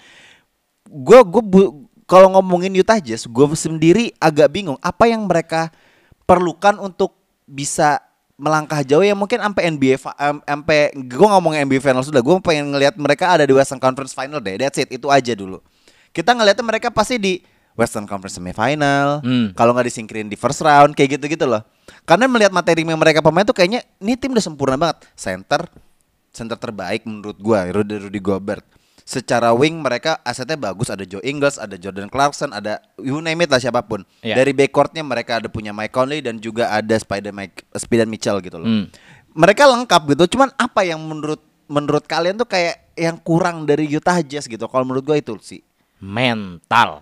gue 0.85 1.19
gue 1.25 1.43
kalau 2.05 2.29
ngomongin 2.31 2.69
Utah 2.71 3.01
Jazz, 3.01 3.25
gue 3.25 3.45
sendiri 3.57 4.13
agak 4.21 4.53
bingung 4.53 4.77
apa 4.77 5.09
yang 5.09 5.25
mereka 5.25 5.73
perlukan 6.25 6.81
untuk 6.81 7.13
bisa 7.45 8.01
melangkah 8.35 8.83
jauh 8.83 9.05
ya. 9.05 9.15
Mungkin 9.15 9.39
sampai 9.39 9.63
NBA 9.71 9.95
sampai 10.43 10.91
gue 10.93 11.27
ngomongin 11.29 11.65
NBA 11.65 11.79
Finals 11.81 12.11
sudah 12.11 12.19
gue 12.19 12.33
pengen 12.43 12.73
ngelihat 12.73 12.99
mereka 12.99 13.31
ada 13.31 13.47
di 13.47 13.53
Western 13.55 13.79
Conference 13.79 14.11
Final 14.11 14.43
deh. 14.43 14.59
That's 14.59 14.77
it 14.81 14.91
itu 14.91 15.07
aja 15.07 15.31
dulu. 15.33 15.63
Kita 16.11 16.35
ngelihatnya 16.35 16.65
mereka 16.65 16.87
pasti 16.91 17.15
di 17.15 17.33
Western 17.75 18.07
Conference 18.07 18.39
Semifinal 18.39 19.19
Hmm. 19.19 19.51
kalau 19.51 19.75
nggak 19.75 19.91
disingkirin 19.91 20.31
di 20.31 20.39
first 20.39 20.63
round 20.63 20.95
kayak 20.95 21.19
gitu 21.19 21.27
gitu 21.27 21.45
loh. 21.47 21.63
Karena 22.07 22.25
melihat 22.27 22.55
materi 22.55 22.87
yang 22.87 22.99
mereka 22.99 23.19
pemain 23.19 23.43
tuh 23.43 23.55
kayaknya 23.55 23.83
ini 23.99 24.15
tim 24.15 24.31
udah 24.31 24.43
sempurna 24.43 24.79
banget. 24.79 25.03
Center 25.15 25.67
center 26.35 26.59
terbaik 26.59 27.07
menurut 27.07 27.39
gua 27.39 27.63
Rudy 27.71 28.07
Rudy 28.07 28.19
Gobert 28.19 28.63
secara 29.05 29.53
wing 29.53 29.79
mereka 29.79 30.17
asetnya 30.21 30.57
bagus 30.57 30.89
ada 30.89 31.05
Joe 31.05 31.21
Ingles 31.21 31.55
ada 31.55 31.77
Jordan 31.77 32.09
Clarkson 32.09 32.49
ada 32.49 32.81
you 32.97 33.21
name 33.21 33.37
it 33.39 33.49
lah 33.49 33.61
siapa 33.61 33.79
pun 33.79 34.01
Iya. 34.19 34.33
dari 34.35 34.51
backcourtnya 34.51 35.05
mereka 35.05 35.37
ada 35.37 35.45
punya 35.45 35.69
Mike 35.71 35.93
Conley 35.93 36.19
dan 36.19 36.35
juga 36.37 36.67
ada 36.67 36.91
Spider 36.91 37.29
Mike 37.29 37.69
Spider 37.71 38.03
Mitchell 38.03 38.41
gitu 38.41 38.57
loh 38.57 38.65
Hmm. 38.65 38.89
mereka 39.31 39.63
lengkap 39.63 40.01
gitu 40.11 40.33
cuman 40.33 40.49
apa 40.55 40.81
yang 40.81 40.97
menurut 40.97 41.37
menurut 41.65 42.01
kalian 42.03 42.33
tuh 42.35 42.45
kayak 42.45 42.93
yang 42.93 43.17
kurang 43.17 43.63
dari 43.63 43.85
Utah 43.87 44.17
Jazz 44.19 44.45
gitu 44.45 44.65
kalau 44.65 44.83
menurut 44.83 45.05
gua 45.05 45.15
itu 45.15 45.37
sih 45.39 45.61
Mental. 46.01 47.01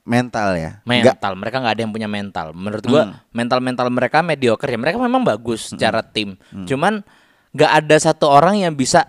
mental 0.00 0.56
ya 0.56 0.80
Mental, 0.82 1.32
mereka 1.34 1.56
nggak 1.58 1.74
ada 1.76 1.82
yang 1.82 1.92
punya 1.92 2.08
mental. 2.08 2.46
Menurut 2.50 2.82
gua 2.82 3.02
Hmm. 3.06 3.14
mental-mental 3.30 3.86
mereka 3.88 4.18
mediocre 4.20 4.66
ya. 4.66 4.74
Mereka 4.74 4.96
memang 4.96 5.22
bagus 5.22 5.70
secara 5.70 6.00
tim. 6.02 6.34
Cuman 6.64 7.04
nggak 7.50 7.72
ada 7.78 7.96
satu 8.00 8.26
orang 8.26 8.58
yang 8.58 8.72
bisa 8.72 9.06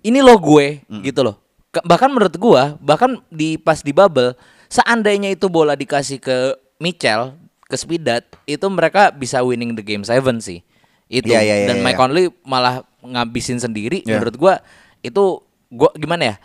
ini 0.00 0.20
loh 0.20 0.36
gue 0.36 0.84
gitu 1.02 1.20
loh. 1.22 1.40
Bahkan 1.82 2.08
menurut 2.08 2.34
gua, 2.36 2.74
bahkan 2.78 3.18
di 3.28 3.54
pas 3.54 3.80
di 3.80 3.90
bubble, 3.90 4.32
seandainya 4.66 5.30
itu 5.30 5.46
bola 5.46 5.74
dikasih 5.74 6.18
ke 6.18 6.36
Mitchell, 6.78 7.34
ke 7.64 7.76
Spidat, 7.76 8.24
itu 8.44 8.64
mereka 8.66 9.10
bisa 9.10 9.42
winning 9.42 9.74
the 9.74 9.82
game 9.82 10.02
seven 10.02 10.40
sih. 10.40 10.64
Itu 11.06 11.28
Iya, 11.28 11.40
iya, 11.40 11.54
iya, 11.64 11.66
dan 11.68 11.76
iya. 11.80 11.84
Mike 11.84 11.96
Conley 11.96 12.26
malah 12.42 12.80
ngabisin 13.00 13.58
sendiri. 13.58 14.04
Iya. 14.04 14.20
Menurut 14.20 14.34
gua 14.36 14.54
itu 15.00 15.40
gua 15.68 15.90
gimana 15.94 16.34
ya? 16.34 16.36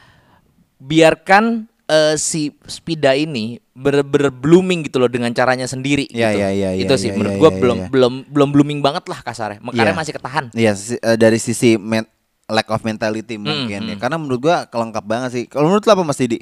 biarkan 0.80 1.64
eh, 1.88 2.16
si 2.20 2.52
Spida 2.68 3.16
ini 3.16 3.56
bener-bener 3.72 4.30
blooming 4.30 4.86
gitu 4.86 5.00
loh 5.00 5.08
dengan 5.08 5.32
caranya 5.32 5.64
sendiri 5.64 6.06
Iya, 6.12 6.30
gitu. 6.30 6.40
iya, 6.40 6.50
iya, 6.52 6.70
Itu 6.78 6.94
iya, 6.94 7.00
sih 7.00 7.10
iya, 7.10 7.16
menurut 7.16 7.34
iya, 7.34 7.40
gua 7.40 7.52
iya, 7.52 7.60
belum 7.60 7.78
iya. 7.78 7.88
belum 7.90 8.14
belum 8.30 8.50
blooming 8.52 8.80
banget 8.84 9.04
lah 9.08 9.20
kasarnya. 9.24 9.60
Makanya 9.64 9.94
Iya. 9.94 9.98
masih 9.98 10.14
ketahan. 10.14 10.46
Iya, 10.54 10.72
si- 10.76 11.00
eh, 11.00 11.18
dari 11.18 11.40
sisi 11.40 11.80
men- 11.80 12.08
lack 12.54 12.70
of 12.70 12.82
mentality 12.82 13.36
mungkin 13.36 13.80
ya. 13.84 13.90
mm. 13.90 13.98
Karena 13.98 14.16
menurut 14.16 14.40
gua 14.40 14.64
kelengkap 14.66 15.02
banget 15.02 15.30
sih. 15.32 15.44
Kalau 15.46 15.68
menurut 15.68 15.82
lo 15.82 15.92
apa 15.92 16.04
Mas 16.04 16.16
Didi? 16.16 16.38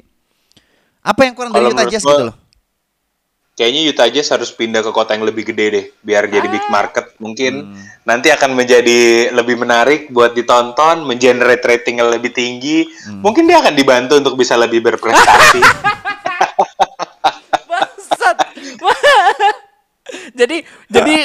Apa 1.00 1.22
yang 1.22 1.32
kurang 1.32 1.50
dari 1.50 1.64
Kalau 1.64 1.74
Utah 1.74 1.86
Jazz 1.88 2.02
gua- 2.02 2.12
gitu 2.12 2.24
loh? 2.26 2.34
Kayaknya 3.52 3.80
Utah 3.86 4.08
Jazz 4.08 4.26
harus 4.30 4.48
pindah 4.50 4.80
ke 4.80 4.90
kota 4.90 5.12
yang 5.12 5.22
lebih 5.22 5.44
gede 5.44 5.64
deh, 5.68 5.84
biar 6.00 6.24
jadi 6.24 6.46
big 6.46 6.62
Ah. 6.62 6.70
market. 6.72 7.04
Mungkin 7.18 7.52
Hmm. 7.66 7.74
nanti 8.02 8.28
akan 8.28 8.50
menjadi 8.50 9.28
lebih 9.30 9.58
menarik 9.58 10.08
buat 10.08 10.30
ditonton, 10.30 11.02
mengenerate 11.02 11.62
rating 11.62 11.98
yang 11.98 12.08
lebih 12.08 12.30
tinggi. 12.30 12.86
Hmm. 13.04 13.20
Mungkin 13.20 13.44
dia 13.44 13.58
akan 13.58 13.72
dibantu 13.72 14.16
untuk 14.16 14.34
bisa 14.36 14.54
lebih 14.54 14.80
berprestasi. 14.80 15.60
Bangsat. 17.68 18.36
jadi 20.32 20.56
jadi 20.86 21.16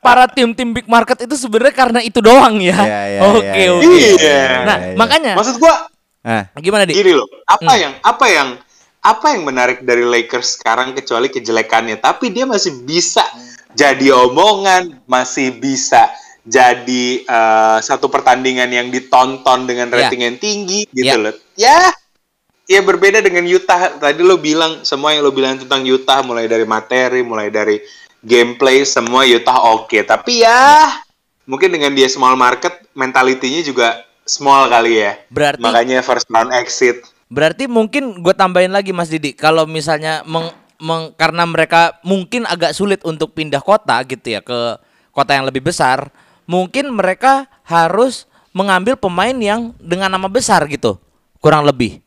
para 0.00 0.26
tim-tim 0.26 0.74
big 0.74 0.86
market 0.86 1.22
itu 1.22 1.34
sebenarnya 1.34 1.74
karena 1.74 2.00
itu 2.02 2.18
doang 2.18 2.58
ya. 2.58 2.78
Iya, 2.78 3.00
iya, 3.06 3.20
Oke, 3.24 3.46
iya, 3.46 3.68
oke. 3.72 3.84
iya, 3.84 4.10
iya, 4.14 4.42
Nah, 4.64 4.76
iya, 4.78 4.88
iya. 4.92 4.96
makanya 4.96 5.32
Maksud 5.36 5.56
gua 5.58 5.74
Ah, 6.22 6.44
gimana 6.58 6.84
di? 6.84 6.92
gini 6.92 7.14
loh, 7.14 7.24
apa 7.46 7.72
Hmm. 7.72 7.80
yang 7.80 7.94
apa 8.04 8.26
yang 8.28 8.48
apa 9.00 9.26
yang 9.32 9.42
menarik 9.46 9.80
dari 9.80 10.02
Lakers 10.04 10.58
sekarang 10.58 10.92
kecuali 10.92 11.30
kejelekannya, 11.30 11.96
tapi 11.96 12.28
dia 12.28 12.44
masih 12.44 12.82
bisa 12.82 13.22
jadi 13.72 14.12
omongan, 14.26 14.98
masih 15.06 15.54
bisa 15.56 16.10
jadi 16.42 17.22
eh, 17.22 17.78
satu 17.80 18.10
pertandingan 18.10 18.68
yang 18.68 18.90
ditonton 18.90 19.64
dengan 19.64 19.88
rating 19.88 20.26
yang 20.26 20.36
tinggi 20.36 20.84
gitu 20.90 21.06
Ya. 21.06 21.16
loh. 21.16 21.34
Ya, 21.54 21.78
ya 22.66 22.80
berbeda 22.82 23.22
dengan 23.22 23.46
Utah. 23.46 23.96
Tadi 23.96 24.20
lo 24.20 24.36
bilang 24.36 24.82
semua 24.82 25.14
yang 25.14 25.24
lo 25.24 25.32
bilang 25.32 25.56
tentang 25.56 25.86
Utah 25.86 26.20
mulai 26.20 26.44
dari 26.44 26.66
materi, 26.66 27.22
mulai 27.22 27.48
dari 27.48 27.78
gameplay, 28.22 28.82
semua 28.82 29.24
Utah 29.26 29.58
oke. 29.74 29.98
Tapi 30.02 30.42
ya 30.42 30.90
mungkin 31.48 31.72
dengan 31.72 31.92
dia 31.96 32.06
small 32.06 32.36
market, 32.36 32.84
mentalitinya 32.92 33.60
juga 33.64 33.88
small 34.28 34.68
kali 34.68 35.00
ya. 35.00 35.16
Berarti- 35.32 35.64
makanya 35.64 36.04
first 36.04 36.28
round 36.28 36.52
exit. 36.52 37.00
Berarti 37.28 37.68
mungkin 37.68 38.24
gue 38.24 38.34
tambahin 38.36 38.72
lagi 38.72 38.92
Mas 38.92 39.12
Didi, 39.12 39.36
kalau 39.36 39.68
misalnya 39.68 40.24
meng, 40.24 40.48
meng- 40.80 41.12
karena 41.16 41.44
mereka 41.44 42.00
mungkin 42.00 42.48
agak 42.48 42.72
sulit 42.72 43.04
untuk 43.04 43.36
pindah 43.36 43.60
kota 43.60 44.00
gitu 44.08 44.32
ya 44.32 44.40
ke 44.40 44.80
kota 45.12 45.36
yang 45.36 45.44
lebih 45.44 45.60
besar, 45.60 46.08
mungkin 46.48 46.88
mereka 46.88 47.44
harus 47.68 48.24
mengambil 48.56 48.96
pemain 48.96 49.36
yang 49.36 49.76
dengan 49.76 50.08
nama 50.08 50.24
besar 50.24 50.64
gitu, 50.72 50.96
kurang 51.36 51.68
lebih. 51.68 52.00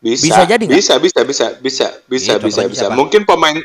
Bisa, 0.00 0.32
Bisa 0.32 0.42
jadi? 0.48 0.64
Bisa, 0.64 0.96
bisa, 0.96 1.20
bisa, 1.20 1.46
bisa, 1.60 1.86
bisa, 2.08 2.32
Iya, 2.32 2.40
bisa, 2.40 2.60
bisa. 2.64 2.86
Mungkin 2.88 3.28
pemain 3.28 3.60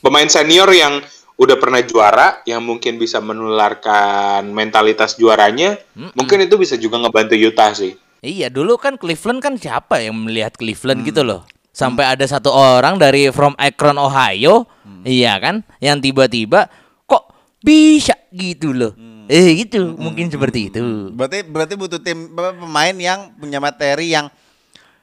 pemain 0.00 0.28
senior 0.28 0.68
yang 0.72 1.00
udah 1.38 1.54
pernah 1.54 1.78
juara, 1.86 2.42
yang 2.42 2.58
mungkin 2.66 2.98
bisa 2.98 3.22
menularkan 3.22 4.50
mentalitas 4.50 5.14
juaranya, 5.14 5.78
mungkin 6.18 6.42
itu 6.42 6.58
bisa 6.58 6.74
juga 6.74 6.98
ngebantu 6.98 7.38
Utah 7.38 7.70
sih. 7.70 7.94
Iya 8.18 8.50
dulu 8.50 8.74
kan 8.74 8.98
Cleveland 8.98 9.38
kan 9.38 9.54
siapa 9.54 10.02
yang 10.02 10.18
melihat 10.18 10.58
Cleveland 10.58 11.06
Hmm. 11.06 11.08
gitu 11.14 11.22
loh. 11.22 11.46
Sampai 11.70 12.10
ada 12.10 12.26
satu 12.26 12.50
orang 12.50 12.98
dari 12.98 13.30
from 13.30 13.54
Akron 13.54 14.02
Ohio, 14.02 14.66
Hmm. 14.82 15.06
iya 15.06 15.38
kan, 15.38 15.62
yang 15.78 16.02
tiba-tiba 16.02 16.66
kok 17.06 17.30
bisa 17.62 18.18
gitu 18.34 18.74
loh. 18.74 18.98
Hmm. 18.98 19.30
Eh 19.30 19.62
gitu, 19.62 19.94
mungkin 19.94 20.26
seperti 20.32 20.74
itu. 20.74 21.14
Berarti 21.14 21.46
berarti 21.46 21.74
butuh 21.78 22.02
tim 22.02 22.34
pemain 22.34 22.96
yang 22.98 23.30
punya 23.38 23.62
materi 23.62 24.10
yang 24.10 24.26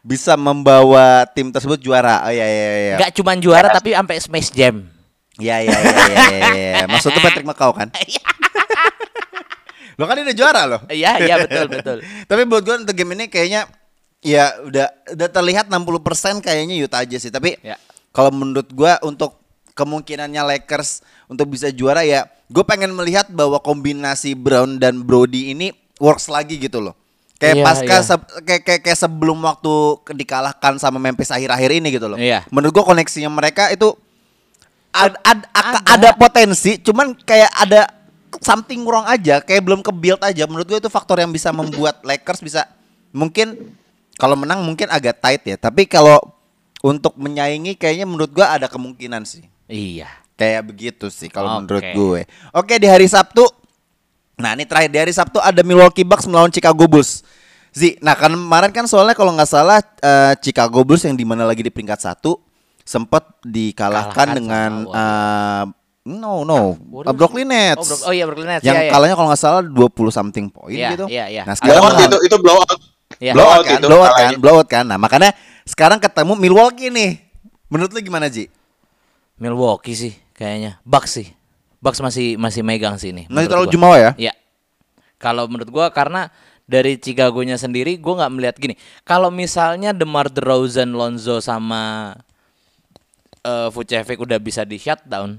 bisa 0.05 0.37
membawa 0.37 1.25
tim 1.33 1.49
tersebut 1.49 1.81
juara. 1.81 2.21
Oh 2.21 2.29
iya 2.29 2.45
iya 2.45 2.69
iya. 2.77 2.95
Gak 3.01 3.17
cuman 3.17 3.41
juara 3.41 3.73
tapi 3.73 3.97
sampai 3.97 4.21
Smash 4.21 4.53
Jam. 4.53 4.85
Iya 5.41 5.65
iya 5.65 5.77
iya 5.81 5.81
iya. 5.81 6.13
iya, 6.13 6.49
iya. 6.53 6.85
Maksudnya 6.93 7.25
Patrick 7.25 7.49
McCaw 7.49 7.73
kan? 7.73 7.89
Lo 9.99 10.05
kan 10.05 10.21
udah 10.21 10.37
juara 10.37 10.69
loh. 10.69 10.81
Iya 10.93 11.17
iya 11.25 11.41
betul 11.41 11.65
betul. 11.73 11.97
Tapi 12.29 12.41
buat 12.45 12.61
gue 12.61 12.85
untuk 12.85 12.93
game 12.93 13.17
ini 13.17 13.25
kayaknya 13.25 13.65
ya 14.21 14.53
udah 14.61 14.93
udah 15.17 15.29
terlihat 15.33 15.73
60% 15.73 16.45
kayaknya 16.45 16.85
Utah 16.85 17.01
aja 17.01 17.17
sih. 17.17 17.33
Tapi 17.33 17.57
Ya. 17.65 17.81
kalau 18.13 18.29
menurut 18.29 18.69
gua 18.77 19.01
untuk 19.01 19.41
kemungkinannya 19.73 20.55
Lakers 20.55 21.01
untuk 21.27 21.51
bisa 21.51 21.67
juara 21.73 22.05
ya, 22.05 22.29
gue 22.47 22.63
pengen 22.63 22.93
melihat 22.95 23.27
bahwa 23.33 23.59
kombinasi 23.59 24.37
Brown 24.37 24.79
dan 24.79 25.03
Brody 25.03 25.51
ini 25.51 25.73
works 25.99 26.29
lagi 26.29 26.61
gitu 26.61 26.79
loh. 26.79 26.93
Kayak 27.35 27.55
Iya, 27.59 27.63
pasca 27.67 27.95
iya. 27.99 28.01
se- 28.01 28.29
kayak, 28.47 28.61
kayak 28.63 28.81
kayak 28.87 28.99
sebelum 28.99 29.37
waktu 29.43 29.73
dikalahkan 30.15 30.79
sama 30.79 30.97
Memphis 30.97 31.29
akhir-akhir 31.29 31.69
ini 31.75 31.87
gitu 31.91 32.07
loh. 32.07 32.15
Iya. 32.15 32.47
Menurut 32.47 32.71
gua 32.71 32.85
koneksinya 32.87 33.27
mereka 33.27 33.67
itu 33.69 33.91
ad- 34.95 35.19
ad- 35.19 35.49
Ada. 35.51 35.79
ada 35.83 36.09
potensi, 36.15 36.79
cuman 36.79 37.11
kayak 37.19 37.51
ada 37.51 37.91
something 38.39 38.87
wrong 38.87 39.03
aja, 39.03 39.43
kayak 39.43 39.61
belum 39.63 39.83
ke 39.83 39.91
build 39.91 40.23
aja. 40.23 40.47
Menurut 40.47 40.63
gue 40.65 40.79
itu 40.79 40.87
faktor 40.87 41.19
yang 41.19 41.31
bisa 41.31 41.51
membuat 41.51 41.99
Lakers 42.07 42.39
bisa 42.39 42.67
mungkin 43.11 43.75
kalau 44.15 44.39
menang 44.39 44.63
mungkin 44.63 44.87
agak 44.87 45.19
tight 45.19 45.43
ya, 45.43 45.59
tapi 45.59 45.83
kalau 45.83 46.19
untuk 46.79 47.19
menyaingi 47.19 47.75
kayaknya 47.75 48.07
menurut 48.07 48.31
gua 48.31 48.55
ada 48.55 48.71
kemungkinan 48.71 49.27
sih. 49.27 49.43
Iya. 49.67 50.07
Kayak 50.35 50.67
begitu 50.67 51.07
sih 51.07 51.27
kalau 51.27 51.47
Oke. 51.47 51.59
menurut 51.63 51.83
gue. 51.91 52.21
Oke 52.51 52.75
di 52.75 52.87
hari 52.87 53.07
Sabtu. 53.07 53.43
Nah 54.35 54.51
ini 54.53 54.67
terakhir 54.67 54.89
di 54.91 54.99
hari 54.99 55.13
Sabtu 55.13 55.39
ada 55.39 55.61
Milwaukee 55.61 56.03
Bucks 56.03 56.27
melawan 56.27 56.51
Chicago 56.51 56.85
Bulls. 56.85 57.23
Zi, 57.71 57.99
nah 57.99 58.15
kan 58.15 58.31
kemarin 58.31 58.71
kan 58.71 58.87
soalnya 58.87 59.11
kalau 59.11 59.35
nggak 59.35 59.47
salah 59.47 59.79
eh, 59.79 60.33
Chicago 60.39 60.83
Bulls 60.83 61.03
yang 61.03 61.15
di 61.15 61.27
mana 61.27 61.43
lagi 61.43 61.59
di 61.59 61.67
peringkat 61.67 61.99
satu 62.01 62.39
sempat 62.81 63.27
dikalahkan 63.41 64.15
Kalahkan 64.15 64.27
dengan 64.31 64.71
eh, 64.87 65.63
no 66.07 66.43
no 66.43 66.75
eh, 67.03 67.11
Brooklyn 67.11 67.47
Nets. 67.47 67.79
Oh, 67.79 67.83
Brook- 67.83 68.05
oh 68.07 68.13
iya 68.15 68.23
Brooklyn 68.23 68.47
Nets. 68.47 68.63
yang 68.63 68.79
iya, 68.79 68.87
iya. 68.87 68.91
kalahnya 68.91 69.15
kalau 69.15 69.27
nggak 69.27 69.41
salah 69.41 69.59
20 69.59 69.91
something 70.09 70.47
poin 70.47 70.71
Iya, 70.71 70.89
gitu. 70.95 71.05
iya, 71.11 71.25
iya. 71.27 71.43
Nah 71.43 71.55
sekarang 71.55 71.83
Blowout 71.83 71.99
itu 71.99 72.17
itu 72.23 72.37
blowout. 72.39 72.69
Iya. 73.19 73.31
blowout 73.35 73.35
Blowout 73.35 73.63
kan, 73.63 73.75
itu 73.75 73.87
blowout 73.87 74.13
kan, 74.13 74.31
blowout 74.39 74.67
kan. 74.67 74.83
Nah 74.87 74.97
makanya 74.97 75.31
sekarang 75.63 75.99
ketemu 75.99 76.33
Milwaukee 76.35 76.87
nih. 76.87 77.11
Menurut 77.67 77.91
lu 77.91 77.99
gimana 77.99 78.31
Ji? 78.31 78.47
Milwaukee 79.35 79.95
sih 79.95 80.13
kayaknya. 80.31 80.79
Bucks 80.87 81.19
sih. 81.19 81.27
Bucks 81.83 81.99
masih 82.03 82.35
masih 82.35 82.61
megang 82.61 82.95
sih 82.99 83.11
ini. 83.11 83.27
Masih 83.27 83.47
terlalu 83.51 83.67
gua. 83.69 83.73
jumawa 83.73 83.97
ya? 83.97 84.11
Iya. 84.15 84.33
Kalau 85.19 85.47
menurut 85.47 85.69
gua 85.71 85.87
karena 85.91 86.29
dari 86.65 86.97
Chicago-nya 86.97 87.55
sendiri 87.61 87.97
gua 88.01 88.25
nggak 88.25 88.33
melihat 88.33 88.55
gini. 88.57 88.75
Kalau 89.05 89.29
misalnya 89.29 89.93
DeMar 89.93 90.33
DeRozan, 90.33 90.91
Lonzo 90.95 91.39
sama 91.39 92.13
eh 93.45 93.69
Vucevic 93.69 94.17
udah 94.17 94.41
bisa 94.41 94.65
di 94.65 94.81
shutdown, 94.81 95.37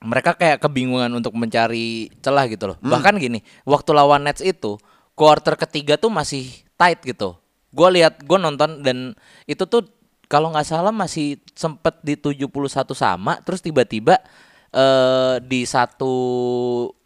mereka 0.00 0.32
kayak 0.36 0.64
kebingungan 0.64 1.12
untuk 1.12 1.36
mencari 1.36 2.08
celah 2.20 2.48
gitu 2.48 2.72
loh. 2.72 2.76
Bahkan 2.80 3.20
gini, 3.20 3.44
waktu 3.68 3.90
lawan 3.92 4.24
Nets 4.24 4.40
itu 4.40 4.80
quarter 5.16 5.56
ketiga 5.56 5.96
tuh 5.96 6.12
masih 6.12 6.48
tight 6.76 7.00
gitu. 7.04 7.36
Gue 7.72 7.88
lihat, 8.00 8.24
gue 8.24 8.38
nonton 8.40 8.80
dan 8.80 9.12
itu 9.44 9.64
tuh 9.68 9.84
kalau 10.26 10.52
nggak 10.52 10.66
salah 10.66 10.92
masih 10.92 11.40
sempet 11.52 12.00
di 12.02 12.16
71 12.16 12.48
sama, 12.96 13.40
terus 13.44 13.60
tiba-tiba 13.60 14.20
eh 14.76 15.34
di 15.40 15.64
satu 15.64 16.12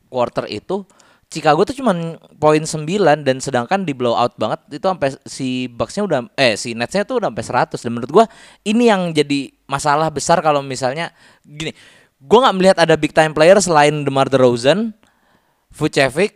quarter 0.09 0.45
itu 0.47 0.83
Chicago 1.31 1.62
tuh 1.62 1.79
cuman 1.79 2.18
poin 2.37 2.59
9 2.59 2.83
dan 3.23 3.39
sedangkan 3.39 3.87
di 3.87 3.95
blowout 3.95 4.35
banget 4.35 4.66
itu 4.68 4.83
sampai 4.83 5.14
si 5.23 5.49
Bucks-nya 5.71 6.03
udah 6.03 6.21
eh 6.35 6.59
si 6.59 6.75
Nets-nya 6.75 7.07
tuh 7.07 7.23
udah 7.23 7.31
sampai 7.31 7.71
100 7.71 7.79
dan 7.79 7.91
menurut 7.95 8.11
gua 8.11 8.27
ini 8.61 8.91
yang 8.91 9.14
jadi 9.14 9.55
masalah 9.64 10.11
besar 10.11 10.43
kalau 10.43 10.59
misalnya 10.59 11.14
gini 11.41 11.71
gua 12.18 12.45
nggak 12.45 12.57
melihat 12.59 12.79
ada 12.83 12.99
big 12.99 13.14
time 13.14 13.31
player 13.31 13.55
selain 13.57 14.03
DeMar 14.03 14.27
DeRozan, 14.27 14.91
Vucevic, 15.71 16.35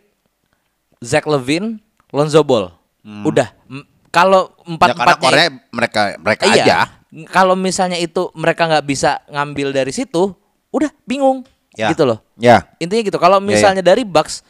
Zach 1.03 1.27
Levine, 1.27 1.83
Lonzo 2.09 2.41
Ball. 2.41 2.71
Udah 3.03 3.51
M- 3.67 3.83
kalau 4.09 4.49
empat 4.63 4.89
Hmm. 4.89 4.97
ya 4.97 5.03
empatnya 5.03 5.45
mereka 5.69 6.01
mereka 6.17 6.43
Iya. 6.47 6.55
aja. 6.55 6.75
Kalau 7.29 7.53
misalnya 7.53 7.99
itu 7.99 8.31
mereka 8.31 8.65
nggak 8.65 8.87
bisa 8.87 9.19
ngambil 9.27 9.71
dari 9.71 9.91
situ, 9.91 10.33
udah 10.75 10.91
bingung 11.07 11.47
Ya. 11.75 11.91
gitu 11.91 12.03
loh. 12.03 12.19
Ya. 12.35 12.67
Intinya 12.79 13.03
gitu. 13.03 13.15
Kalau 13.15 13.39
Ya, 13.39 13.45
misalnya 13.45 13.83
dari 13.83 14.03
Bucks, 14.03 14.43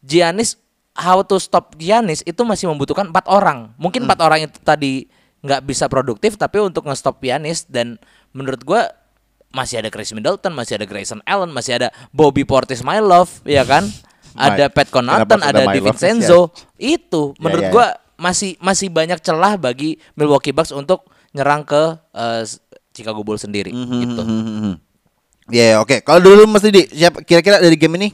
Giannis 0.00 0.56
how 0.96 1.20
to 1.20 1.36
stop 1.36 1.76
Giannis 1.76 2.24
itu 2.24 2.40
masih 2.42 2.68
membutuhkan 2.68 3.08
empat 3.08 3.28
orang. 3.28 3.72
Mungkin 3.76 4.04
Hmm. 4.04 4.08
empat 4.08 4.20
orang 4.24 4.40
itu 4.48 4.56
tadi 4.60 5.04
nggak 5.44 5.60
bisa 5.62 5.84
produktif, 5.86 6.34
tapi 6.34 6.58
untuk 6.58 6.88
nge-stop 6.88 7.20
Giannis 7.20 7.68
dan 7.68 8.00
menurut 8.32 8.64
gua 8.64 8.88
masih 9.52 9.80
ada 9.80 9.92
Chris 9.92 10.10
Middleton, 10.12 10.52
masih 10.52 10.80
ada 10.80 10.84
Grayson 10.88 11.20
Allen, 11.24 11.52
masih 11.52 11.76
ada 11.76 11.88
Bobby 12.10 12.42
Portis 12.44 12.80
My 12.80 12.98
Love, 12.98 13.44
ya 13.44 13.62
kan? 13.62 13.84
ada 14.36 14.68
Pat 14.68 14.88
Connaughton, 14.88 15.40
ada 15.40 15.64
My 15.64 15.76
Love? 15.76 15.76
DiVincenzo. 15.76 16.40
Itu 16.76 17.36
Ya, 17.36 17.40
menurut 17.40 17.64
ya, 17.68 17.72
gua 17.72 17.86
masih 18.16 18.56
masih 18.58 18.88
banyak 18.88 19.20
celah 19.20 19.60
bagi 19.60 20.00
Milwaukee 20.16 20.52
Bucks 20.52 20.72
untuk 20.72 21.04
nyerang 21.36 21.68
ke 21.68 22.00
eh, 22.16 22.42
Chicago 22.96 23.20
Bulls 23.20 23.44
sendiri 23.44 23.76
gitu. 23.76 24.22
Ya 25.50 25.78
oke. 25.78 26.02
Kalau 26.02 26.18
dulu 26.18 26.46
Mas 26.50 26.66
Didi, 26.66 26.90
siapa 26.90 27.22
kira-kira 27.22 27.62
dari 27.62 27.78
game 27.78 27.94
ini? 28.02 28.08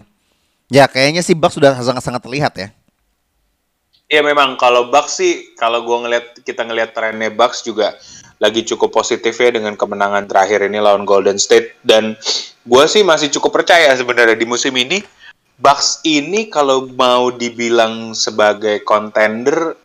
Ya 0.68 0.88
kayaknya 0.88 1.24
si 1.24 1.32
Bucks 1.32 1.56
sudah 1.56 1.76
sangat-sangat 1.80 2.20
terlihat 2.20 2.52
ya. 2.56 2.68
Ya 4.12 4.20
memang 4.20 4.60
kalau 4.60 4.92
Bucks 4.92 5.20
sih 5.20 5.56
kalau 5.56 5.84
gua 5.88 6.04
ngelihat 6.04 6.44
kita 6.44 6.68
ngelihat 6.68 6.92
trennya 6.92 7.32
Bucks 7.32 7.64
juga 7.64 7.96
lagi 8.36 8.60
cukup 8.68 8.92
positif 8.92 9.32
ya 9.40 9.48
dengan 9.48 9.78
kemenangan 9.78 10.28
terakhir 10.28 10.68
ini 10.68 10.76
lawan 10.80 11.08
Golden 11.08 11.40
State 11.40 11.80
dan 11.80 12.16
gua 12.68 12.84
sih 12.84 13.00
masih 13.00 13.32
cukup 13.32 13.64
percaya 13.64 13.88
sebenarnya 13.96 14.36
di 14.36 14.44
musim 14.44 14.76
ini 14.76 15.00
Bucks 15.56 16.04
ini 16.04 16.52
kalau 16.52 16.88
mau 16.92 17.32
dibilang 17.32 18.12
sebagai 18.12 18.84
contender 18.84 19.78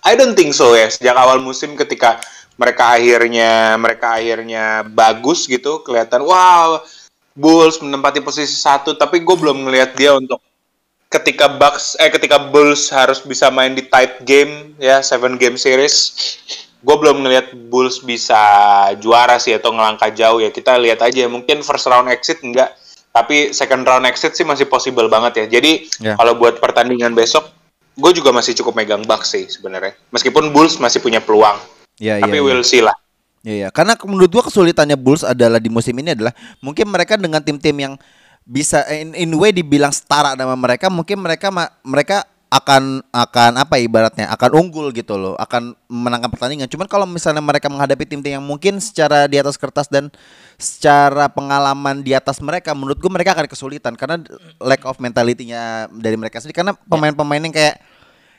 I 0.00 0.16
don't 0.16 0.32
think 0.32 0.56
so 0.56 0.72
ya 0.72 0.88
sejak 0.88 1.12
awal 1.12 1.44
musim 1.44 1.76
ketika 1.76 2.16
mereka 2.60 2.92
akhirnya 2.92 3.80
mereka 3.80 4.20
akhirnya 4.20 4.84
bagus 4.84 5.48
gitu 5.48 5.80
kelihatan 5.80 6.20
wow 6.20 6.84
Bulls 7.40 7.78
menempati 7.80 8.20
posisi 8.20 8.52
satu. 8.52 8.98
Tapi 8.98 9.22
gue 9.22 9.36
belum 9.38 9.64
ngelihat 9.64 9.96
dia 9.96 10.12
untuk 10.12 10.42
ketika 11.10 11.50
Bucks 11.50 11.96
eh 11.98 12.10
ketika 12.12 12.38
Bulls 12.38 12.92
harus 12.92 13.22
bisa 13.24 13.50
main 13.50 13.74
di 13.74 13.86
tight 13.86 14.22
game 14.26 14.76
ya 14.76 15.00
seven 15.00 15.38
game 15.38 15.56
series. 15.56 16.12
Gue 16.80 16.96
belum 16.96 17.24
ngelihat 17.24 17.52
Bulls 17.72 18.04
bisa 18.04 18.36
juara 19.00 19.36
sih 19.40 19.56
atau 19.56 19.72
ngelangkah 19.72 20.12
jauh 20.12 20.40
ya. 20.42 20.52
Kita 20.52 20.76
lihat 20.76 21.00
aja 21.00 21.24
mungkin 21.30 21.64
first 21.64 21.88
round 21.88 22.12
exit 22.12 22.44
enggak 22.44 22.76
tapi 23.10 23.50
second 23.50 23.82
round 23.82 24.06
exit 24.06 24.38
sih 24.38 24.46
masih 24.46 24.70
possible 24.70 25.10
banget 25.10 25.46
ya. 25.46 25.58
Jadi 25.58 25.88
Ya. 25.98 26.14
kalau 26.14 26.38
buat 26.38 26.62
pertandingan 26.62 27.16
besok 27.16 27.50
gue 27.96 28.12
juga 28.14 28.30
masih 28.30 28.54
cukup 28.58 28.76
megang 28.78 29.02
Bucks 29.02 29.34
sih 29.34 29.48
sebenarnya. 29.50 29.96
Meskipun 30.14 30.52
Bulls 30.54 30.78
masih 30.78 31.02
punya 31.02 31.18
peluang 31.24 31.58
Ya, 32.00 32.16
tapi 32.16 32.40
iya, 32.40 32.42
we'll 32.42 32.64
see 32.64 32.80
lah 32.80 32.96
Iya, 33.40 33.54
iya. 33.56 33.68
karena 33.72 33.96
menurut 34.04 34.28
gua 34.28 34.44
kesulitannya 34.44 35.00
Bulls 35.00 35.24
adalah 35.24 35.56
di 35.56 35.72
musim 35.72 35.96
ini 35.96 36.12
adalah 36.12 36.32
mungkin 36.60 36.88
mereka 36.92 37.16
dengan 37.16 37.40
tim-tim 37.40 37.72
yang 37.72 37.94
bisa 38.44 38.84
in, 38.92 39.16
in 39.16 39.32
way 39.36 39.48
dibilang 39.52 39.92
setara 39.92 40.36
sama 40.36 40.56
mereka, 40.60 40.92
mungkin 40.92 41.16
mereka 41.20 41.48
ma- 41.48 41.72
mereka 41.80 42.28
akan 42.50 43.00
akan 43.14 43.62
apa 43.62 43.78
ya 43.78 43.86
ibaratnya 43.86 44.26
akan 44.28 44.50
unggul 44.60 44.92
gitu 44.92 45.16
loh, 45.16 45.38
akan 45.40 45.72
menangkan 45.88 46.28
pertandingan. 46.28 46.68
Cuman 46.68 46.84
kalau 46.84 47.08
misalnya 47.08 47.40
mereka 47.40 47.72
menghadapi 47.72 48.04
tim-tim 48.04 48.36
yang 48.36 48.44
mungkin 48.44 48.76
secara 48.76 49.24
di 49.24 49.40
atas 49.40 49.56
kertas 49.56 49.88
dan 49.88 50.12
secara 50.60 51.30
pengalaman 51.32 52.04
di 52.04 52.12
atas 52.12 52.44
mereka, 52.44 52.76
menurut 52.76 53.00
gua 53.00 53.08
mereka 53.08 53.32
akan 53.32 53.48
kesulitan 53.48 53.96
karena 53.96 54.20
lack 54.60 54.84
of 54.84 55.00
mentality-nya 55.00 55.88
dari 55.96 56.16
mereka 56.20 56.44
sendiri 56.44 56.60
karena 56.60 56.76
pemain-pemain 56.76 57.40
yang 57.40 57.54
kayak 57.56 57.80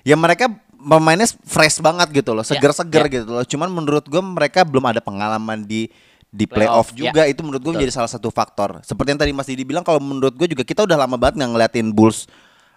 ya 0.05 0.13
mereka 0.13 0.49
pemainnya 0.81 1.29
fresh 1.45 1.77
banget 1.79 2.09
gitu 2.11 2.33
loh, 2.33 2.41
seger-seger 2.41 3.05
ya. 3.07 3.13
gitu 3.21 3.29
loh. 3.29 3.45
Cuman 3.45 3.69
menurut 3.69 4.05
gue 4.05 4.21
mereka 4.21 4.65
belum 4.65 4.89
ada 4.89 4.99
pengalaman 4.99 5.61
di 5.63 5.87
di 6.31 6.47
playoff, 6.47 6.95
Playoff, 6.95 6.95
juga 6.95 7.27
itu 7.27 7.43
menurut 7.43 7.59
gue 7.59 7.73
menjadi 7.75 7.91
salah 7.91 8.07
satu 8.07 8.31
faktor. 8.31 8.79
Seperti 8.87 9.11
yang 9.11 9.19
tadi 9.19 9.31
Mas 9.35 9.51
Didi 9.51 9.67
bilang 9.67 9.83
kalau 9.83 9.99
menurut 9.99 10.31
gue 10.31 10.47
juga 10.47 10.63
kita 10.63 10.87
udah 10.87 10.95
lama 10.95 11.19
banget 11.19 11.43
nggak 11.43 11.51
ngeliatin 11.51 11.87
Bulls 11.91 12.25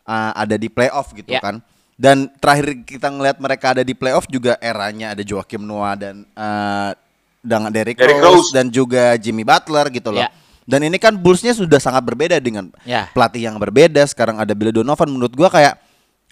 uh, 0.04 0.34
ada 0.34 0.58
di 0.58 0.66
playoff 0.66 1.14
gitu 1.14 1.30
Ya. 1.30 1.38
kan. 1.38 1.62
Dan 1.94 2.26
terakhir 2.42 2.82
kita 2.82 3.06
ngeliat 3.06 3.38
mereka 3.38 3.70
ada 3.78 3.86
di 3.86 3.94
playoff 3.94 4.26
juga 4.26 4.58
eranya 4.58 5.14
ada 5.14 5.22
Joakim 5.22 5.62
Noah 5.62 5.94
dan 5.94 6.26
uh, 6.34 6.90
dengan 7.38 7.70
Derrick, 7.70 7.94
Derrick 7.94 8.18
Rose, 8.18 8.50
Rose. 8.50 8.50
dan 8.50 8.66
juga 8.74 9.14
Jimmy 9.22 9.46
Butler 9.46 9.86
gitu 9.94 10.10
loh. 10.10 10.26
Ya. 10.26 10.34
Dan 10.66 10.82
ini 10.82 10.98
kan 10.98 11.14
Bullsnya 11.14 11.54
sudah 11.54 11.78
sangat 11.78 12.02
berbeda 12.02 12.40
dengan 12.42 12.74
Ya. 12.82 13.06
pelatih 13.14 13.46
yang 13.46 13.54
berbeda. 13.62 14.02
Sekarang 14.10 14.42
ada 14.42 14.50
Billy 14.50 14.74
Donovan. 14.74 15.06
Menurut 15.14 15.30
gua 15.30 15.46
kayak 15.46 15.78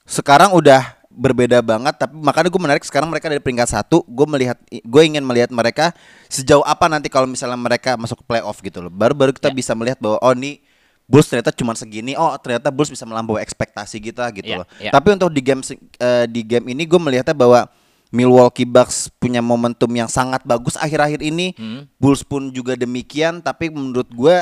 sekarang 0.03 0.51
udah 0.51 0.99
berbeda 1.13 1.61
banget. 1.61 1.95
Tapi 1.97 2.15
makanya 2.17 2.49
gue 2.49 2.63
menarik 2.63 2.85
sekarang 2.85 3.09
mereka 3.09 3.29
dari 3.29 3.39
peringkat 3.39 3.69
satu. 3.69 4.03
Gue 4.09 4.27
melihat, 4.27 4.57
gue 4.67 5.03
ingin 5.05 5.23
melihat 5.23 5.53
mereka 5.53 5.93
sejauh 6.27 6.65
apa 6.65 6.89
nanti 6.89 7.13
kalau 7.13 7.29
misalnya 7.29 7.57
mereka 7.57 7.95
masuk 7.97 8.25
playoff 8.25 8.59
gitu 8.61 8.81
loh. 8.81 8.91
Baru-baru 8.91 9.37
kita 9.37 9.53
Ya. 9.53 9.57
bisa 9.57 9.73
melihat 9.77 10.01
bahwa 10.01 10.19
oh 10.21 10.35
nih 10.35 10.59
Bulls 11.03 11.29
ternyata 11.29 11.53
cuma 11.53 11.77
segini. 11.77 12.17
Oh 12.17 12.33
ternyata 12.41 12.73
Bulls 12.73 12.89
bisa 12.89 13.05
melampaui 13.05 13.43
ekspektasi 13.43 14.01
kita 14.01 14.25
gitu 14.33 14.49
Ya, 14.49 14.59
loh. 14.63 14.67
ya. 14.81 14.91
Tapi 14.91 15.13
untuk 15.13 15.29
di 15.29 15.43
game 15.45 15.61
eh, 15.99 16.25
di 16.27 16.41
game 16.41 16.73
ini 16.73 16.89
gue 16.89 16.97
melihatnya 16.97 17.37
bahwa 17.37 17.69
Milwaukee 18.13 18.69
Bucks 18.69 19.09
punya 19.17 19.41
momentum 19.41 19.89
yang 19.89 20.05
sangat 20.07 20.45
bagus 20.45 20.77
akhir-akhir 20.77 21.21
ini. 21.21 21.53
Hmm. 21.57 21.89
Bulls 21.97 22.21
pun 22.21 22.53
juga 22.53 22.77
demikian. 22.77 23.41
Tapi 23.41 23.73
menurut 23.73 24.09
gue 24.09 24.37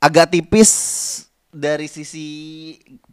agak 0.00 0.32
tipis 0.32 0.70
dari 1.50 1.86
sisi 1.86 2.26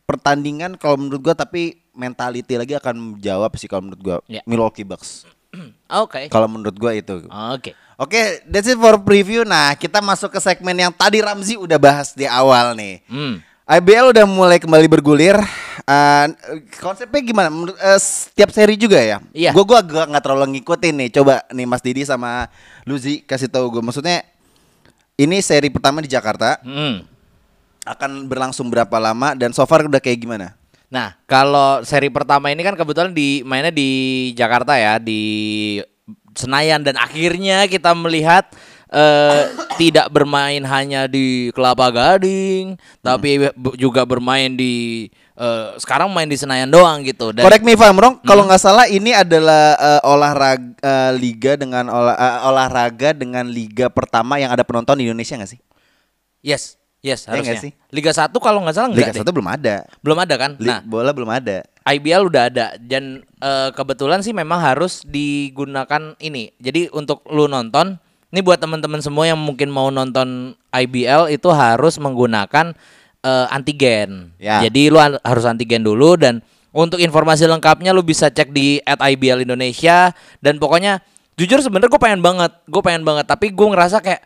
pertandingan 0.07 0.79
kalau 0.79 0.95
menurut 0.95 1.19
gua 1.19 1.35
tapi 1.35 1.83
mentality 1.91 2.55
lagi 2.55 2.73
akan 2.73 3.19
menjawab 3.19 3.51
sih 3.59 3.67
kalau 3.67 3.91
menurut 3.91 4.01
gua 4.01 4.17
Ya. 4.25 4.39
Milwaukee 4.47 4.87
Bucks. 4.87 5.27
Oke. 6.03 6.31
Kalau 6.31 6.47
menurut 6.47 6.79
gua 6.79 6.95
itu. 6.95 7.27
Oke. 7.27 7.75
Oke, 7.97 8.45
that's 8.45 8.69
it 8.69 8.77
for 8.77 8.95
preview. 9.01 9.41
Nah, 9.41 9.73
kita 9.73 9.99
masuk 9.99 10.29
ke 10.29 10.37
segmen 10.37 10.77
yang 10.77 10.93
tadi 10.93 11.17
Ramzi 11.17 11.57
udah 11.57 11.81
bahas 11.81 12.13
di 12.13 12.29
awal 12.29 12.77
nih. 12.77 13.01
Hmm. 13.09 13.41
IBL 13.67 14.15
udah 14.15 14.23
mulai 14.23 14.61
kembali 14.61 14.85
bergulir. 14.87 15.35
Eh, 15.81 16.25
konsepnya 16.77 17.19
gimana? 17.19 17.49
Menurut 17.49 17.73
eh, 17.73 17.99
setiap 17.99 18.53
seri 18.53 18.77
juga 18.77 19.01
ya? 19.01 19.17
Iya. 19.33 19.49
Gue 19.49 19.65
gua 19.65 19.81
agak 19.81 20.13
nggak 20.13 20.23
terlalu 20.23 20.61
ngikutin 20.61 20.93
nih. 20.93 21.09
Coba 21.09 21.41
nih 21.49 21.65
Mas 21.65 21.81
Didi 21.81 22.05
sama 22.05 22.47
Luzi 22.85 23.25
kasih 23.25 23.49
tahu 23.49 23.65
gue. 23.73 23.81
Maksudnya 23.81 24.23
ini 25.17 25.41
seri 25.41 25.73
pertama 25.73 25.97
di 25.99 26.07
Jakarta 26.07 26.61
Hmm. 26.61 27.01
Akan 27.87 28.27
berlangsung 28.27 28.67
berapa 28.67 28.97
lama 28.99 29.33
dan 29.33 29.55
so 29.55 29.63
far 29.63 29.87
udah 29.87 30.03
kayak 30.03 30.19
gimana? 30.19 30.53
Nah, 30.87 31.19
kalau 31.27 31.83
seri 31.83 32.07
pertama 32.07 32.47
ini 32.47 32.63
kan 32.63 32.75
kebetulan 32.75 33.11
di 33.11 33.43
mainnya 33.43 33.71
di 33.71 34.31
Jakarta 34.35 34.79
ya, 34.79 34.99
di 34.99 35.23
Senayan 36.37 36.85
dan 36.85 36.95
akhirnya 36.95 37.67
kita 37.67 37.91
melihat 37.91 38.47
eh, 38.87 39.51
tidak 39.81 40.07
bermain 40.13 40.63
hanya 40.63 41.11
di 41.11 41.51
Kelapa 41.51 41.91
Gading, 41.91 42.79
tapi 43.03 43.51
bu- 43.51 43.75
juga 43.75 44.07
bermain 44.07 44.55
di 44.55 45.07
eh, 45.35 45.67
sekarang 45.75 46.07
main 46.07 46.29
di 46.29 46.39
Senayan 46.39 46.71
doang 46.71 47.03
gitu. 47.03 47.35
Dan 47.35 47.43
Correct 47.43 47.67
me 47.67 47.75
if 47.75 47.83
I'm 47.83 47.99
wrong, 47.99 48.23
kalau 48.23 48.47
nggak 48.47 48.61
salah 48.63 48.87
ini 48.87 49.11
adalah 49.11 49.75
eh, 49.75 50.01
olahraga 50.07 50.71
eh, 50.79 51.11
liga 51.19 51.59
dengan 51.59 51.91
olah, 51.91 52.15
eh, 52.15 52.39
olahraga 52.47 53.11
dengan 53.11 53.43
liga 53.49 53.91
pertama 53.91 54.39
yang 54.39 54.55
ada 54.55 54.63
penonton 54.63 55.03
di 55.03 55.09
Indonesia 55.09 55.35
nggak 55.35 55.51
sih? 55.51 55.61
yes, 56.45 56.76
yes 57.01 57.25
nggak 57.25 57.43
harusnya. 57.45 57.61
sih? 57.61 57.71
Liga 57.93 58.11
1 58.11 58.33
kalau 58.37 58.59
nggak 58.65 58.75
salah 58.75 58.89
Liga 58.91 59.09
enggak 59.09 59.13
deh. 59.13 59.21
satu 59.21 59.31
belum 59.31 59.49
ada. 59.49 59.75
Belum 60.01 60.17
ada 60.17 60.35
kan? 60.35 60.51
Nah, 60.57 60.79
bola 60.83 61.11
belum 61.13 61.29
ada. 61.29 61.63
IBL 61.87 62.27
udah 62.27 62.43
ada 62.51 62.65
dan 62.77 63.23
eh, 63.39 63.69
kebetulan 63.71 64.19
sih 64.19 64.35
memang 64.35 64.59
harus 64.59 65.05
digunakan 65.07 66.17
ini. 66.19 66.51
Jadi 66.59 66.91
untuk 66.91 67.23
lu 67.31 67.47
nonton, 67.47 67.95
ini 68.29 68.39
buat 68.43 68.59
teman-teman 68.59 68.99
semua 68.99 69.23
yang 69.23 69.39
mungkin 69.39 69.71
mau 69.71 69.87
nonton 69.87 70.51
IBL 70.73 71.31
itu 71.31 71.47
harus 71.47 71.95
menggunakan 71.95 72.75
eh, 73.23 73.47
antigen. 73.55 74.35
Ya. 74.35 74.59
Jadi 74.65 74.91
lu 74.91 74.99
an- 74.99 75.21
harus 75.23 75.47
antigen 75.47 75.85
dulu 75.85 76.19
dan 76.19 76.43
untuk 76.75 76.99
informasi 76.99 77.47
lengkapnya 77.47 77.95
lu 77.95 78.03
bisa 78.03 78.27
cek 78.27 78.51
di 78.51 78.77
@IBL 78.83 79.47
Indonesia 79.47 80.11
dan 80.43 80.59
pokoknya 80.59 80.99
jujur 81.39 81.63
sebenarnya 81.63 81.89
gue 81.89 82.01
pengen 82.01 82.21
banget, 82.21 82.51
gue 82.67 82.81
pengen 82.83 83.01
banget 83.07 83.25
tapi 83.25 83.49
gue 83.49 83.67
ngerasa 83.71 84.03
kayak 84.03 84.21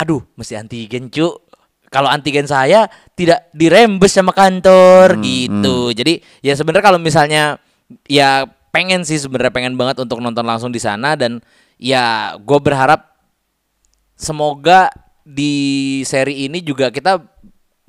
aduh 0.00 0.24
mesti 0.32 0.56
antigen 0.56 1.12
cu 1.12 1.28
kalau 1.90 2.06
antigen 2.06 2.46
saya 2.46 2.86
tidak 3.18 3.50
dirembes 3.50 4.14
sama 4.14 4.30
kantor 4.30 5.18
gitu. 5.20 5.90
Jadi 5.90 6.22
ya 6.40 6.54
sebenarnya 6.54 6.86
kalau 6.86 7.00
misalnya 7.02 7.58
ya 8.06 8.46
pengen 8.70 9.02
sih 9.02 9.18
sebenarnya 9.18 9.50
pengen 9.50 9.74
banget 9.74 9.98
untuk 9.98 10.22
nonton 10.22 10.46
langsung 10.46 10.70
di 10.70 10.78
sana 10.78 11.18
dan 11.18 11.42
ya 11.76 12.38
gue 12.38 12.58
berharap 12.62 13.10
semoga 14.14 14.86
di 15.26 16.00
seri 16.06 16.46
ini 16.46 16.62
juga 16.62 16.94
kita 16.94 17.18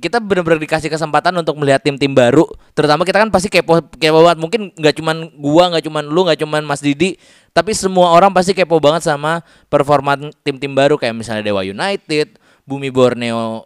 kita 0.02 0.18
benar-benar 0.18 0.58
dikasih 0.58 0.90
kesempatan 0.90 1.30
untuk 1.38 1.54
melihat 1.62 1.78
tim-tim 1.86 2.10
baru. 2.10 2.50
Terutama 2.74 3.06
kita 3.06 3.22
kan 3.22 3.30
pasti 3.30 3.54
kepo 3.54 3.86
kepo 4.02 4.26
banget. 4.26 4.42
Mungkin 4.42 4.62
nggak 4.74 4.98
cuman 4.98 5.30
gua 5.38 5.70
nggak 5.70 5.86
cuman 5.86 6.04
lu 6.10 6.26
nggak 6.26 6.42
cuman 6.42 6.66
Mas 6.66 6.82
Didi 6.82 7.22
tapi 7.54 7.78
semua 7.78 8.10
orang 8.18 8.34
pasti 8.34 8.58
kepo 8.58 8.82
banget 8.82 9.06
sama 9.06 9.46
performa 9.70 10.18
tim-tim 10.42 10.74
baru. 10.74 10.98
Kayak 10.98 11.22
misalnya 11.22 11.46
Dewa 11.46 11.62
United 11.62 12.42
Bumi 12.66 12.90
Borneo 12.90 13.62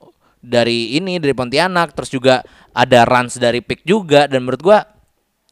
dari 0.45 0.95
ini 0.95 1.17
dari 1.17 1.33
Pontianak 1.33 1.97
terus 1.97 2.13
juga 2.13 2.45
ada 2.71 3.03
Rans 3.03 3.41
dari 3.41 3.65
Pick 3.65 3.81
juga 3.83 4.29
dan 4.29 4.45
menurut 4.45 4.61
gua 4.61 4.79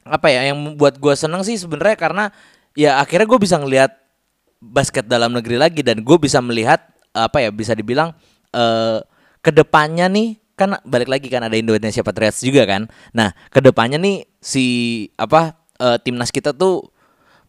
apa 0.05 0.27
ya 0.29 0.53
yang 0.53 0.59
membuat 0.61 1.01
gua 1.01 1.17
seneng 1.17 1.41
sih 1.41 1.57
sebenarnya 1.57 1.97
karena 1.97 2.29
ya 2.77 3.01
akhirnya 3.01 3.29
gue 3.29 3.39
bisa 3.39 3.55
ngelihat 3.61 3.93
basket 4.59 5.05
dalam 5.05 5.33
negeri 5.33 5.57
lagi 5.61 5.81
dan 5.85 6.01
gue 6.01 6.17
bisa 6.17 6.41
melihat 6.41 6.81
apa 7.13 7.45
ya 7.45 7.49
bisa 7.53 7.77
dibilang 7.77 8.13
eh 8.53 8.99
ke 9.43 9.51
depannya 9.51 10.07
nih 10.07 10.39
kan 10.55 10.79
balik 10.87 11.09
lagi 11.11 11.27
kan 11.27 11.43
ada 11.43 11.57
Indonesia 11.57 11.99
Patriots 11.99 12.41
juga 12.41 12.63
kan. 12.63 12.87
Nah 13.11 13.35
ke 13.51 13.59
depannya 13.59 13.99
nih 13.99 14.23
si 14.39 14.65
apa 15.19 15.59
eh, 15.81 15.97
timnas 15.99 16.31
kita 16.31 16.55
tuh 16.55 16.87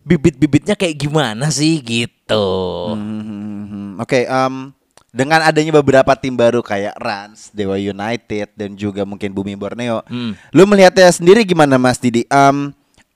bibit-bibitnya 0.05 0.75
kayak 0.75 0.99
gimana 1.01 1.49
sih 1.49 1.81
gitu. 1.81 2.47
Hmm, 2.93 3.97
Oke, 3.97 4.27
em, 4.29 4.75
dengan 5.15 5.47
adanya 5.47 5.71
beberapa 5.79 6.11
tim 6.19 6.35
baru 6.35 6.59
kayak 6.59 6.99
Rans, 6.99 7.55
Dewa 7.55 7.79
United 7.79 8.51
dan 8.59 8.75
juga 8.75 9.07
mungkin 9.07 9.31
Bumi 9.31 9.55
Borneo, 9.55 10.03
Hmm. 10.11 10.35
lu 10.51 10.67
melihatnya 10.67 11.07
sendiri 11.15 11.47
gimana 11.47 11.79
Mas 11.79 12.03
Didi? 12.03 12.27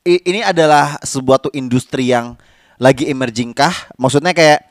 I- 0.06 0.22
ini 0.22 0.40
adalah 0.46 0.94
sebuah 1.02 1.42
tuh 1.42 1.52
industri 1.58 2.14
yang 2.14 2.38
lagi 2.78 3.10
emerging 3.10 3.50
kah? 3.50 3.74
Maksudnya 3.98 4.30
kayak 4.30 4.62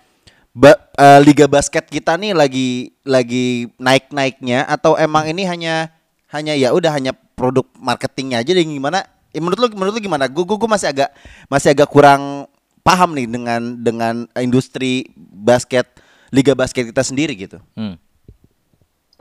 ba- 0.56 0.80
eh, 0.96 1.20
liga 1.22 1.52
basket 1.52 1.92
kita 1.92 2.16
nih 2.16 2.32
lagi 2.32 2.96
lagi 3.04 3.68
naik-naiknya 3.76 4.64
atau 4.64 4.96
emang 4.96 5.28
ini 5.28 5.44
hanya 5.44 5.92
hanya 6.32 6.56
ya 6.56 6.72
udah 6.72 6.96
hanya 6.96 7.12
produk 7.36 7.68
marketingnya 7.78 8.42
aja 8.42 8.56
dan 8.56 8.66
gimana 8.66 9.04
Ya, 9.36 9.44
menurut 9.44 9.60
lu 9.60 9.68
menurut 9.78 9.94
lu 10.00 10.02
gimana? 10.02 10.26
Gue 10.26 10.48
gue 10.48 10.70
masih 10.72 10.90
agak 10.90 11.14
masih 11.46 11.70
agak 11.76 11.92
kurang 11.92 12.48
paham 12.82 13.14
nih 13.14 13.28
dengan 13.28 13.62
dengan 13.78 14.16
industri 14.40 15.12
basket 15.20 15.86
liga 16.32 16.54
basket 16.54 16.90
kita 16.90 17.04
sendiri 17.04 17.34
gitu. 17.36 17.60
Hmm. 17.76 17.96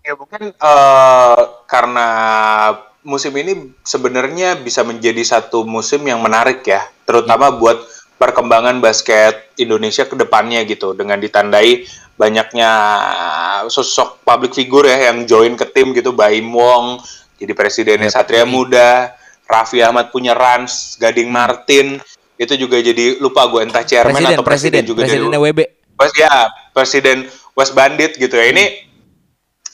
Ya 0.06 0.14
mungkin 0.14 0.54
eh, 0.54 1.40
karena 1.66 2.08
musim 3.02 3.34
ini 3.38 3.74
sebenarnya 3.86 4.58
bisa 4.58 4.82
menjadi 4.82 5.22
satu 5.22 5.66
musim 5.66 6.02
yang 6.06 6.22
menarik 6.22 6.62
ya, 6.66 6.86
terutama 7.06 7.50
buat 7.54 7.78
perkembangan 8.16 8.80
basket 8.80 9.52
Indonesia 9.60 10.08
ke 10.08 10.16
depannya 10.16 10.64
gitu 10.64 10.96
dengan 10.96 11.20
ditandai 11.20 11.84
banyaknya 12.16 12.70
sosok 13.68 14.24
public 14.24 14.56
figure 14.56 14.88
ya 14.88 15.12
yang 15.12 15.28
join 15.28 15.52
ke 15.52 15.68
tim 15.68 15.92
gitu 15.92 16.16
Baim 16.16 16.48
Wong 16.48 17.04
jadi 17.36 17.52
presidennya 17.52 18.08
Satria 18.08 18.48
Muda, 18.48 19.12
Raffi 19.44 19.84
Ahmad 19.84 20.08
punya 20.08 20.32
Rans, 20.32 20.96
Gading 20.96 21.28
Martin 21.28 22.00
itu 22.36 22.52
juga 22.56 22.80
jadi 22.80 23.16
lupa 23.20 23.48
gue 23.48 23.64
entah 23.64 23.84
chairman 23.84 24.12
Presiden, 24.12 24.36
atau 24.36 24.44
presiden, 24.44 24.72
presiden, 24.84 24.88
juga 24.88 25.00
presidennya 25.08 25.36
dari 25.36 25.44
WB. 25.44 25.60
Ya 26.20 26.36
presiden 26.76 27.24
West 27.56 27.72
Bandit 27.72 28.20
gitu 28.20 28.36
ya. 28.36 28.52
Ini 28.52 28.64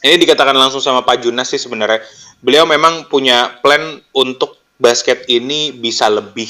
ini 0.06 0.14
dikatakan 0.22 0.54
langsung 0.54 0.78
sama 0.78 1.02
Pak 1.02 1.26
Junas 1.26 1.50
sih 1.50 1.58
sebenarnya. 1.58 1.98
Beliau 2.38 2.62
memang 2.62 3.10
punya 3.10 3.58
plan 3.58 3.98
untuk 4.14 4.62
basket 4.78 5.26
ini 5.26 5.74
bisa 5.74 6.06
lebih 6.06 6.46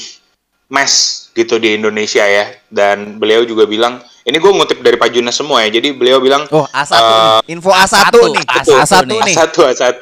mass 0.69 1.29
gitu 1.33 1.57
di 1.57 1.73
Indonesia 1.73 2.21
ya. 2.21 2.53
Dan 2.69 3.17
beliau 3.21 3.45
juga 3.45 3.69
bilang, 3.69 4.01
ini 4.25 4.37
gue 4.41 4.51
ngutip 4.53 4.81
dari 4.81 4.97
Pak 4.97 5.09
Junas 5.13 5.37
semua 5.37 5.61
ya. 5.65 5.69
Jadi 5.73 5.93
beliau 5.93 6.17
bilang 6.21 6.45
Oh, 6.49 6.65
A1 6.69 6.93
eh, 6.93 7.01
nih. 7.01 7.57
Info 7.57 7.69
A1, 7.69 8.09
A1 8.09 8.13
nih. 8.13 8.45
A1 8.45 8.69
A1 8.73 8.93
nih. 9.05 9.19
nih. 9.21 9.35
A1 9.37 9.57
A1 9.73 10.01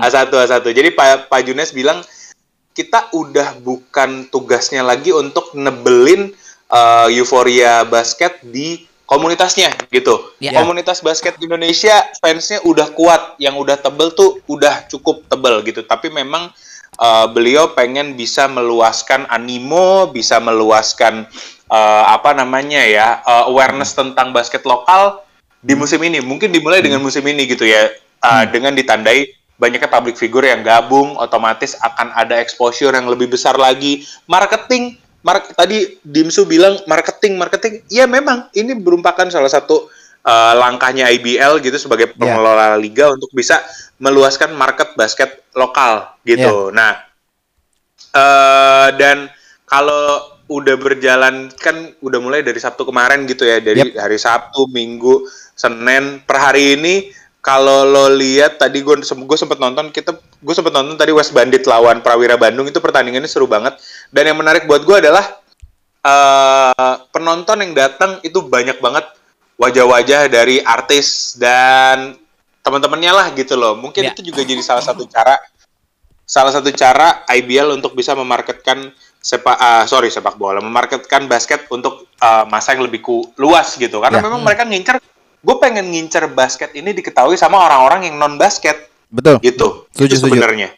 A1 0.00 0.28
A1 0.28 0.64
jadi 0.76 0.88
Pak 0.92 1.32
Pak 1.32 1.40
Junes 1.44 1.72
bilang 1.72 2.04
kita 2.74 3.08
udah 3.14 3.54
bukan 3.62 4.26
tugasnya 4.28 4.82
lagi 4.82 5.14
untuk 5.14 5.54
nebelin 5.54 6.34
uh, 6.68 7.06
euforia 7.06 7.86
basket 7.86 8.42
di 8.42 8.82
komunitasnya 9.04 9.72
gitu. 9.92 10.32
Ya. 10.40 10.56
komunitas 10.56 11.04
basket 11.04 11.36
di 11.36 11.48
Indonesia 11.48 12.04
fansnya 12.20 12.64
udah 12.64 12.92
kuat 12.96 13.36
yang 13.36 13.56
udah 13.60 13.76
tebel 13.76 14.12
tuh 14.16 14.40
udah 14.48 14.88
cukup 14.88 15.24
tebel 15.28 15.60
gitu. 15.64 15.84
Tapi 15.84 16.08
memang 16.08 16.48
uh, 16.98 17.26
beliau 17.28 17.72
pengen 17.76 18.16
bisa 18.16 18.48
meluaskan 18.48 19.28
animo 19.28 20.08
bisa 20.08 20.40
meluaskan 20.40 21.28
uh, 21.68 22.04
apa 22.10 22.32
namanya 22.32 22.80
ya 22.84 23.20
uh, 23.24 23.48
awareness 23.52 23.92
tentang 23.92 24.32
basket 24.32 24.64
lokal 24.64 25.20
di 25.60 25.76
musim 25.76 26.00
ini. 26.00 26.24
Mungkin 26.24 26.52
dimulai 26.52 26.80
dengan 26.80 27.04
musim 27.04 27.24
ini 27.24 27.44
gitu 27.48 27.68
ya. 27.68 27.92
Uh, 28.24 28.48
dengan 28.48 28.72
ditandai 28.72 29.36
banyaknya 29.60 29.86
public 29.86 30.16
figure 30.16 30.48
yang 30.48 30.64
gabung 30.64 31.12
otomatis 31.20 31.76
akan 31.78 32.10
ada 32.16 32.40
exposure 32.40 32.90
yang 32.90 33.04
lebih 33.04 33.28
besar 33.28 33.54
lagi. 33.60 34.02
Marketing 34.24 34.96
mark 35.24 35.56
tadi 35.56 35.98
Dimsu 36.04 36.44
bilang 36.44 36.78
marketing 36.84 37.40
marketing. 37.40 37.82
Ya 37.88 38.04
memang. 38.04 38.52
Ini 38.52 38.76
merupakan 38.76 39.26
salah 39.32 39.48
satu 39.48 39.88
uh, 40.22 40.54
langkahnya 40.54 41.08
IBL 41.08 41.64
gitu 41.64 41.80
sebagai 41.80 42.12
pengelola 42.12 42.76
liga 42.76 43.10
untuk 43.10 43.32
bisa 43.32 43.64
meluaskan 43.98 44.52
market 44.52 44.92
basket 44.94 45.42
lokal 45.56 46.12
gitu. 46.22 46.68
Nah 46.70 47.00
eh 48.14 48.88
dan 48.94 49.26
kalau 49.66 50.34
udah 50.46 50.76
berjalan 50.76 51.48
kan 51.56 51.96
udah 52.04 52.20
mulai 52.20 52.44
dari 52.44 52.60
Sabtu 52.60 52.84
kemarin 52.84 53.24
gitu 53.24 53.48
ya 53.48 53.58
dari 53.64 53.96
hari 53.96 54.20
Sabtu 54.20 54.68
Minggu 54.68 55.24
Senin 55.56 56.20
per 56.22 56.36
hari 56.36 56.76
ini 56.76 57.08
kalau 57.44 57.84
lo 57.84 58.08
lihat 58.08 58.56
tadi 58.56 58.80
gue 58.80 58.96
gue 59.04 59.38
sempet 59.38 59.60
nonton 59.60 59.92
kita 59.92 60.16
gue 60.16 60.54
sempet 60.56 60.72
nonton 60.72 60.96
tadi 60.96 61.12
West 61.12 61.36
Bandit 61.36 61.68
lawan 61.68 62.00
Prawira 62.00 62.40
Bandung 62.40 62.64
itu 62.64 62.80
pertandingannya 62.80 63.28
seru 63.28 63.44
banget 63.44 63.76
dan 64.08 64.32
yang 64.32 64.40
menarik 64.40 64.64
buat 64.64 64.80
gue 64.80 64.96
adalah 64.96 65.44
eh 66.00 66.94
penonton 67.12 67.60
yang 67.60 67.72
datang 67.76 68.16
itu 68.20 68.40
banyak 68.40 68.80
banget 68.80 69.04
wajah-wajah 69.56 70.26
dari 70.26 70.60
artis 70.60 71.36
dan 71.36 72.16
teman-temannya 72.60 73.12
lah 73.12 73.26
gitu 73.36 73.54
loh 73.54 73.76
mungkin 73.76 74.08
Ya. 74.08 74.12
itu 74.16 74.24
juga 74.24 74.40
jadi 74.40 74.64
salah 74.64 74.80
satu 74.80 75.04
cara 75.04 75.36
salah 76.24 76.48
satu 76.48 76.72
cara 76.72 77.28
IBL 77.28 77.76
untuk 77.76 77.92
bisa 77.92 78.16
memarketkan 78.16 78.88
sepak 79.20 79.56
ah, 79.56 79.84
sorry 79.84 80.08
sepak 80.08 80.36
bola 80.36 80.64
memarketkan 80.64 81.28
basket 81.28 81.68
untuk 81.68 82.08
ah, 82.20 82.48
masa 82.48 82.72
yang 82.72 82.88
lebih 82.88 83.04
ku- 83.04 83.28
luas 83.36 83.76
gitu 83.76 84.00
karena 84.00 84.20
Ya. 84.20 84.24
memang 84.24 84.40
mereka 84.40 84.64
ngincer 84.64 84.96
gue 85.44 85.56
pengen 85.60 85.92
ngincer 85.92 86.32
basket 86.32 86.72
ini 86.72 86.96
diketahui 86.96 87.36
sama 87.36 87.60
orang-orang 87.60 88.08
yang 88.08 88.16
non 88.16 88.40
basket 88.40 88.88
Betul. 89.12 89.38
gitu 89.44 89.84
Setuju, 89.92 90.08
itu 90.08 90.16
setuju. 90.16 90.32
sebenarnya 90.32 90.68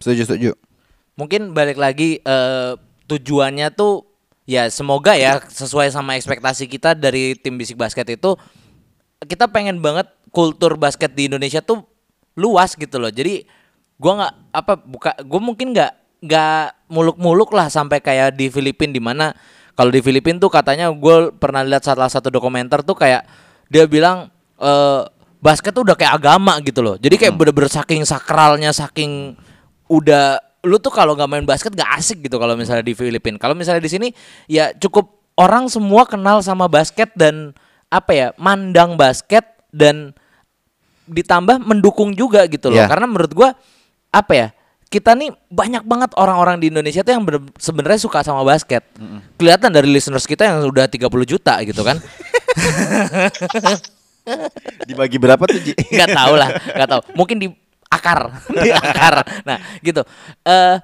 Setuju, 0.00 0.22
setuju. 0.24 0.50
Mungkin 1.20 1.52
balik 1.52 1.76
lagi 1.76 2.24
eh, 2.24 2.72
tujuannya 3.04 3.68
tuh 3.76 4.08
ya 4.48 4.66
semoga 4.72 5.12
ya 5.12 5.36
sesuai 5.36 5.92
sama 5.92 6.16
ekspektasi 6.16 6.64
kita 6.64 6.96
dari 6.96 7.36
tim 7.36 7.60
bisik 7.60 7.76
basket 7.76 8.08
itu 8.16 8.32
kita 9.28 9.52
pengen 9.52 9.84
banget 9.84 10.08
kultur 10.32 10.80
basket 10.80 11.12
di 11.12 11.28
Indonesia 11.28 11.60
tuh 11.60 11.84
luas 12.40 12.72
gitu 12.72 12.96
loh. 12.96 13.12
Jadi 13.12 13.44
gua 14.00 14.24
nggak 14.24 14.34
apa 14.56 14.72
buka 14.80 15.10
gue 15.20 15.40
mungkin 15.44 15.76
nggak 15.76 15.92
nggak 16.24 16.88
muluk-muluk 16.88 17.52
lah 17.52 17.68
sampai 17.68 18.00
kayak 18.00 18.32
di 18.40 18.48
Filipina 18.48 18.96
di 18.96 19.02
mana 19.04 19.36
kalau 19.76 19.92
di 19.92 20.00
Filipina 20.00 20.40
tuh 20.40 20.48
katanya 20.48 20.88
gue 20.88 21.28
pernah 21.36 21.60
lihat 21.60 21.84
salah 21.84 22.08
satu 22.08 22.32
dokumenter 22.32 22.80
tuh 22.80 22.96
kayak 22.96 23.28
dia 23.70 23.86
bilang 23.86 24.28
eh 24.58 25.02
basket 25.40 25.72
tuh 25.72 25.82
udah 25.88 25.96
kayak 25.96 26.20
agama 26.20 26.60
gitu 26.60 26.84
loh. 26.84 27.00
Jadi 27.00 27.16
kayak 27.16 27.34
bener-bener 27.34 27.72
saking 27.72 28.04
sakralnya, 28.04 28.70
saking 28.76 29.34
udah 29.88 30.36
lu 30.60 30.76
tuh 30.76 30.92
kalau 30.92 31.16
nggak 31.16 31.30
main 31.32 31.46
basket 31.48 31.72
nggak 31.72 31.90
asik 31.96 32.28
gitu 32.28 32.36
kalau 32.36 32.52
misalnya 32.52 32.84
di 32.84 32.92
Filipina. 32.92 33.40
Kalau 33.40 33.56
misalnya 33.56 33.80
di 33.80 33.90
sini 33.90 34.08
ya 34.44 34.76
cukup 34.76 35.32
orang 35.40 35.72
semua 35.72 36.04
kenal 36.04 36.44
sama 36.44 36.68
basket 36.68 37.08
dan 37.16 37.56
apa 37.88 38.12
ya 38.12 38.28
mandang 38.36 38.94
basket 39.00 39.42
dan 39.72 40.12
ditambah 41.08 41.64
mendukung 41.64 42.12
juga 42.12 42.44
gitu 42.46 42.68
loh. 42.68 42.84
Ya. 42.84 42.86
Karena 42.86 43.08
menurut 43.08 43.32
gua 43.32 43.56
apa 44.12 44.32
ya 44.36 44.48
kita 44.90 45.14
nih 45.14 45.30
banyak 45.48 45.86
banget 45.86 46.10
orang-orang 46.18 46.58
di 46.58 46.66
Indonesia 46.68 47.00
tuh 47.06 47.14
yang 47.14 47.24
sebenarnya 47.56 48.00
suka 48.02 48.26
sama 48.26 48.44
basket. 48.44 48.84
Kelihatan 49.38 49.70
dari 49.70 49.86
listeners 49.86 50.26
kita 50.26 50.44
yang 50.44 50.66
udah 50.66 50.90
30 50.90 51.06
juta 51.24 51.56
gitu 51.64 51.80
kan. 51.86 51.96
Dibagi 54.86 55.16
berapa 55.16 55.40
tuh, 55.42 55.58
Ji? 55.58 55.72
nggak 55.74 56.10
tahu 56.12 56.34
lah 56.36 56.48
nggak 56.52 56.88
tahu 56.88 57.02
mungkin 57.16 57.36
di 57.40 57.46
akar 57.90 58.30
di 58.64 58.70
akar 58.70 59.24
nah 59.42 59.58
gitu 59.80 60.04
eh 60.44 60.76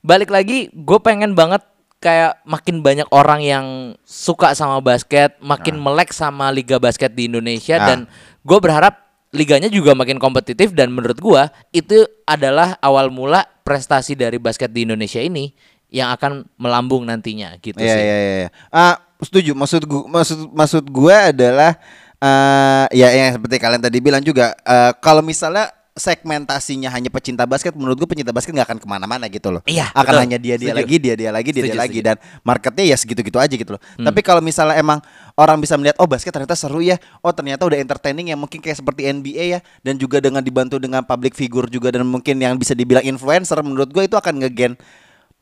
balik 0.00 0.32
lagi 0.32 0.72
gue 0.72 0.98
pengen 1.00 1.36
banget 1.36 1.60
kayak 1.98 2.40
makin 2.44 2.80
banyak 2.80 3.08
orang 3.10 3.40
yang 3.40 3.66
suka 4.04 4.52
sama 4.52 4.80
basket 4.80 5.36
makin 5.40 5.76
melek 5.76 6.12
sama 6.12 6.48
liga 6.48 6.76
basket 6.76 7.12
di 7.12 7.28
Indonesia 7.28 7.76
Ah. 7.76 7.86
dan 7.88 7.98
gue 8.40 8.58
berharap 8.60 9.00
liganya 9.32 9.66
juga 9.66 9.92
makin 9.92 10.16
kompetitif 10.16 10.72
dan 10.72 10.94
menurut 10.94 11.18
gue 11.18 11.42
itu 11.72 12.06
adalah 12.24 12.76
awal 12.78 13.10
mula 13.10 13.44
prestasi 13.64 14.14
dari 14.14 14.38
basket 14.38 14.70
di 14.70 14.86
Indonesia 14.86 15.18
ini 15.18 15.50
yang 15.90 16.12
akan 16.12 16.46
melambung 16.56 17.04
nantinya 17.04 17.56
gitu 17.58 17.76
Iya 17.76 17.92
sih 17.92 18.00
iya 18.00 18.16
iya. 18.16 18.34
iya. 18.46 18.48
Ah, 18.70 18.94
setuju. 19.24 19.52
Maksud 19.52 19.82
gua 19.84 20.02
maksud 20.12 20.38
maksud 20.50 20.84
gua 20.86 21.28
adalah 21.28 21.76
eh 22.16 22.86
ya 22.94 23.08
yang 23.10 23.36
seperti 23.36 23.56
kalian 23.58 23.80
tadi 23.80 23.98
bilang 23.98 24.20
juga 24.20 24.54
eh, 24.58 24.92
kalau 24.98 25.20
misalnya 25.20 25.68
segmentasinya 25.94 26.90
hanya 26.90 27.06
pecinta 27.06 27.46
basket 27.46 27.70
menurut 27.70 27.94
gue 27.94 28.08
pecinta 28.10 28.34
basket 28.34 28.50
nggak 28.50 28.66
akan 28.66 28.78
ke 28.82 28.86
mana-mana 28.90 29.30
gitu 29.30 29.54
loh 29.54 29.62
Iya, 29.62 29.94
akan 29.94 30.02
betul. 30.10 30.22
hanya 30.26 30.38
dia 30.42 30.54
dia 30.58 30.74
Setuju. 30.74 30.80
lagi 30.82 30.96
dia 30.98 31.14
dia 31.14 31.30
lagi 31.30 31.50
dia 31.54 31.54
dia 31.54 31.70
Setuju, 31.70 31.78
lagi 31.78 31.98
setuju. 32.02 32.08
dan 32.10 32.16
marketnya 32.42 32.84
ya 32.90 32.96
segitu-gitu 32.98 33.38
aja 33.38 33.54
gitu 33.54 33.70
loh 33.78 33.82
Hmm. 33.94 34.02
tapi 34.02 34.18
kalau 34.18 34.42
misalnya 34.42 34.74
emang 34.74 34.98
orang 35.34 35.54
bisa 35.62 35.78
melihat 35.78 35.94
oh 36.02 36.10
basket 36.10 36.34
ternyata 36.34 36.58
seru 36.58 36.82
ya 36.82 36.98
oh 37.22 37.30
ternyata 37.30 37.62
udah 37.62 37.78
entertaining 37.78 38.26
ya 38.26 38.34
mungkin 38.34 38.58
kayak 38.58 38.74
seperti 38.74 39.06
NBA 39.06 39.44
ya 39.54 39.60
dan 39.86 39.94
juga 39.94 40.18
dengan 40.18 40.42
dibantu 40.42 40.82
dengan 40.82 41.06
public 41.06 41.38
figure 41.38 41.70
juga 41.70 41.94
dan 41.94 42.02
mungkin 42.02 42.42
yang 42.42 42.58
bisa 42.58 42.74
dibilang 42.74 43.06
influencer 43.06 43.62
menurut 43.62 43.86
gue 43.86 44.02
itu 44.02 44.18
akan 44.18 44.42
ngegen 44.42 44.74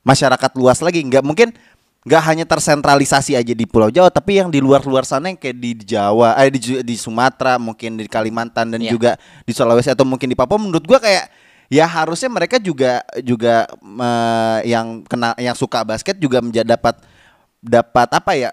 masyarakat 0.03 0.51
luas 0.53 0.85
lagi 0.85 1.01
nggak 1.01 1.25
mungkin 1.25 1.49
nggak 2.03 2.23
hanya 2.27 2.43
tersentralisasi 2.43 3.39
aja 3.39 3.55
di 3.55 3.63
Pulau 3.63 3.87
Jawa 3.87 4.11
tapi 4.11 4.43
yang 4.43 4.51
di 4.51 4.59
luar-luar 4.59 5.07
sana 5.07 5.31
yang 5.31 5.39
kayak 5.39 5.55
di 5.55 5.71
Jawa 5.87 6.35
eh 6.43 6.51
di, 6.51 6.83
di 6.83 6.95
Sumatera 6.99 7.63
mungkin 7.63 7.95
di 7.95 8.11
Kalimantan 8.11 8.75
dan 8.75 8.83
Iya. 8.83 8.91
juga 8.91 9.11
di 9.47 9.55
Sulawesi 9.55 9.95
atau 9.95 10.03
mungkin 10.03 10.27
di 10.27 10.35
Papua 10.35 10.59
menurut 10.59 10.83
gua 10.83 10.99
kayak 10.99 11.31
ya 11.71 11.87
harusnya 11.87 12.27
mereka 12.27 12.59
juga 12.59 13.07
juga 13.23 13.71
eh, 13.79 14.59
yang 14.67 15.07
kena 15.07 15.39
yang 15.39 15.55
suka 15.55 15.87
basket 15.87 16.19
juga 16.19 16.43
menjadi 16.43 16.75
dapat 16.75 16.99
dapat 17.63 18.09
apa 18.11 18.33
ya 18.35 18.51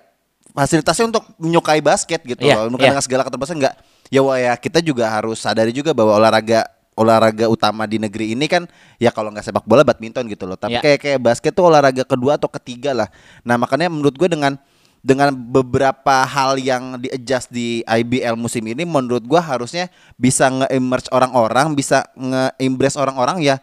fasilitasnya 0.53 1.09
untuk 1.09 1.25
menyukai 1.41 1.81
basket 1.81 2.21
gitu 2.21 2.45
Iya, 2.45 2.69
loh 2.69 2.69
bukan 2.69 2.85
iya. 2.85 2.91
dengan 2.93 3.05
segala 3.05 3.25
keterbatasan 3.25 3.57
nggak 3.57 3.75
ya 4.13 4.21
wah 4.21 4.37
ya 4.37 4.53
kita 4.61 4.77
juga 4.85 5.09
harus 5.09 5.41
sadari 5.41 5.73
juga 5.73 5.97
bahwa 5.97 6.21
olahraga 6.21 6.69
olahraga 6.99 7.47
utama 7.47 7.87
di 7.87 7.95
negeri 7.95 8.35
ini 8.35 8.51
kan 8.51 8.67
ya 8.99 9.15
kalau 9.15 9.31
nggak 9.31 9.47
sepak 9.47 9.63
bola 9.63 9.87
badminton 9.87 10.27
gitu 10.27 10.43
loh. 10.43 10.59
Tapi 10.59 10.75
Iya. 10.75 10.83
kayak 10.83 10.99
kayak 10.99 11.19
basket 11.23 11.55
tuh 11.55 11.71
olahraga 11.71 12.03
kedua 12.03 12.35
atau 12.35 12.51
ketiga 12.51 12.91
lah. 12.91 13.07
Nah 13.47 13.55
makanya 13.55 13.87
menurut 13.87 14.19
gue 14.19 14.27
dengan 14.27 14.59
dengan 14.99 15.31
beberapa 15.31 16.27
hal 16.27 16.59
yang 16.59 16.99
di 16.99 17.07
adjust 17.07 17.47
di 17.47 17.79
IBL 17.87 18.35
musim 18.35 18.59
ini 18.67 18.83
menurut 18.83 19.23
gua 19.23 19.39
harusnya 19.39 19.87
bisa 20.19 20.51
nge-emerge 20.51 21.07
orang-orang 21.15 21.71
bisa 21.71 22.03
nge-embrace 22.19 22.99
orang-orang 22.99 23.39
ya 23.39 23.55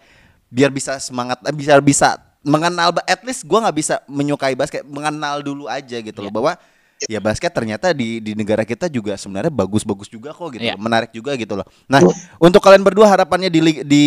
biar 0.49 0.72
bisa 0.72 0.97
semangat 0.97 1.37
eh, 1.45 1.53
bisa 1.53 1.76
bisa 1.84 2.09
mengenal 2.41 2.97
at 3.05 3.20
least 3.20 3.45
gua 3.45 3.68
nggak 3.68 3.76
bisa 3.76 3.95
menyukai 4.09 4.57
basket 4.57 4.80
mengenal 4.89 5.45
dulu 5.45 5.68
aja 5.68 6.01
gitu 6.01 6.24
loh. 6.24 6.32
Bahwa 6.32 6.57
ya 7.05 7.21
basket 7.21 7.53
ternyata 7.53 7.93
di 7.93 8.19
di 8.19 8.33
negara 8.33 8.65
kita 8.65 8.89
juga 8.89 9.13
sebenarnya 9.15 9.53
bagus-bagus 9.53 10.09
juga 10.09 10.33
kok 10.33 10.49
gitu 10.57 10.65
Iya. 10.65 10.75
loh, 10.75 10.81
menarik 10.81 11.13
juga 11.13 11.37
gitu 11.37 11.53
loh 11.53 11.67
nah 11.85 12.01
untuk 12.41 12.65
kalian 12.65 12.81
berdua 12.81 13.05
harapannya 13.07 13.53
di 13.53 13.61
di 13.85 14.03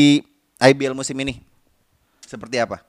IBL 0.58 0.98
musim 0.98 1.14
ini 1.16 1.38
seperti 2.26 2.58
apa 2.58 2.82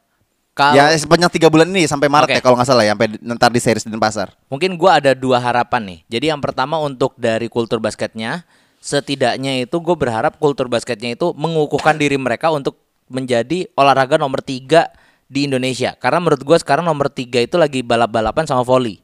Kalau 0.51 0.75
ya 0.77 0.91
sepanjang 0.93 1.31
tiga 1.31 1.47
bulan 1.49 1.69
ini 1.69 1.87
sampai 1.87 2.11
Maret 2.11 2.29
Oke. 2.29 2.37
ya 2.37 2.43
kalau 2.43 2.57
nggak 2.59 2.69
salah 2.69 2.85
ya 2.85 2.93
sampai 2.93 3.09
di- 3.13 3.21
ntar 3.23 3.49
di 3.49 3.61
series 3.63 3.87
Denpasar 3.87 4.35
Mungkin 4.49 4.75
gua 4.77 4.99
ada 4.99 5.15
dua 5.15 5.39
harapan 5.39 5.81
nih. 5.87 5.99
Jadi 6.11 6.27
yang 6.29 6.43
pertama 6.43 6.77
untuk 6.77 7.15
dari 7.17 7.47
kultur 7.47 7.79
basketnya, 7.79 8.45
setidaknya 8.83 9.63
itu 9.63 9.77
gue 9.79 9.95
berharap 9.95 10.37
kultur 10.37 10.67
basketnya 10.67 11.15
itu 11.15 11.33
mengukuhkan 11.39 11.97
diri 11.97 12.19
mereka 12.19 12.51
untuk 12.51 12.77
menjadi 13.07 13.71
olahraga 13.73 14.19
nomor 14.19 14.43
tiga 14.43 14.91
di 15.31 15.47
Indonesia. 15.47 15.95
Karena 15.97 16.19
menurut 16.19 16.43
gua 16.43 16.59
sekarang 16.59 16.83
nomor 16.85 17.09
tiga 17.09 17.39
itu 17.41 17.55
lagi 17.57 17.81
balap-balapan 17.81 18.45
sama 18.45 18.67
volley 18.67 18.99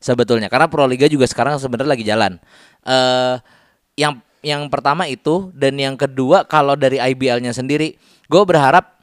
sebetulnya. 0.00 0.48
Karena 0.48 0.66
Pro 0.66 0.88
Liga 0.88 1.06
juga 1.06 1.28
sekarang 1.28 1.60
sebenarnya 1.60 1.92
lagi 1.94 2.04
jalan. 2.08 2.32
eh 2.88 3.36
yang 4.00 4.24
yang 4.40 4.72
pertama 4.72 5.04
itu 5.04 5.52
dan 5.52 5.76
yang 5.76 6.00
kedua 6.00 6.48
kalau 6.48 6.72
dari 6.72 6.96
IBL-nya 6.96 7.52
sendiri, 7.52 8.00
gue 8.24 8.42
berharap 8.48 8.96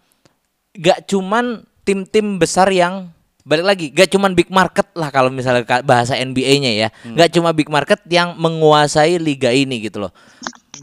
gak 0.73 1.05
cuman 1.09 1.61
tim-tim 1.85 2.41
besar 2.41 2.69
yang 2.73 3.09
balik 3.47 3.65
lagi 3.65 3.85
gak 3.95 4.11
cuman 4.11 4.35
big 4.35 4.51
market 4.51 4.91
lah 4.91 5.07
kalau 5.07 5.31
misalnya 5.31 5.63
bahasa 5.81 6.19
NBA-nya 6.19 6.71
ya 6.75 6.89
gak 7.15 7.31
cuma 7.31 7.55
big 7.55 7.71
market 7.71 8.03
yang 8.11 8.35
menguasai 8.35 9.15
liga 9.17 9.55
ini 9.55 9.87
gitu 9.87 10.03
loh 10.03 10.11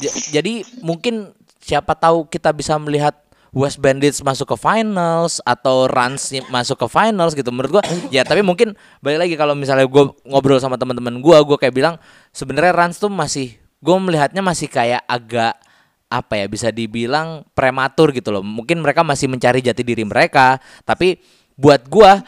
J- 0.01 0.41
jadi 0.41 0.65
mungkin 0.81 1.37
siapa 1.61 1.93
tahu 1.93 2.25
kita 2.25 2.57
bisa 2.57 2.81
melihat 2.81 3.13
West 3.55 3.79
Bandits 3.79 4.19
masuk 4.21 4.53
ke 4.53 4.57
finals 4.59 5.39
atau 5.47 5.87
Rans 5.87 6.35
masuk 6.51 6.75
ke 6.85 6.87
finals 6.91 7.39
gitu 7.39 7.55
menurut 7.55 7.79
gua 7.79 7.83
ya 8.11 8.27
tapi 8.27 8.43
mungkin 8.43 8.75
balik 8.99 9.25
lagi 9.25 9.35
kalau 9.39 9.55
misalnya 9.55 9.87
gue 9.87 10.11
ngobrol 10.27 10.59
sama 10.59 10.75
teman-teman 10.75 11.23
gua 11.23 11.39
gua 11.47 11.55
kayak 11.55 11.73
bilang 11.73 11.95
sebenarnya 12.35 12.75
Rans 12.75 12.99
tuh 12.99 13.09
masih 13.09 13.55
gue 13.79 13.97
melihatnya 13.97 14.43
masih 14.43 14.67
kayak 14.67 15.07
agak 15.07 15.55
apa 16.15 16.35
ya 16.39 16.47
bisa 16.47 16.69
dibilang 16.71 17.43
prematur 17.59 18.15
gitu 18.15 18.31
loh. 18.31 18.45
Mungkin 18.45 18.79
mereka 18.79 19.03
masih 19.03 19.27
mencari 19.27 19.59
jati 19.59 19.83
diri 19.83 20.07
mereka, 20.07 20.63
tapi 20.87 21.19
buat 21.59 21.87
gua 21.91 22.23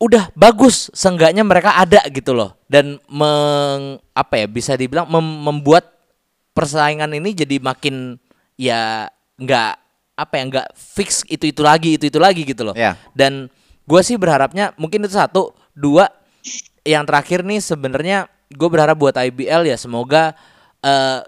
udah 0.00 0.32
bagus 0.32 0.88
seenggaknya 0.96 1.44
mereka 1.44 1.76
ada 1.76 2.00
gitu 2.08 2.32
loh 2.32 2.56
dan 2.72 2.96
meng 3.12 4.00
apa 4.16 4.40
ya 4.40 4.46
bisa 4.48 4.72
dibilang 4.72 5.04
mem- 5.04 5.44
membuat 5.44 5.92
persaingan 6.56 7.12
ini 7.12 7.36
jadi 7.36 7.60
makin 7.60 8.16
ya 8.56 9.12
nggak 9.36 9.76
apa 10.20 10.36
ya 10.36 10.44
nggak 10.46 10.68
fix 10.76 11.24
itu 11.24 11.48
itu 11.48 11.64
lagi 11.64 11.96
itu 11.96 12.04
itu 12.12 12.18
lagi 12.20 12.44
gitu 12.44 12.62
loh. 12.68 12.76
Ya. 12.76 13.00
dan 13.16 13.48
gua 13.88 14.04
sih 14.04 14.20
berharapnya 14.20 14.76
mungkin 14.76 15.02
itu 15.02 15.16
satu. 15.16 15.56
Dua 15.72 16.06
yang 16.84 17.04
terakhir 17.08 17.40
nih 17.40 17.60
sebenarnya 17.60 18.28
gue 18.50 18.68
berharap 18.68 18.98
buat 18.98 19.14
IBL 19.14 19.68
ya 19.68 19.76
semoga 19.78 20.34
eh, 20.82 21.20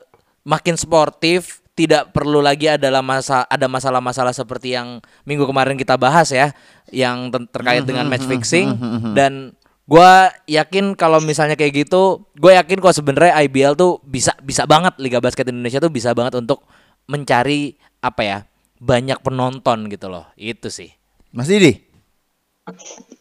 makin 0.43 0.75
sportif 0.75 1.63
tidak 1.73 2.13
perlu 2.13 2.45
lagi 2.45 2.69
adalah 2.69 3.01
masa 3.01 3.49
ada 3.49 3.65
masalah-masalah 3.65 4.37
seperti 4.37 4.77
yang 4.77 5.01
minggu 5.25 5.49
kemarin 5.49 5.79
kita 5.79 5.97
bahas 5.97 6.29
ya 6.29 6.53
yang 6.93 7.33
ter- 7.33 7.49
terkait 7.49 7.83
dengan 7.89 8.05
match 8.13 8.29
fixing. 8.29 8.77
Dan 9.17 9.57
gua 9.89 10.29
yakin 10.45 10.93
kalau 10.95 11.19
misalnya 11.19 11.57
kayak 11.57 11.89
gitu 11.89 12.29
gue 12.37 12.53
yakin 12.55 12.79
kok 12.79 12.95
sebenarnya 12.95 13.41
IBL 13.49 13.75
tuh 13.75 13.99
bisa 14.05 14.31
bisa 14.45 14.63
banget 14.69 14.95
Liga 15.01 15.19
Basket 15.19 15.49
Indonesia 15.49 15.81
tuh 15.81 15.91
bisa 15.91 16.13
banget 16.13 16.39
untuk 16.39 16.63
mencari 17.09 17.75
apa 17.99 18.23
ya 18.23 18.39
banyak 18.83 19.23
penonton 19.23 19.87
gitu 19.87 20.11
loh 20.11 20.27
itu 20.35 20.67
sih 20.67 20.91
Mas 21.31 21.47
Didi 21.47 21.93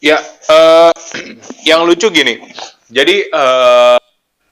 Ya, 0.01 0.21
eh, 0.49 0.93
yang 1.69 1.85
lucu 1.85 2.09
gini. 2.13 2.37
Jadi 2.93 3.25
eh, 3.29 3.99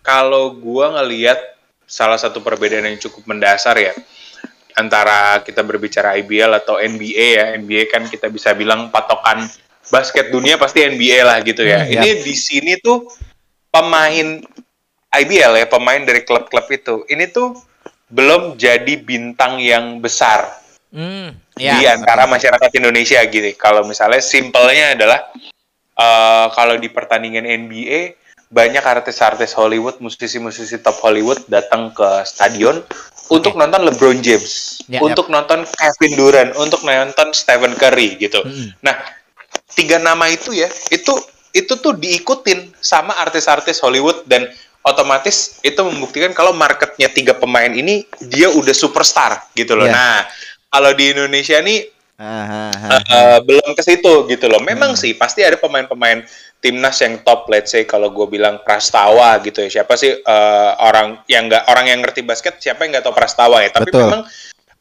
kalau 0.02 0.58
gua 0.58 1.02
ngelihat 1.02 1.38
salah 1.90 2.18
satu 2.18 2.42
perbedaan 2.42 2.86
yang 2.86 3.02
cukup 3.02 3.26
mendasar 3.26 3.78
ya 3.78 3.94
antara 4.78 5.42
kita 5.42 5.66
berbicara 5.66 6.18
IBL 6.22 6.58
atau 6.58 6.82
NBA 6.82 7.28
ya. 7.38 7.46
NBA 7.58 7.90
kan 7.90 8.06
kita 8.10 8.30
bisa 8.34 8.54
bilang 8.58 8.90
patokan 8.90 9.46
basket 9.90 10.30
dunia 10.30 10.58
pasti 10.58 10.86
NBA 10.86 11.26
lah 11.26 11.38
gitu 11.46 11.62
ya. 11.66 11.86
Hmm, 11.86 11.94
ya. 11.94 12.02
Ini 12.02 12.26
di 12.26 12.36
sini 12.38 12.78
tuh 12.82 13.10
pemain 13.70 14.42
IBL 15.10 15.54
ya, 15.66 15.66
pemain 15.70 16.02
dari 16.02 16.26
klub-klub 16.26 16.66
itu. 16.70 17.06
Ini 17.10 17.30
tuh 17.30 17.58
belum 18.10 18.58
jadi 18.58 18.98
bintang 19.02 19.62
yang 19.62 20.02
besar 20.02 20.59
hmm 20.94 21.28
di 21.60 21.68
ya 21.68 22.00
antara 22.00 22.24
masyarakat 22.26 22.72
Indonesia 22.80 23.20
gitu. 23.28 23.50
Kalau 23.60 23.84
misalnya 23.84 24.24
simpelnya 24.24 24.96
adalah 24.96 25.20
eh, 26.00 26.48
kalau 26.56 26.80
di 26.80 26.88
pertandingan 26.88 27.44
NBA 27.44 28.16
banyak 28.50 28.82
artis-artis 28.82 29.54
Hollywood, 29.54 30.02
musisi-musisi 30.02 30.82
top 30.82 30.98
Hollywood 31.06 31.38
datang 31.46 31.94
ke 31.94 32.26
stadion 32.26 32.82
untuk 33.30 33.54
nonton 33.54 33.86
LeBron 33.86 34.26
James, 34.26 34.82
Ya. 34.90 35.06
untuk 35.06 35.30
nonton 35.30 35.70
Kevin 35.78 36.18
Durant, 36.18 36.52
untuk 36.58 36.82
nonton 36.82 37.30
Stephen 37.30 37.78
Curry 37.78 38.18
gitu. 38.18 38.42
Nah, 38.82 38.98
tiga 39.78 40.02
nama 40.02 40.26
itu 40.34 40.50
ya, 40.50 40.66
itu 40.90 41.14
itu 41.54 41.78
tuh 41.78 41.94
diikutin 41.94 42.74
sama 42.82 43.14
artis-artis 43.22 43.78
Hollywood 43.86 44.26
dan 44.26 44.50
otomatis 44.82 45.62
itu 45.62 45.78
membuktikan 45.86 46.34
kalau 46.34 46.56
marketnya 46.58 47.06
tiga 47.14 47.38
pemain 47.38 47.70
ini 47.70 48.10
dia 48.34 48.50
udah 48.50 48.74
superstar 48.74 49.46
gitu 49.54 49.78
loh. 49.78 49.86
Iya. 49.86 49.94
Nah, 49.94 50.16
kalau 50.70 50.92
di 50.94 51.12
Indonesia 51.12 51.60
nih 51.60 52.00
Ah, 52.20 52.68
ah, 52.68 52.72
ah. 52.76 52.90
eh, 53.00 53.04
eh, 53.16 53.38
belum 53.48 53.72
ke 53.72 53.80
situ 53.80 54.28
gitu 54.28 54.52
loh. 54.52 54.60
Memang 54.60 55.00
sih 55.00 55.16
pasti 55.16 55.40
ada 55.40 55.56
pemain-pemain 55.56 56.20
timnas 56.60 57.00
yang 57.00 57.24
top. 57.24 57.48
Let's 57.48 57.72
say 57.72 57.88
kalau 57.88 58.12
gue 58.12 58.28
bilang 58.28 58.60
Prastawa 58.60 59.40
gitu 59.40 59.64
ya. 59.64 59.80
Siapa 59.80 59.96
sih 59.96 60.20
eh, 60.20 60.72
orang 60.84 61.24
yang 61.32 61.48
nggak 61.48 61.72
orang 61.72 61.88
yang 61.88 62.04
ngerti 62.04 62.28
basket? 62.28 62.60
Siapa 62.60 62.84
yang 62.84 62.92
nggak 62.92 63.08
tahu 63.08 63.16
Prastawa 63.16 63.64
ya? 63.64 63.72
Tapi 63.72 63.88
Betul. 63.88 64.04
memang 64.04 64.22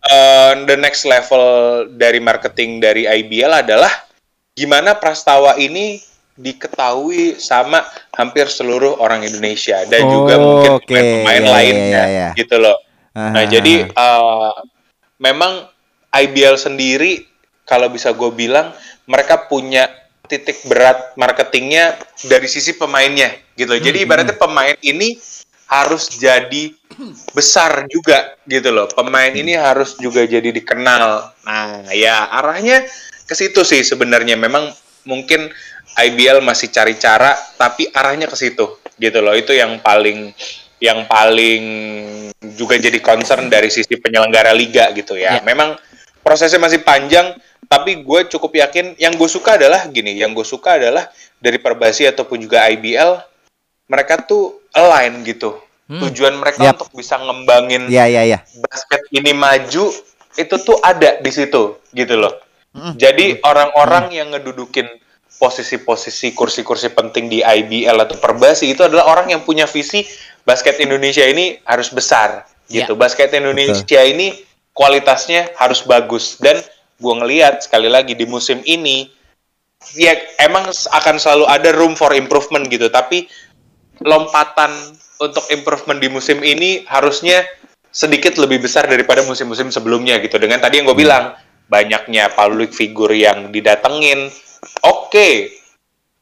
eh, 0.02 0.52
the 0.66 0.74
next 0.82 1.06
level 1.06 1.46
dari 1.94 2.18
marketing 2.18 2.82
dari 2.82 3.06
IBL 3.06 3.62
adalah 3.62 3.94
gimana 4.58 4.98
Prastawa 4.98 5.54
ini 5.62 6.02
diketahui 6.34 7.38
sama 7.38 7.86
hampir 8.18 8.50
seluruh 8.50 8.98
orang 8.98 9.22
Indonesia 9.22 9.78
dan 9.86 10.10
juga 10.10 10.34
Oh, 10.38 10.42
mungkin 10.42 10.70
oke. 10.74 10.86
pemain-pemain 10.90 11.38
Ya, 11.38 11.46
ya, 11.46 11.54
lainnya 11.54 12.02
ya, 12.02 12.18
ya. 12.18 12.28
gitu 12.34 12.58
loh. 12.58 12.74
Ah, 13.14 13.30
Nah, 13.30 13.42
ah, 13.42 13.46
jadi 13.46 13.74
ah. 13.94 14.02
eh, 14.02 14.52
memang 15.22 15.77
IBL 16.12 16.56
sendiri 16.56 17.26
kalau 17.68 17.92
bisa 17.92 18.12
gue 18.16 18.30
bilang 18.32 18.72
mereka 19.04 19.48
punya 19.48 19.88
titik 20.28 20.60
berat 20.68 21.16
marketingnya 21.16 21.96
dari 22.28 22.48
sisi 22.48 22.76
pemainnya 22.76 23.32
gitu. 23.56 23.72
Hmm, 23.76 23.82
Jadi 23.82 23.98
ibaratnya 24.04 24.36
pemain 24.36 24.76
ini 24.84 25.16
harus 25.68 26.08
jadi 26.16 26.72
besar 27.36 27.88
juga 27.88 28.36
gitu 28.48 28.72
loh. 28.72 28.88
Pemain 28.92 29.32
ini 29.32 29.56
harus 29.56 29.96
juga 30.00 30.24
jadi 30.24 30.48
dikenal. 30.48 31.32
Nah, 31.44 31.88
ya 31.92 32.28
arahnya 32.28 32.84
ke 33.28 33.34
situ 33.36 33.64
sih 33.64 33.84
sebenarnya. 33.84 34.36
Memang 34.36 34.72
mungkin 35.04 35.48
IBL 35.98 36.44
masih 36.44 36.72
cari 36.72 36.96
cara 36.96 37.36
tapi 37.56 37.88
arahnya 37.92 38.28
ke 38.28 38.36
situ 38.36 38.80
gitu 38.96 39.18
loh. 39.20 39.36
Itu 39.36 39.56
yang 39.56 39.80
paling 39.80 40.32
yang 40.78 41.10
paling 41.10 41.64
juga 42.54 42.78
jadi 42.78 43.02
concern 43.02 43.50
dari 43.50 43.66
sisi 43.68 43.98
penyelenggara 43.98 44.54
liga 44.54 44.88
gitu 44.94 45.18
ya. 45.18 45.40
Ya. 45.40 45.44
Memang 45.44 45.74
prosesnya 46.28 46.60
masih 46.60 46.84
panjang, 46.84 47.32
tapi 47.72 48.04
gue 48.04 48.20
cukup 48.28 48.52
yakin 48.60 49.00
yang 49.00 49.16
gue 49.16 49.24
suka 49.24 49.56
adalah 49.56 49.88
gini, 49.88 50.20
yang 50.20 50.36
gue 50.36 50.44
suka 50.44 50.76
adalah 50.76 51.08
dari 51.40 51.56
Perbasi 51.56 52.04
ataupun 52.04 52.44
juga 52.44 52.68
IBL, 52.68 53.16
mereka 53.88 54.20
tuh 54.20 54.60
align 54.76 55.24
gitu. 55.24 55.56
Tujuan 55.88 56.36
mereka 56.36 56.60
Yap. 56.60 56.76
untuk 56.76 57.00
bisa 57.00 57.16
ngembangin 57.16 57.88
Ya 57.88 58.04
ya 58.04 58.20
ya. 58.20 58.44
basket 58.60 59.08
ini 59.08 59.32
maju 59.32 59.88
itu 60.36 60.54
tuh 60.60 60.76
ada 60.84 61.16
di 61.16 61.32
situ 61.32 61.80
gitu 61.96 62.14
loh. 62.20 62.36
Jadi 63.00 63.40
orang-orang 63.40 64.12
yang 64.12 64.28
ngedudukin 64.36 64.84
posisi-posisi 65.40 66.36
kursi-kursi 66.36 66.92
penting 66.92 67.32
di 67.32 67.40
IBL 67.40 67.96
atau 68.04 68.20
Perbasi 68.20 68.68
itu 68.68 68.84
adalah 68.84 69.08
orang 69.08 69.32
yang 69.32 69.40
punya 69.48 69.64
visi 69.64 70.04
basket 70.44 70.76
Indonesia 70.76 71.24
ini 71.24 71.56
harus 71.64 71.88
besar 71.88 72.44
gitu. 72.68 72.92
Basket 72.92 73.32
Indonesia 73.32 74.04
ini 74.04 74.47
kualitasnya 74.78 75.50
harus 75.58 75.82
bagus. 75.82 76.38
Dan 76.38 76.62
gua 77.02 77.18
ngelihat 77.18 77.66
sekali 77.66 77.90
lagi 77.90 78.14
di 78.14 78.22
musim 78.30 78.62
ini 78.62 79.10
ya 79.98 80.14
emang 80.38 80.70
akan 80.70 81.16
selalu 81.18 81.44
ada 81.50 81.74
room 81.74 81.98
for 81.98 82.14
improvement 82.14 82.70
gitu. 82.70 82.86
Tapi 82.86 83.26
lompatan 84.06 84.70
untuk 85.18 85.42
improvement 85.50 85.98
di 85.98 86.06
musim 86.06 86.38
ini 86.46 86.86
harusnya 86.86 87.42
sedikit 87.90 88.38
lebih 88.38 88.62
besar 88.62 88.86
daripada 88.86 89.26
musim-musim 89.26 89.74
sebelumnya 89.74 90.22
gitu. 90.22 90.38
Dengan 90.38 90.62
tadi 90.62 90.78
yang 90.78 90.86
gue 90.86 90.94
bilang 90.94 91.34
banyaknya 91.66 92.30
public 92.38 92.70
figure 92.70 93.10
yang 93.10 93.50
didatengin. 93.50 94.30
Oke 94.86 95.58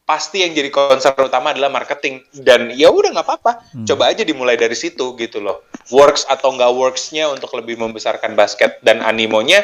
pasti 0.06 0.46
yang 0.46 0.54
jadi 0.54 0.70
concern 0.70 1.28
utama 1.28 1.52
adalah 1.52 1.68
marketing. 1.68 2.24
Dan 2.32 2.72
ya 2.72 2.88
udah 2.88 3.12
nggak 3.12 3.26
apa-apa. 3.28 3.52
Coba 3.84 4.16
aja 4.16 4.24
dimulai 4.24 4.56
dari 4.56 4.78
situ 4.78 5.12
gitu 5.20 5.44
loh 5.44 5.60
works 5.92 6.26
atau 6.26 6.54
nggak 6.54 6.72
worksnya 6.74 7.30
untuk 7.30 7.52
lebih 7.54 7.78
membesarkan 7.78 8.34
basket 8.34 8.82
dan 8.82 9.02
animonya 9.02 9.62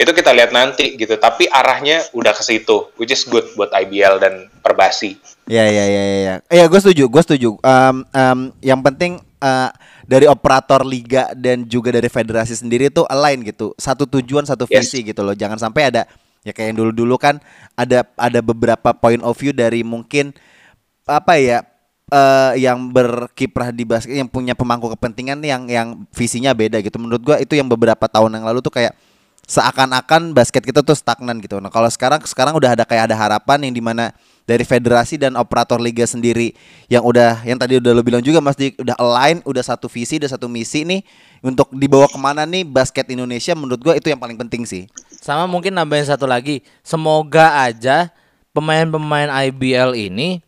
itu 0.00 0.10
kita 0.10 0.32
lihat 0.32 0.50
nanti 0.50 0.96
gitu 0.96 1.14
tapi 1.20 1.46
arahnya 1.46 2.02
udah 2.16 2.32
ke 2.32 2.42
situ 2.42 2.90
which 2.96 3.12
is 3.12 3.22
good 3.28 3.44
buat 3.54 3.70
IBL 3.70 4.18
dan 4.18 4.48
Perbasi 4.62 5.18
Ya 5.50 5.66
ya 5.66 5.84
ya 5.84 6.02
ya. 6.06 6.14
Ya, 6.22 6.34
ya 6.48 6.64
gue 6.70 6.80
setuju, 6.80 7.10
gue 7.10 7.22
setuju. 7.26 7.48
Um, 7.66 8.06
um, 8.14 8.40
yang 8.62 8.78
penting 8.78 9.18
uh, 9.42 9.74
dari 10.06 10.30
operator 10.30 10.86
liga 10.86 11.34
dan 11.34 11.66
juga 11.66 11.90
dari 11.90 12.06
federasi 12.06 12.54
sendiri 12.54 12.94
itu 12.94 13.02
align 13.10 13.42
gitu. 13.42 13.74
Satu 13.74 14.06
tujuan, 14.06 14.46
satu 14.46 14.70
Yes. 14.70 14.86
visi 14.86 15.02
gitu 15.02 15.26
loh. 15.26 15.34
Jangan 15.34 15.58
sampai 15.58 15.90
ada 15.90 16.06
ya 16.46 16.54
kayak 16.54 16.74
yang 16.74 16.78
dulu-dulu 16.78 17.18
kan 17.18 17.38
ada 17.74 18.06
ada 18.18 18.40
beberapa 18.42 18.90
point 18.94 19.22
of 19.22 19.34
view 19.38 19.54
dari 19.54 19.86
mungkin 19.86 20.34
apa 21.06 21.38
ya 21.38 21.62
eh, 22.12 22.52
yang 22.60 22.92
berkiprah 22.92 23.72
di 23.72 23.88
basket 23.88 24.12
yang 24.12 24.28
punya 24.28 24.52
pemangku 24.52 24.92
kepentingan 24.92 25.40
yang 25.40 25.64
yang 25.64 25.88
visinya 26.12 26.52
beda 26.52 26.84
gitu. 26.84 27.00
Menurut 27.00 27.24
gua 27.24 27.36
itu 27.40 27.56
yang 27.56 27.66
beberapa 27.66 28.04
tahun 28.04 28.36
yang 28.36 28.44
lalu 28.44 28.60
tuh 28.60 28.76
kayak 28.76 28.92
seakan-akan 29.48 30.36
basket 30.36 30.62
kita 30.62 30.86
tuh 30.86 30.94
stagnan 30.94 31.42
gitu. 31.42 31.58
Nah, 31.58 31.72
kalau 31.72 31.90
sekarang 31.90 32.22
sekarang 32.22 32.54
udah 32.54 32.78
ada 32.78 32.84
kayak 32.86 33.10
ada 33.10 33.16
harapan 33.18 33.66
yang 33.66 33.74
di 33.74 33.82
mana 33.82 34.14
dari 34.46 34.62
federasi 34.62 35.18
dan 35.18 35.34
operator 35.38 35.78
liga 35.78 36.02
sendiri 36.06 36.54
yang 36.90 37.02
udah 37.02 37.42
yang 37.46 37.58
tadi 37.58 37.78
udah 37.78 37.90
lo 37.94 38.02
bilang 38.02 38.22
juga 38.22 38.38
Mas 38.38 38.54
Dik 38.54 38.78
udah 38.82 38.94
align, 38.98 39.42
udah 39.42 39.62
satu 39.62 39.90
visi, 39.90 40.18
udah 40.18 40.30
satu 40.30 40.46
misi 40.46 40.86
nih 40.86 41.02
untuk 41.42 41.70
dibawa 41.74 42.06
ke 42.06 42.18
mana 42.18 42.46
nih 42.46 42.66
basket 42.66 43.06
Indonesia 43.10 43.54
menurut 43.54 43.82
gua 43.82 43.94
itu 43.98 44.10
yang 44.10 44.18
paling 44.18 44.38
penting 44.38 44.62
sih. 44.62 44.86
Sama 45.22 45.46
mungkin 45.50 45.74
nambahin 45.74 46.06
satu 46.06 46.26
lagi. 46.26 46.62
Semoga 46.86 47.66
aja 47.66 48.10
pemain-pemain 48.54 49.30
IBL 49.50 49.94
ini 49.98 50.42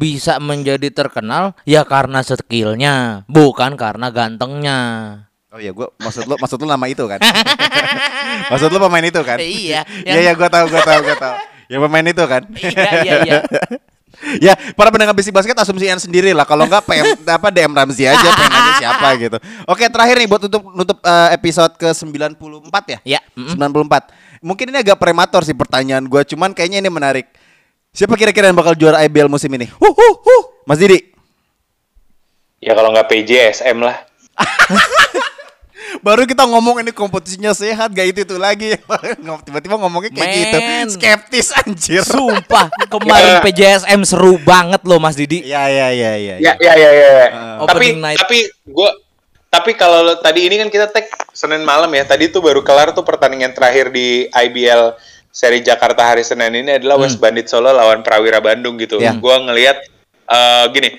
bisa 0.00 0.40
menjadi 0.40 0.88
terkenal 0.88 1.52
ya 1.68 1.84
karena 1.84 2.24
skillnya, 2.24 3.28
bukan 3.28 3.76
karena 3.76 4.08
gantengnya. 4.08 4.78
Oh 5.52 5.60
iya, 5.60 5.76
gua 5.76 5.92
maksud 6.00 6.24
lo 6.24 6.40
maksud 6.40 6.56
lo 6.56 6.64
nama 6.64 6.86
itu 6.88 7.04
kan? 7.04 7.20
maksud 8.54 8.72
lo 8.72 8.78
pemain 8.80 9.04
itu 9.04 9.20
kan? 9.20 9.36
Iya, 9.36 9.84
Iya 9.84 10.08
yang- 10.08 10.22
iya 10.24 10.32
gua 10.32 10.48
tahu 10.48 10.72
gua 10.72 10.80
tahu 10.80 11.00
gua 11.04 11.16
tahu. 11.18 11.34
Yang 11.68 11.80
pemain 11.84 12.06
itu 12.08 12.24
kan? 12.24 12.42
Iya 12.64 12.90
iya 13.04 13.14
iya. 13.28 13.38
ya 14.50 14.52
para 14.74 14.90
pendengar 14.90 15.14
bisik 15.16 15.32
basket 15.32 15.54
asumsian 15.56 15.96
sendiri 15.96 16.34
lah 16.34 16.44
kalau 16.44 16.66
nggak 16.66 16.82
PM 16.84 17.06
apa 17.24 17.48
DM 17.48 17.72
Ramzi 17.72 18.04
aja 18.04 18.20
pengen 18.20 18.52
nanya 18.52 18.72
siapa 18.76 19.08
gitu 19.16 19.38
oke 19.64 19.80
terakhir 19.80 20.18
nih 20.20 20.28
buat 20.28 20.42
tutup 20.44 20.60
nutup 20.76 20.98
eh, 21.00 21.30
episode 21.32 21.72
ke 21.78 21.88
94 21.88 22.36
ya 22.84 22.98
Ya, 23.16 23.20
mm-mm. 23.32 23.56
94 23.56 24.44
mungkin 24.44 24.66
ini 24.68 24.82
agak 24.82 25.00
premator 25.00 25.40
sih 25.40 25.56
pertanyaan 25.56 26.04
gue 26.04 26.20
cuman 26.26 26.52
kayaknya 26.52 26.84
ini 26.84 26.90
menarik 26.90 27.32
siapa 27.90 28.14
kira-kira 28.14 28.48
yang 28.48 28.58
bakal 28.58 28.74
juara 28.74 29.02
IBL 29.02 29.26
musim 29.26 29.50
ini? 29.50 29.66
Huh, 29.68 29.92
huh, 29.92 30.14
huh. 30.18 30.42
Mas 30.64 30.78
Didi. 30.78 31.10
Ya 32.58 32.76
kalau 32.76 32.92
nggak 32.92 33.08
PJ 33.08 33.30
SM 33.56 33.78
lah. 33.80 34.04
Baru 36.00 36.24
kita 36.24 36.46
ngomong 36.46 36.80
ini 36.80 36.94
kompetisinya 36.94 37.52
sehat 37.52 37.92
gak 37.92 38.14
itu 38.14 38.22
itu 38.24 38.36
lagi 38.40 38.72
tiba-tiba 39.46 39.74
ngomongnya 39.76 40.08
kayak 40.14 40.32
gitu. 40.32 40.56
Men. 40.56 40.86
skeptis 40.88 41.48
anjir. 41.52 42.00
Sumpah 42.06 42.72
kemarin 42.92 43.36
Ya. 43.36 43.42
PJSM 43.44 44.00
seru 44.06 44.40
banget 44.40 44.80
loh 44.86 44.96
Mas 44.96 45.18
Didi. 45.18 45.44
ya 45.44 45.66
ya 45.68 45.92
ya 45.92 46.12
ya, 46.16 46.34
ya. 46.40 46.52
Ya 46.56 46.72
ya 46.78 46.90
ya 46.94 47.10
Uh, 47.60 47.68
tapi 47.68 48.00
night. 48.00 48.16
tapi 48.16 48.48
gue 48.48 48.90
tapi 49.52 49.76
kalau 49.76 50.16
tadi 50.22 50.48
ini 50.48 50.56
kan 50.56 50.68
kita 50.72 50.88
tag 50.88 51.04
Senin 51.34 51.66
malam 51.66 51.90
ya. 51.92 52.06
Tadi 52.06 52.30
tuh 52.32 52.40
baru 52.40 52.62
kelar 52.64 52.94
tuh 52.96 53.04
pertandingan 53.04 53.52
terakhir 53.52 53.90
di 53.92 54.24
IBL 54.30 54.94
seri 55.30 55.62
Jakarta 55.62 56.10
hari 56.10 56.26
Senin 56.26 56.52
ini 56.52 56.76
adalah 56.82 56.98
West 56.98 57.22
Bandit 57.22 57.46
Solo 57.46 57.70
lawan 57.70 58.02
Prawira 58.02 58.42
Bandung 58.42 58.74
gitu. 58.76 58.98
Ya. 58.98 59.14
gue 59.14 59.36
ngelihat 59.46 59.78
eh, 60.26 60.64
gini 60.74 60.90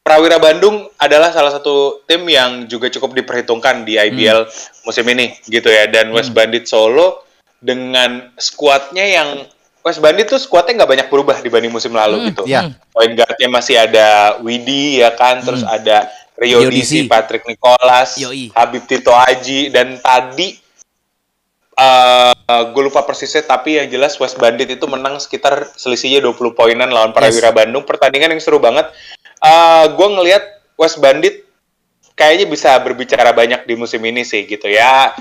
Prawira 0.00 0.40
Bandung 0.40 0.88
adalah 0.96 1.28
salah 1.28 1.52
satu 1.52 2.04
tim 2.08 2.24
yang 2.24 2.64
juga 2.64 2.88
cukup 2.88 3.12
diperhitungkan 3.20 3.84
di 3.84 4.00
IBL 4.00 4.48
musim 4.88 5.04
ini 5.12 5.36
gitu 5.44 5.68
ya. 5.68 5.88
Dan 5.92 6.12
West 6.16 6.32
Bandit 6.32 6.64
Solo 6.64 7.28
dengan 7.60 8.32
skuadnya 8.40 9.04
yang 9.04 9.44
West 9.80 10.00
Bandit 10.00 10.28
tuh 10.28 10.40
skuadnya 10.40 10.84
nggak 10.84 10.90
banyak 10.92 11.08
berubah 11.12 11.36
dibanding 11.40 11.72
musim 11.72 11.92
lalu 11.92 12.32
gitu. 12.32 12.48
Ya. 12.48 12.72
point 12.92 13.12
guardnya 13.12 13.48
masih 13.48 13.76
ada 13.80 14.40
Widi 14.40 15.00
ya 15.04 15.12
kan, 15.12 15.40
terus 15.40 15.64
ada 15.64 16.08
Rio 16.36 16.64
Rio. 16.64 17.08
Patrick 17.08 17.44
Nicholas, 17.44 18.16
Yoi. 18.16 18.52
Habib 18.56 18.84
Tito 18.88 19.12
Aji 19.12 19.68
dan 19.68 20.00
tadi 20.00 20.56
eh 21.76 22.32
gue 22.74 22.82
lupa 22.82 23.06
persisnya 23.06 23.46
tapi 23.46 23.78
yang 23.78 23.86
jelas 23.86 24.18
West 24.18 24.36
Bandit 24.36 24.68
itu 24.68 24.84
menang 24.90 25.16
sekitar 25.22 25.70
selisihnya 25.78 26.18
20 26.24 26.54
poinan 26.54 26.90
lawan 26.90 27.14
Prawira 27.14 27.54
Bandung. 27.54 27.86
Pertandingan 27.86 28.34
yang 28.34 28.42
seru 28.42 28.58
banget. 28.58 28.90
Eh 29.40 29.84
gue 29.92 30.08
ngelihat 30.10 30.42
West 30.76 30.98
Bandit 30.98 31.46
kayaknya 32.18 32.46
bisa 32.50 32.76
berbicara 32.80 33.32
banyak 33.32 33.64
di 33.64 33.74
musim 33.78 34.02
ini 34.04 34.26
sih 34.26 34.44
gitu 34.44 34.68
ya. 34.68 35.14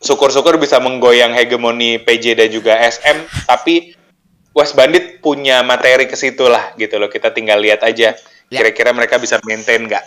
Syukur-syukur 0.00 0.56
bisa 0.56 0.80
menggoyang 0.80 1.36
hegemoni 1.36 2.00
PJ 2.00 2.32
dan 2.32 2.48
juga 2.48 2.72
SM, 2.80 3.20
tapi 3.44 3.92
West 4.56 4.72
Bandit 4.72 5.20
punya 5.20 5.60
materi 5.60 6.08
ke 6.08 6.16
situ 6.16 6.48
lah 6.48 6.72
gitu 6.80 6.96
loh. 6.96 7.12
Kita 7.12 7.30
tinggal 7.30 7.60
lihat 7.60 7.84
aja 7.84 8.16
Ya. 8.50 8.66
kira-kira 8.66 8.90
mereka 8.90 9.14
bisa 9.22 9.38
maintain 9.46 9.78
nggak. 9.86 10.02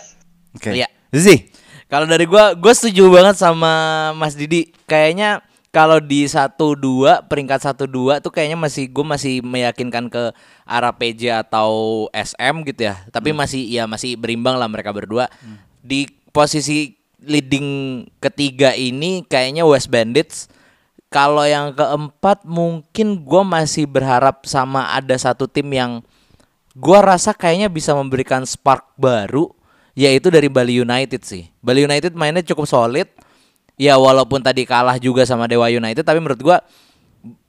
oke 0.60 0.68
Iya. 0.76 0.84
Zizi 1.08 1.48
Kalau 1.88 2.04
dari 2.04 2.28
gua, 2.28 2.52
gua 2.52 2.72
setuju 2.76 3.08
banget 3.08 3.40
sama 3.40 3.72
Mas 4.16 4.36
Didi. 4.36 4.68
Kayaknya 4.84 5.43
kalau 5.74 5.98
di 5.98 6.22
1-2 6.22 7.26
peringkat 7.26 7.74
1-2 7.74 8.22
tuh 8.22 8.30
kayaknya 8.30 8.54
masih 8.54 8.86
gua 8.86 9.18
masih 9.18 9.42
meyakinkan 9.42 10.06
ke 10.06 10.30
arah 10.62 10.94
PJ 10.94 11.34
atau 11.42 12.06
SM 12.14 12.62
gitu 12.70 12.86
ya. 12.86 13.02
Tapi 13.10 13.34
masih 13.34 13.66
ya 13.66 13.90
masih 13.90 14.14
berimbang 14.14 14.54
lah 14.54 14.70
mereka 14.70 14.94
berdua. 14.94 15.26
Di 15.82 16.06
posisi 16.30 16.94
leading 17.18 18.06
ketiga 18.22 18.70
ini 18.78 19.26
kayaknya 19.26 19.66
West 19.66 19.90
Bandits 19.90 20.46
kalau 21.10 21.42
yang 21.42 21.74
keempat 21.74 22.46
mungkin 22.46 23.26
gua 23.26 23.42
masih 23.42 23.90
berharap 23.90 24.46
sama 24.46 24.94
ada 24.94 25.18
satu 25.18 25.50
tim 25.50 25.66
yang 25.74 26.06
gua 26.78 27.02
rasa 27.02 27.34
kayaknya 27.34 27.66
bisa 27.66 27.98
memberikan 27.98 28.46
spark 28.46 28.94
baru 28.94 29.50
yaitu 29.98 30.30
dari 30.30 30.46
Bali 30.46 30.78
United 30.78 31.26
sih. 31.26 31.50
Bali 31.58 31.82
United 31.82 32.14
mainnya 32.14 32.46
cukup 32.46 32.70
solid. 32.70 33.10
Ya 33.74 33.98
walaupun 33.98 34.38
tadi 34.38 34.62
kalah 34.62 34.96
juga 34.96 35.26
sama 35.26 35.50
Dewa 35.50 35.66
United 35.66 36.02
tapi 36.02 36.22
menurut 36.22 36.38
gua 36.38 36.58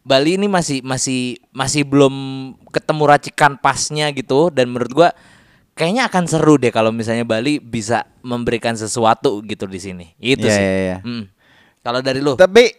Bali 0.05 0.37
ini 0.37 0.45
masih 0.45 0.85
masih 0.85 1.41
masih 1.49 1.81
belum 1.81 2.13
ketemu 2.69 3.03
racikan 3.05 3.57
pasnya 3.57 4.09
gitu 4.13 4.49
dan 4.49 4.69
menurut 4.69 4.93
gua 4.93 5.09
kayaknya 5.73 6.05
akan 6.07 6.23
seru 6.25 6.55
deh 6.55 6.69
kalau 6.69 6.93
misalnya 6.93 7.25
Bali 7.25 7.57
bisa 7.57 8.05
memberikan 8.21 8.73
sesuatu 8.73 9.41
gitu 9.43 9.65
di 9.65 9.77
sini. 9.77 10.05
Itu 10.17 10.45
Iya, 10.45 10.53
sih. 10.55 10.61
iya, 10.61 10.77
iya. 10.79 10.97
Mm. 11.01 11.25
Kalau 11.81 11.99
dari 12.01 12.21
lu? 12.21 12.33
Tapi 12.37 12.69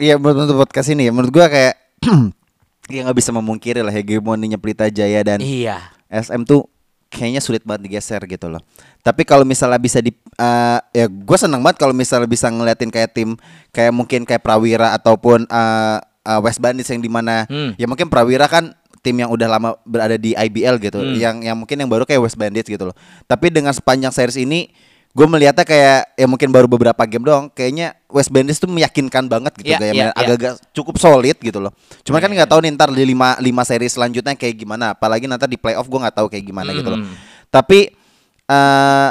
ya 0.00 0.16
menurut 0.16 0.48
untuk 0.48 0.56
podcast 0.62 0.88
ini 0.88 1.08
ya 1.08 1.12
menurut 1.12 1.32
gua 1.32 1.48
kayak 1.48 1.74
ya 2.92 3.00
nggak 3.04 3.18
bisa 3.18 3.32
memungkiri 3.32 3.80
lah 3.80 3.92
hegemoninya 3.92 4.56
Pelita 4.56 4.88
Jaya 4.88 5.20
dan 5.20 5.40
Iya. 5.40 5.80
SM 6.08 6.44
tuh 6.44 6.64
kayaknya 7.10 7.42
sulit 7.42 7.66
banget 7.66 7.90
digeser 7.90 8.22
gitu 8.24 8.46
loh. 8.46 8.62
Tapi 9.02 9.24
kalau 9.24 9.42
misalnya 9.42 9.80
bisa 9.80 9.98
di 9.98 10.12
eh, 10.40 10.78
ya 10.96 11.06
gue 11.06 11.36
seneng 11.36 11.60
banget 11.60 11.76
kalau 11.78 11.92
misalnya 11.92 12.24
bisa 12.24 12.48
ngeliatin 12.48 12.88
kayak 12.88 13.12
tim 13.12 13.36
kayak 13.70 13.92
mungkin 13.92 14.24
kayak 14.24 14.40
Prawira 14.40 14.96
ataupun 14.96 15.44
eh, 15.44 15.96
eh, 16.00 16.40
West 16.40 16.58
Bandits 16.58 16.88
yang 16.88 17.04
di 17.04 17.12
mana 17.12 17.44
Hmm. 17.44 17.76
ya 17.76 17.84
mungkin 17.84 18.08
Prawira 18.08 18.48
kan 18.48 18.72
tim 19.00 19.16
yang 19.16 19.32
udah 19.32 19.48
lama 19.48 19.68
berada 19.88 20.16
di 20.16 20.36
IBL 20.36 20.76
gitu, 20.76 21.00
Hmm. 21.00 21.16
yang 21.16 21.36
yang 21.40 21.56
mungkin 21.56 21.76
yang 21.76 21.88
baru 21.88 22.04
kayak 22.04 22.20
West 22.20 22.36
Bandits 22.36 22.68
gitu 22.68 22.84
loh. 22.84 22.96
Tapi 23.24 23.48
dengan 23.48 23.72
sepanjang 23.72 24.12
series 24.12 24.36
ini 24.36 24.68
gue 25.10 25.26
melihatnya 25.26 25.66
kayak 25.66 26.14
ya 26.14 26.26
mungkin 26.30 26.54
baru 26.54 26.70
beberapa 26.70 27.02
game 27.02 27.26
doang 27.26 27.50
kayaknya 27.50 27.98
West 28.06 28.30
Bandits 28.30 28.62
tuh 28.62 28.70
meyakinkan 28.70 29.26
banget 29.26 29.50
gitu 29.58 29.72
Iya, 29.74 29.78
kayak 29.82 29.94
main 29.96 30.06
iya. 30.06 30.14
agak-agak 30.14 30.52
cukup 30.70 31.00
solid 31.02 31.34
gitu 31.34 31.58
loh. 31.58 31.72
Cuman 32.06 32.20
kan 32.22 32.30
nggak 32.30 32.46
tahu 32.46 32.60
nih 32.62 32.70
ntar 32.76 32.92
di 32.94 33.02
lima 33.02 33.34
lima 33.42 33.64
seri 33.66 33.88
selanjutnya 33.90 34.36
kayak 34.38 34.54
gimana. 34.54 34.94
Apalagi 34.94 35.26
nanti 35.26 35.48
di 35.48 35.58
playoff 35.58 35.88
gue 35.88 35.98
nggak 35.98 36.14
tahu 36.14 36.26
kayak 36.30 36.44
gimana 36.46 36.70
gitu 36.76 36.88
loh. 36.94 37.00
Hmm. 37.02 37.10
Tapi 37.48 37.90
eh 38.46 39.10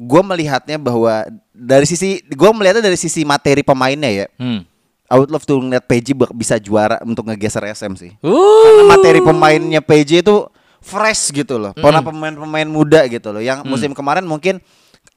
gue 0.00 0.22
melihatnya 0.24 0.80
bahwa 0.80 1.28
dari 1.52 1.84
sisi 1.84 2.24
gue 2.24 2.50
melihatnya 2.56 2.80
dari 2.80 2.96
sisi 2.96 3.20
materi 3.28 3.60
pemainnya 3.60 4.08
ya. 4.08 4.26
Hmm. 4.40 4.64
I 5.10 5.18
would 5.18 5.28
love 5.28 5.44
to 5.44 5.58
ngeliat 5.58 5.84
PJ 5.90 6.14
bisa 6.32 6.56
juara 6.56 7.02
untuk 7.04 7.28
ngegeser 7.28 7.66
SM 7.68 7.92
sih. 7.98 8.12
Uh. 8.24 8.62
Karena 8.64 8.82
materi 8.96 9.20
pemainnya 9.20 9.84
PJ 9.84 10.24
itu 10.24 10.48
fresh 10.80 11.34
gitu 11.36 11.60
loh. 11.60 11.76
Pernah 11.76 12.00
pemain-pemain 12.00 12.64
muda 12.64 13.04
gitu 13.10 13.28
loh. 13.28 13.42
Yang 13.44 13.66
musim 13.68 13.92
kemarin 13.92 14.24
mungkin 14.24 14.64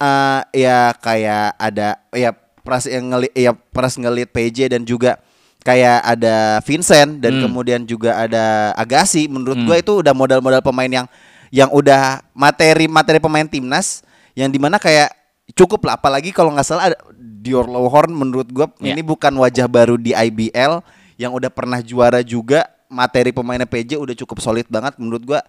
eh 0.02 0.42
ya 0.52 0.92
kayak 1.00 1.56
ada 1.56 2.02
ya 2.12 2.36
pras 2.66 2.90
yang 2.90 3.14
ngeli 3.14 3.30
ya 3.38 3.54
pras 3.54 3.96
ngelit 3.96 4.34
PJ 4.34 4.74
dan 4.74 4.84
juga 4.84 5.22
kayak 5.64 6.00
ada 6.04 6.60
Vincent 6.68 7.24
dan 7.24 7.40
Hmm. 7.40 7.44
kemudian 7.48 7.88
juga 7.88 8.20
ada 8.20 8.76
Agassi. 8.76 9.32
Menurut 9.32 9.64
gua 9.64 9.80
itu 9.80 10.04
udah 10.04 10.12
modal-modal 10.12 10.60
pemain 10.60 10.92
yang 10.92 11.08
yang 11.54 11.70
udah 11.72 12.26
materi 12.34 12.90
materi 12.90 13.22
pemain 13.22 13.46
timnas 13.48 14.02
yang 14.34 14.48
di 14.48 14.58
mana 14.58 14.78
kayak 14.78 15.14
cukup 15.52 15.84
lah 15.84 15.96
apalagi 15.96 16.30
kalau 16.30 16.50
nggak 16.50 16.64
salah 16.64 16.88
ada 16.88 16.98
Dior 17.14 17.66
Lowhorn 17.66 18.10
menurut 18.10 18.48
gua 18.48 18.72
Ya. 18.78 18.92
ini 18.92 19.02
bukan 19.02 19.34
wajah 19.34 19.68
baru 19.68 19.96
di 19.96 20.12
IBL 20.12 20.80
yang 21.16 21.32
udah 21.32 21.48
pernah 21.48 21.80
juara 21.80 22.20
juga 22.20 22.64
materi 22.88 23.30
pemainnya 23.30 23.66
PJ 23.66 23.96
udah 23.96 24.16
cukup 24.16 24.40
solid 24.40 24.66
banget 24.66 24.96
menurut 24.96 25.24
gua 25.24 25.40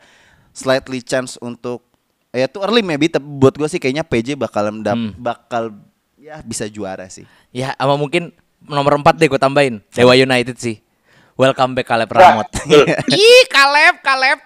slightly 0.50 0.98
chance 0.98 1.38
untuk 1.38 1.82
ya 2.30 2.44
tuh 2.44 2.62
early 2.62 2.80
maybe 2.80 3.06
tapi 3.06 3.22
buat 3.22 3.52
gua 3.52 3.66
sih 3.66 3.78
kayaknya 3.78 4.02
PJ 4.02 4.34
bakal 4.34 4.68
mendap- 4.68 4.96
Hmm. 4.96 5.14
bakal 5.14 5.70
ya 6.16 6.40
bisa 6.40 6.66
juara 6.66 7.06
sih 7.06 7.24
Ya, 7.48 7.70
sama 7.72 7.94
mungkin 7.94 8.34
nomor 8.60 8.96
4 8.96 9.14
deh 9.14 9.28
gue 9.28 9.36
tambahin. 9.36 9.78
Dewa 9.92 10.10
United 10.12 10.56
sih. 10.56 10.82
Welcome 11.34 11.74
back 11.74 11.86
Kaleb 11.86 12.08
Nah, 12.08 12.18
Ramot. 12.34 12.48
betul. 12.48 12.82
Ih, 13.14 13.44
Kaleb, 13.46 14.00
Kaleb. 14.00 14.38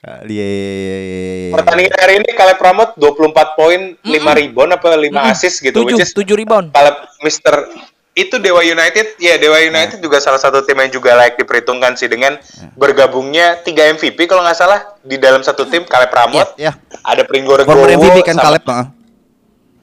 Iya, 0.00 0.24
iya, 0.24 0.48
iya, 0.48 0.72
iya, 0.80 0.98
iya. 1.44 1.52
Pertandingan 1.52 1.92
hari 2.00 2.14
ini 2.24 2.32
Caleb 2.32 2.56
Pramod 2.56 2.96
24 2.96 3.52
poin, 3.52 3.80
5 4.00 4.08
rebound 4.40 4.70
apa 4.72 4.96
5 4.96 5.12
assist 5.28 5.60
gitu. 5.60 5.84
Tujuh, 5.84 5.92
which 5.92 6.00
is 6.00 6.16
tujuh 6.16 6.32
rebound. 6.40 6.72
Caleb 6.72 7.04
Mister 7.20 7.68
itu 8.16 8.40
Dewa 8.40 8.64
United, 8.64 9.20
ya 9.20 9.36
Dewa 9.36 9.60
United 9.60 10.00
juga 10.00 10.16
salah 10.24 10.40
satu 10.40 10.64
tim 10.64 10.80
yang 10.80 10.88
juga 10.88 11.12
layak 11.20 11.36
diperhitungkan 11.36 12.00
sih 12.00 12.08
dengan 12.08 12.40
bergabungnya 12.80 13.60
3 13.60 14.00
MVP 14.00 14.24
kalau 14.24 14.40
nggak 14.40 14.56
salah 14.56 14.96
di 15.04 15.20
dalam 15.20 15.44
satu 15.44 15.68
tim 15.68 15.84
Caleb 15.84 16.08
Pramod, 16.08 16.48
Iya. 16.56 16.80
ada 17.04 17.22
Pringo 17.28 17.60
Former 17.60 17.92
Regowo, 17.92 18.00
MVP 18.00 18.24
kan 18.24 18.40
sama 18.40 18.44
Kaleb, 18.56 18.64
heeh. 18.72 18.86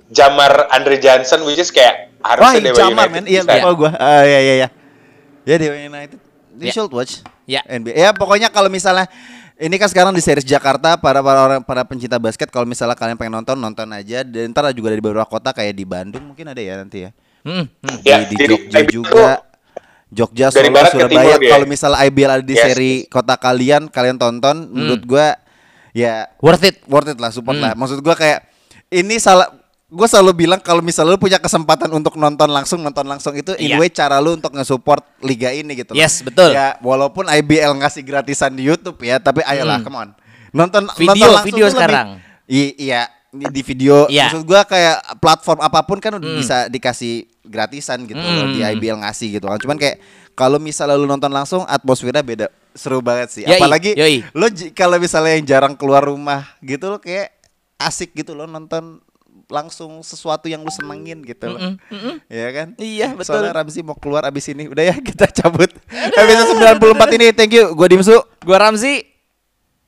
Jamar 0.07 0.51
Andre 0.73 0.97
Johnson, 0.97 1.45
which 1.45 1.61
is 1.61 1.69
kayak 1.69 2.09
Wah, 2.25 2.33
harusnya 2.33 2.73
Dewa 2.73 2.77
Jamar, 2.81 3.05
United. 3.05 3.29
Iya, 3.29 3.41
lupa 3.45 3.69
gua. 3.77 3.91
Ah, 4.01 4.25
iya, 4.25 4.39
iya, 4.41 4.53
iya. 4.65 4.67
Ya, 5.45 5.55
Dewa 5.61 5.77
United. 5.77 6.17
You 6.57 6.67
Ya. 6.67 6.73
should 6.73 6.89
watch. 6.89 7.21
Ya. 7.45 7.61
NBA. 7.69 7.93
Ya, 7.93 8.09
pokoknya 8.17 8.49
kalau 8.49 8.67
misalnya 8.67 9.05
ini 9.57 9.75
kan 9.75 9.89
sekarang 9.89 10.13
di 10.13 10.21
series 10.21 10.45
Jakarta 10.45 10.95
para 10.95 11.19
para 11.19 11.39
orang 11.41 11.61
para 11.61 11.81
pencinta 11.81 12.17
basket 12.17 12.47
kalau 12.47 12.63
misalnya 12.63 12.93
kalian 12.93 13.17
pengen 13.17 13.41
nonton 13.41 13.57
nonton 13.57 13.89
aja 13.89 14.21
dan 14.21 14.53
ntar 14.53 14.69
juga 14.71 14.93
dari 14.93 15.01
beberapa 15.01 15.25
kota 15.25 15.49
kayak 15.49 15.73
di 15.73 15.85
Bandung 15.85 16.23
mungkin 16.23 16.45
ada 16.47 16.61
ya 16.61 16.77
nanti 16.77 17.05
ya 17.05 17.11
Hmm, 17.41 17.63
hmm. 17.63 17.97
Ya, 18.03 18.27
di, 18.27 18.35
di 18.35 18.43
jadi 18.43 18.49
Jogja 18.51 18.79
IBL 18.83 18.91
juga 18.91 19.27
Jogja 20.07 20.47
Solo 20.51 20.67
Surabaya 20.91 21.35
kalau 21.39 21.65
misalnya 21.65 21.99
IBL 22.03 22.31
ada 22.33 22.43
di 22.43 22.55
Yes. 22.55 22.63
seri 22.65 22.93
kota 23.07 23.33
kalian 23.35 23.87
kalian 23.87 24.19
tonton 24.19 24.67
menurut 24.67 25.03
gua 25.07 25.37
ya 25.91 26.27
Worth 26.43 26.65
it. 26.65 26.75
worth 26.85 27.07
it 27.07 27.17
lah 27.17 27.31
support 27.31 27.55
Hmm. 27.55 27.63
lah 27.63 27.73
maksud 27.73 28.03
gua 28.03 28.13
kayak 28.13 28.43
ini 28.89 29.15
salah 29.15 29.47
gue 29.87 30.03
selalu 30.03 30.31
bilang 30.37 30.59
kalau 30.59 30.83
misalnya 30.83 31.15
lu 31.15 31.21
punya 31.21 31.39
kesempatan 31.39 31.87
untuk 31.89 32.19
nonton 32.19 32.51
langsung 32.51 32.83
nonton 32.83 33.07
langsung 33.07 33.31
itu 33.31 33.55
Iya. 33.55 33.79
anyway 33.79 33.87
cara 33.87 34.19
lu 34.19 34.35
untuk 34.35 34.51
nge-support 34.51 34.99
liga 35.21 35.47
ini 35.49 35.79
gitu 35.79 35.95
loh. 35.95 35.97
Yes, 35.97 36.19
betul. 36.19 36.51
ya 36.51 36.75
walaupun 36.81 37.23
IBL 37.25 37.71
ngasih 37.77 38.03
gratisan 38.03 38.51
di 38.51 38.67
YouTube 38.67 38.99
ya 38.99 39.15
tapi 39.15 39.39
ayolah 39.41 39.79
Hmm. 39.79 39.85
come 39.85 39.97
on 39.97 40.09
nonton 40.51 40.83
Video, 40.93 41.07
nonton 41.07 41.27
langsung 41.31 41.47
video 41.47 41.65
lebih- 41.65 41.75
sekarang. 41.79 42.07
I- 42.45 42.75
iya 42.77 43.01
di 43.29 43.61
video 43.61 43.95
Iya. 44.07 44.27
maksud 44.27 44.43
gua 44.43 44.61
kayak 44.63 44.97
platform 45.19 45.59
apa 45.61 45.79
pun 45.81 45.97
kan 45.97 46.11
udah 46.13 46.25
Hmm. 46.25 46.39
bisa 46.39 46.57
dikasih 46.67 47.13
gratisan 47.41 48.03
gitu 48.03 48.19
loh 48.19 48.47
di 48.49 48.59
Hmm. 48.59 48.71
IBL 48.75 48.99
ngasih 48.99 49.27
gitu 49.33 49.47
kan 49.47 49.55
cuman 49.57 49.77
kayak 49.77 50.03
kalau 50.33 50.59
misalnya 50.59 50.95
lu 50.95 51.05
nonton 51.05 51.31
langsung 51.31 51.63
atmosfernya 51.63 52.19
beda 52.21 52.47
seru 52.73 52.99
banget 52.99 53.31
sih 53.31 53.43
Yoi, 53.43 53.55
apalagi 53.55 53.95
yoi. 53.95 54.19
lo 54.33 54.45
kalau 54.73 54.99
misalnya 54.99 55.31
yang 55.33 55.47
jarang 55.47 55.73
keluar 55.73 56.03
rumah 56.03 56.43
gitu 56.59 56.87
lo 56.87 56.99
kayak 56.99 57.31
asik 57.77 58.11
gitu 58.13 58.33
lo 58.33 58.43
nonton 58.43 58.99
langsung 59.47 60.03
sesuatu 60.03 60.51
yang 60.51 60.61
lu 60.63 60.71
senengin 60.71 61.23
gitu 61.23 61.55
loh. 61.55 61.79
Mm-mm. 61.87 62.19
Ya 62.27 62.47
kan? 62.51 62.67
Iya, 62.75 63.15
betul. 63.15 63.39
Soalnya 63.39 63.55
Ramzi 63.55 63.79
mau 63.83 63.95
keluar 63.95 64.27
abis 64.27 64.51
ini. 64.51 64.67
Udah 64.67 64.83
ya 64.91 64.95
kita 65.07 65.27
cabut. 65.31 65.71
Episode 65.91 66.59
94 66.79 67.15
ini 67.17 67.25
thank 67.31 67.55
you. 67.55 67.71
Gue 67.73 67.87
Dimsu. 67.87 68.19
Gua 68.43 68.59
Ramzi. 68.59 69.07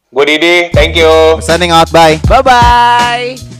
Gue 0.09 0.25
Didi, 0.25 0.73
thank 0.73 0.97
you. 0.97 1.37
Signing 1.43 1.69
out. 1.69 1.91
Bye. 1.93 2.17
Bye 2.25 2.41
bye. 2.41 3.58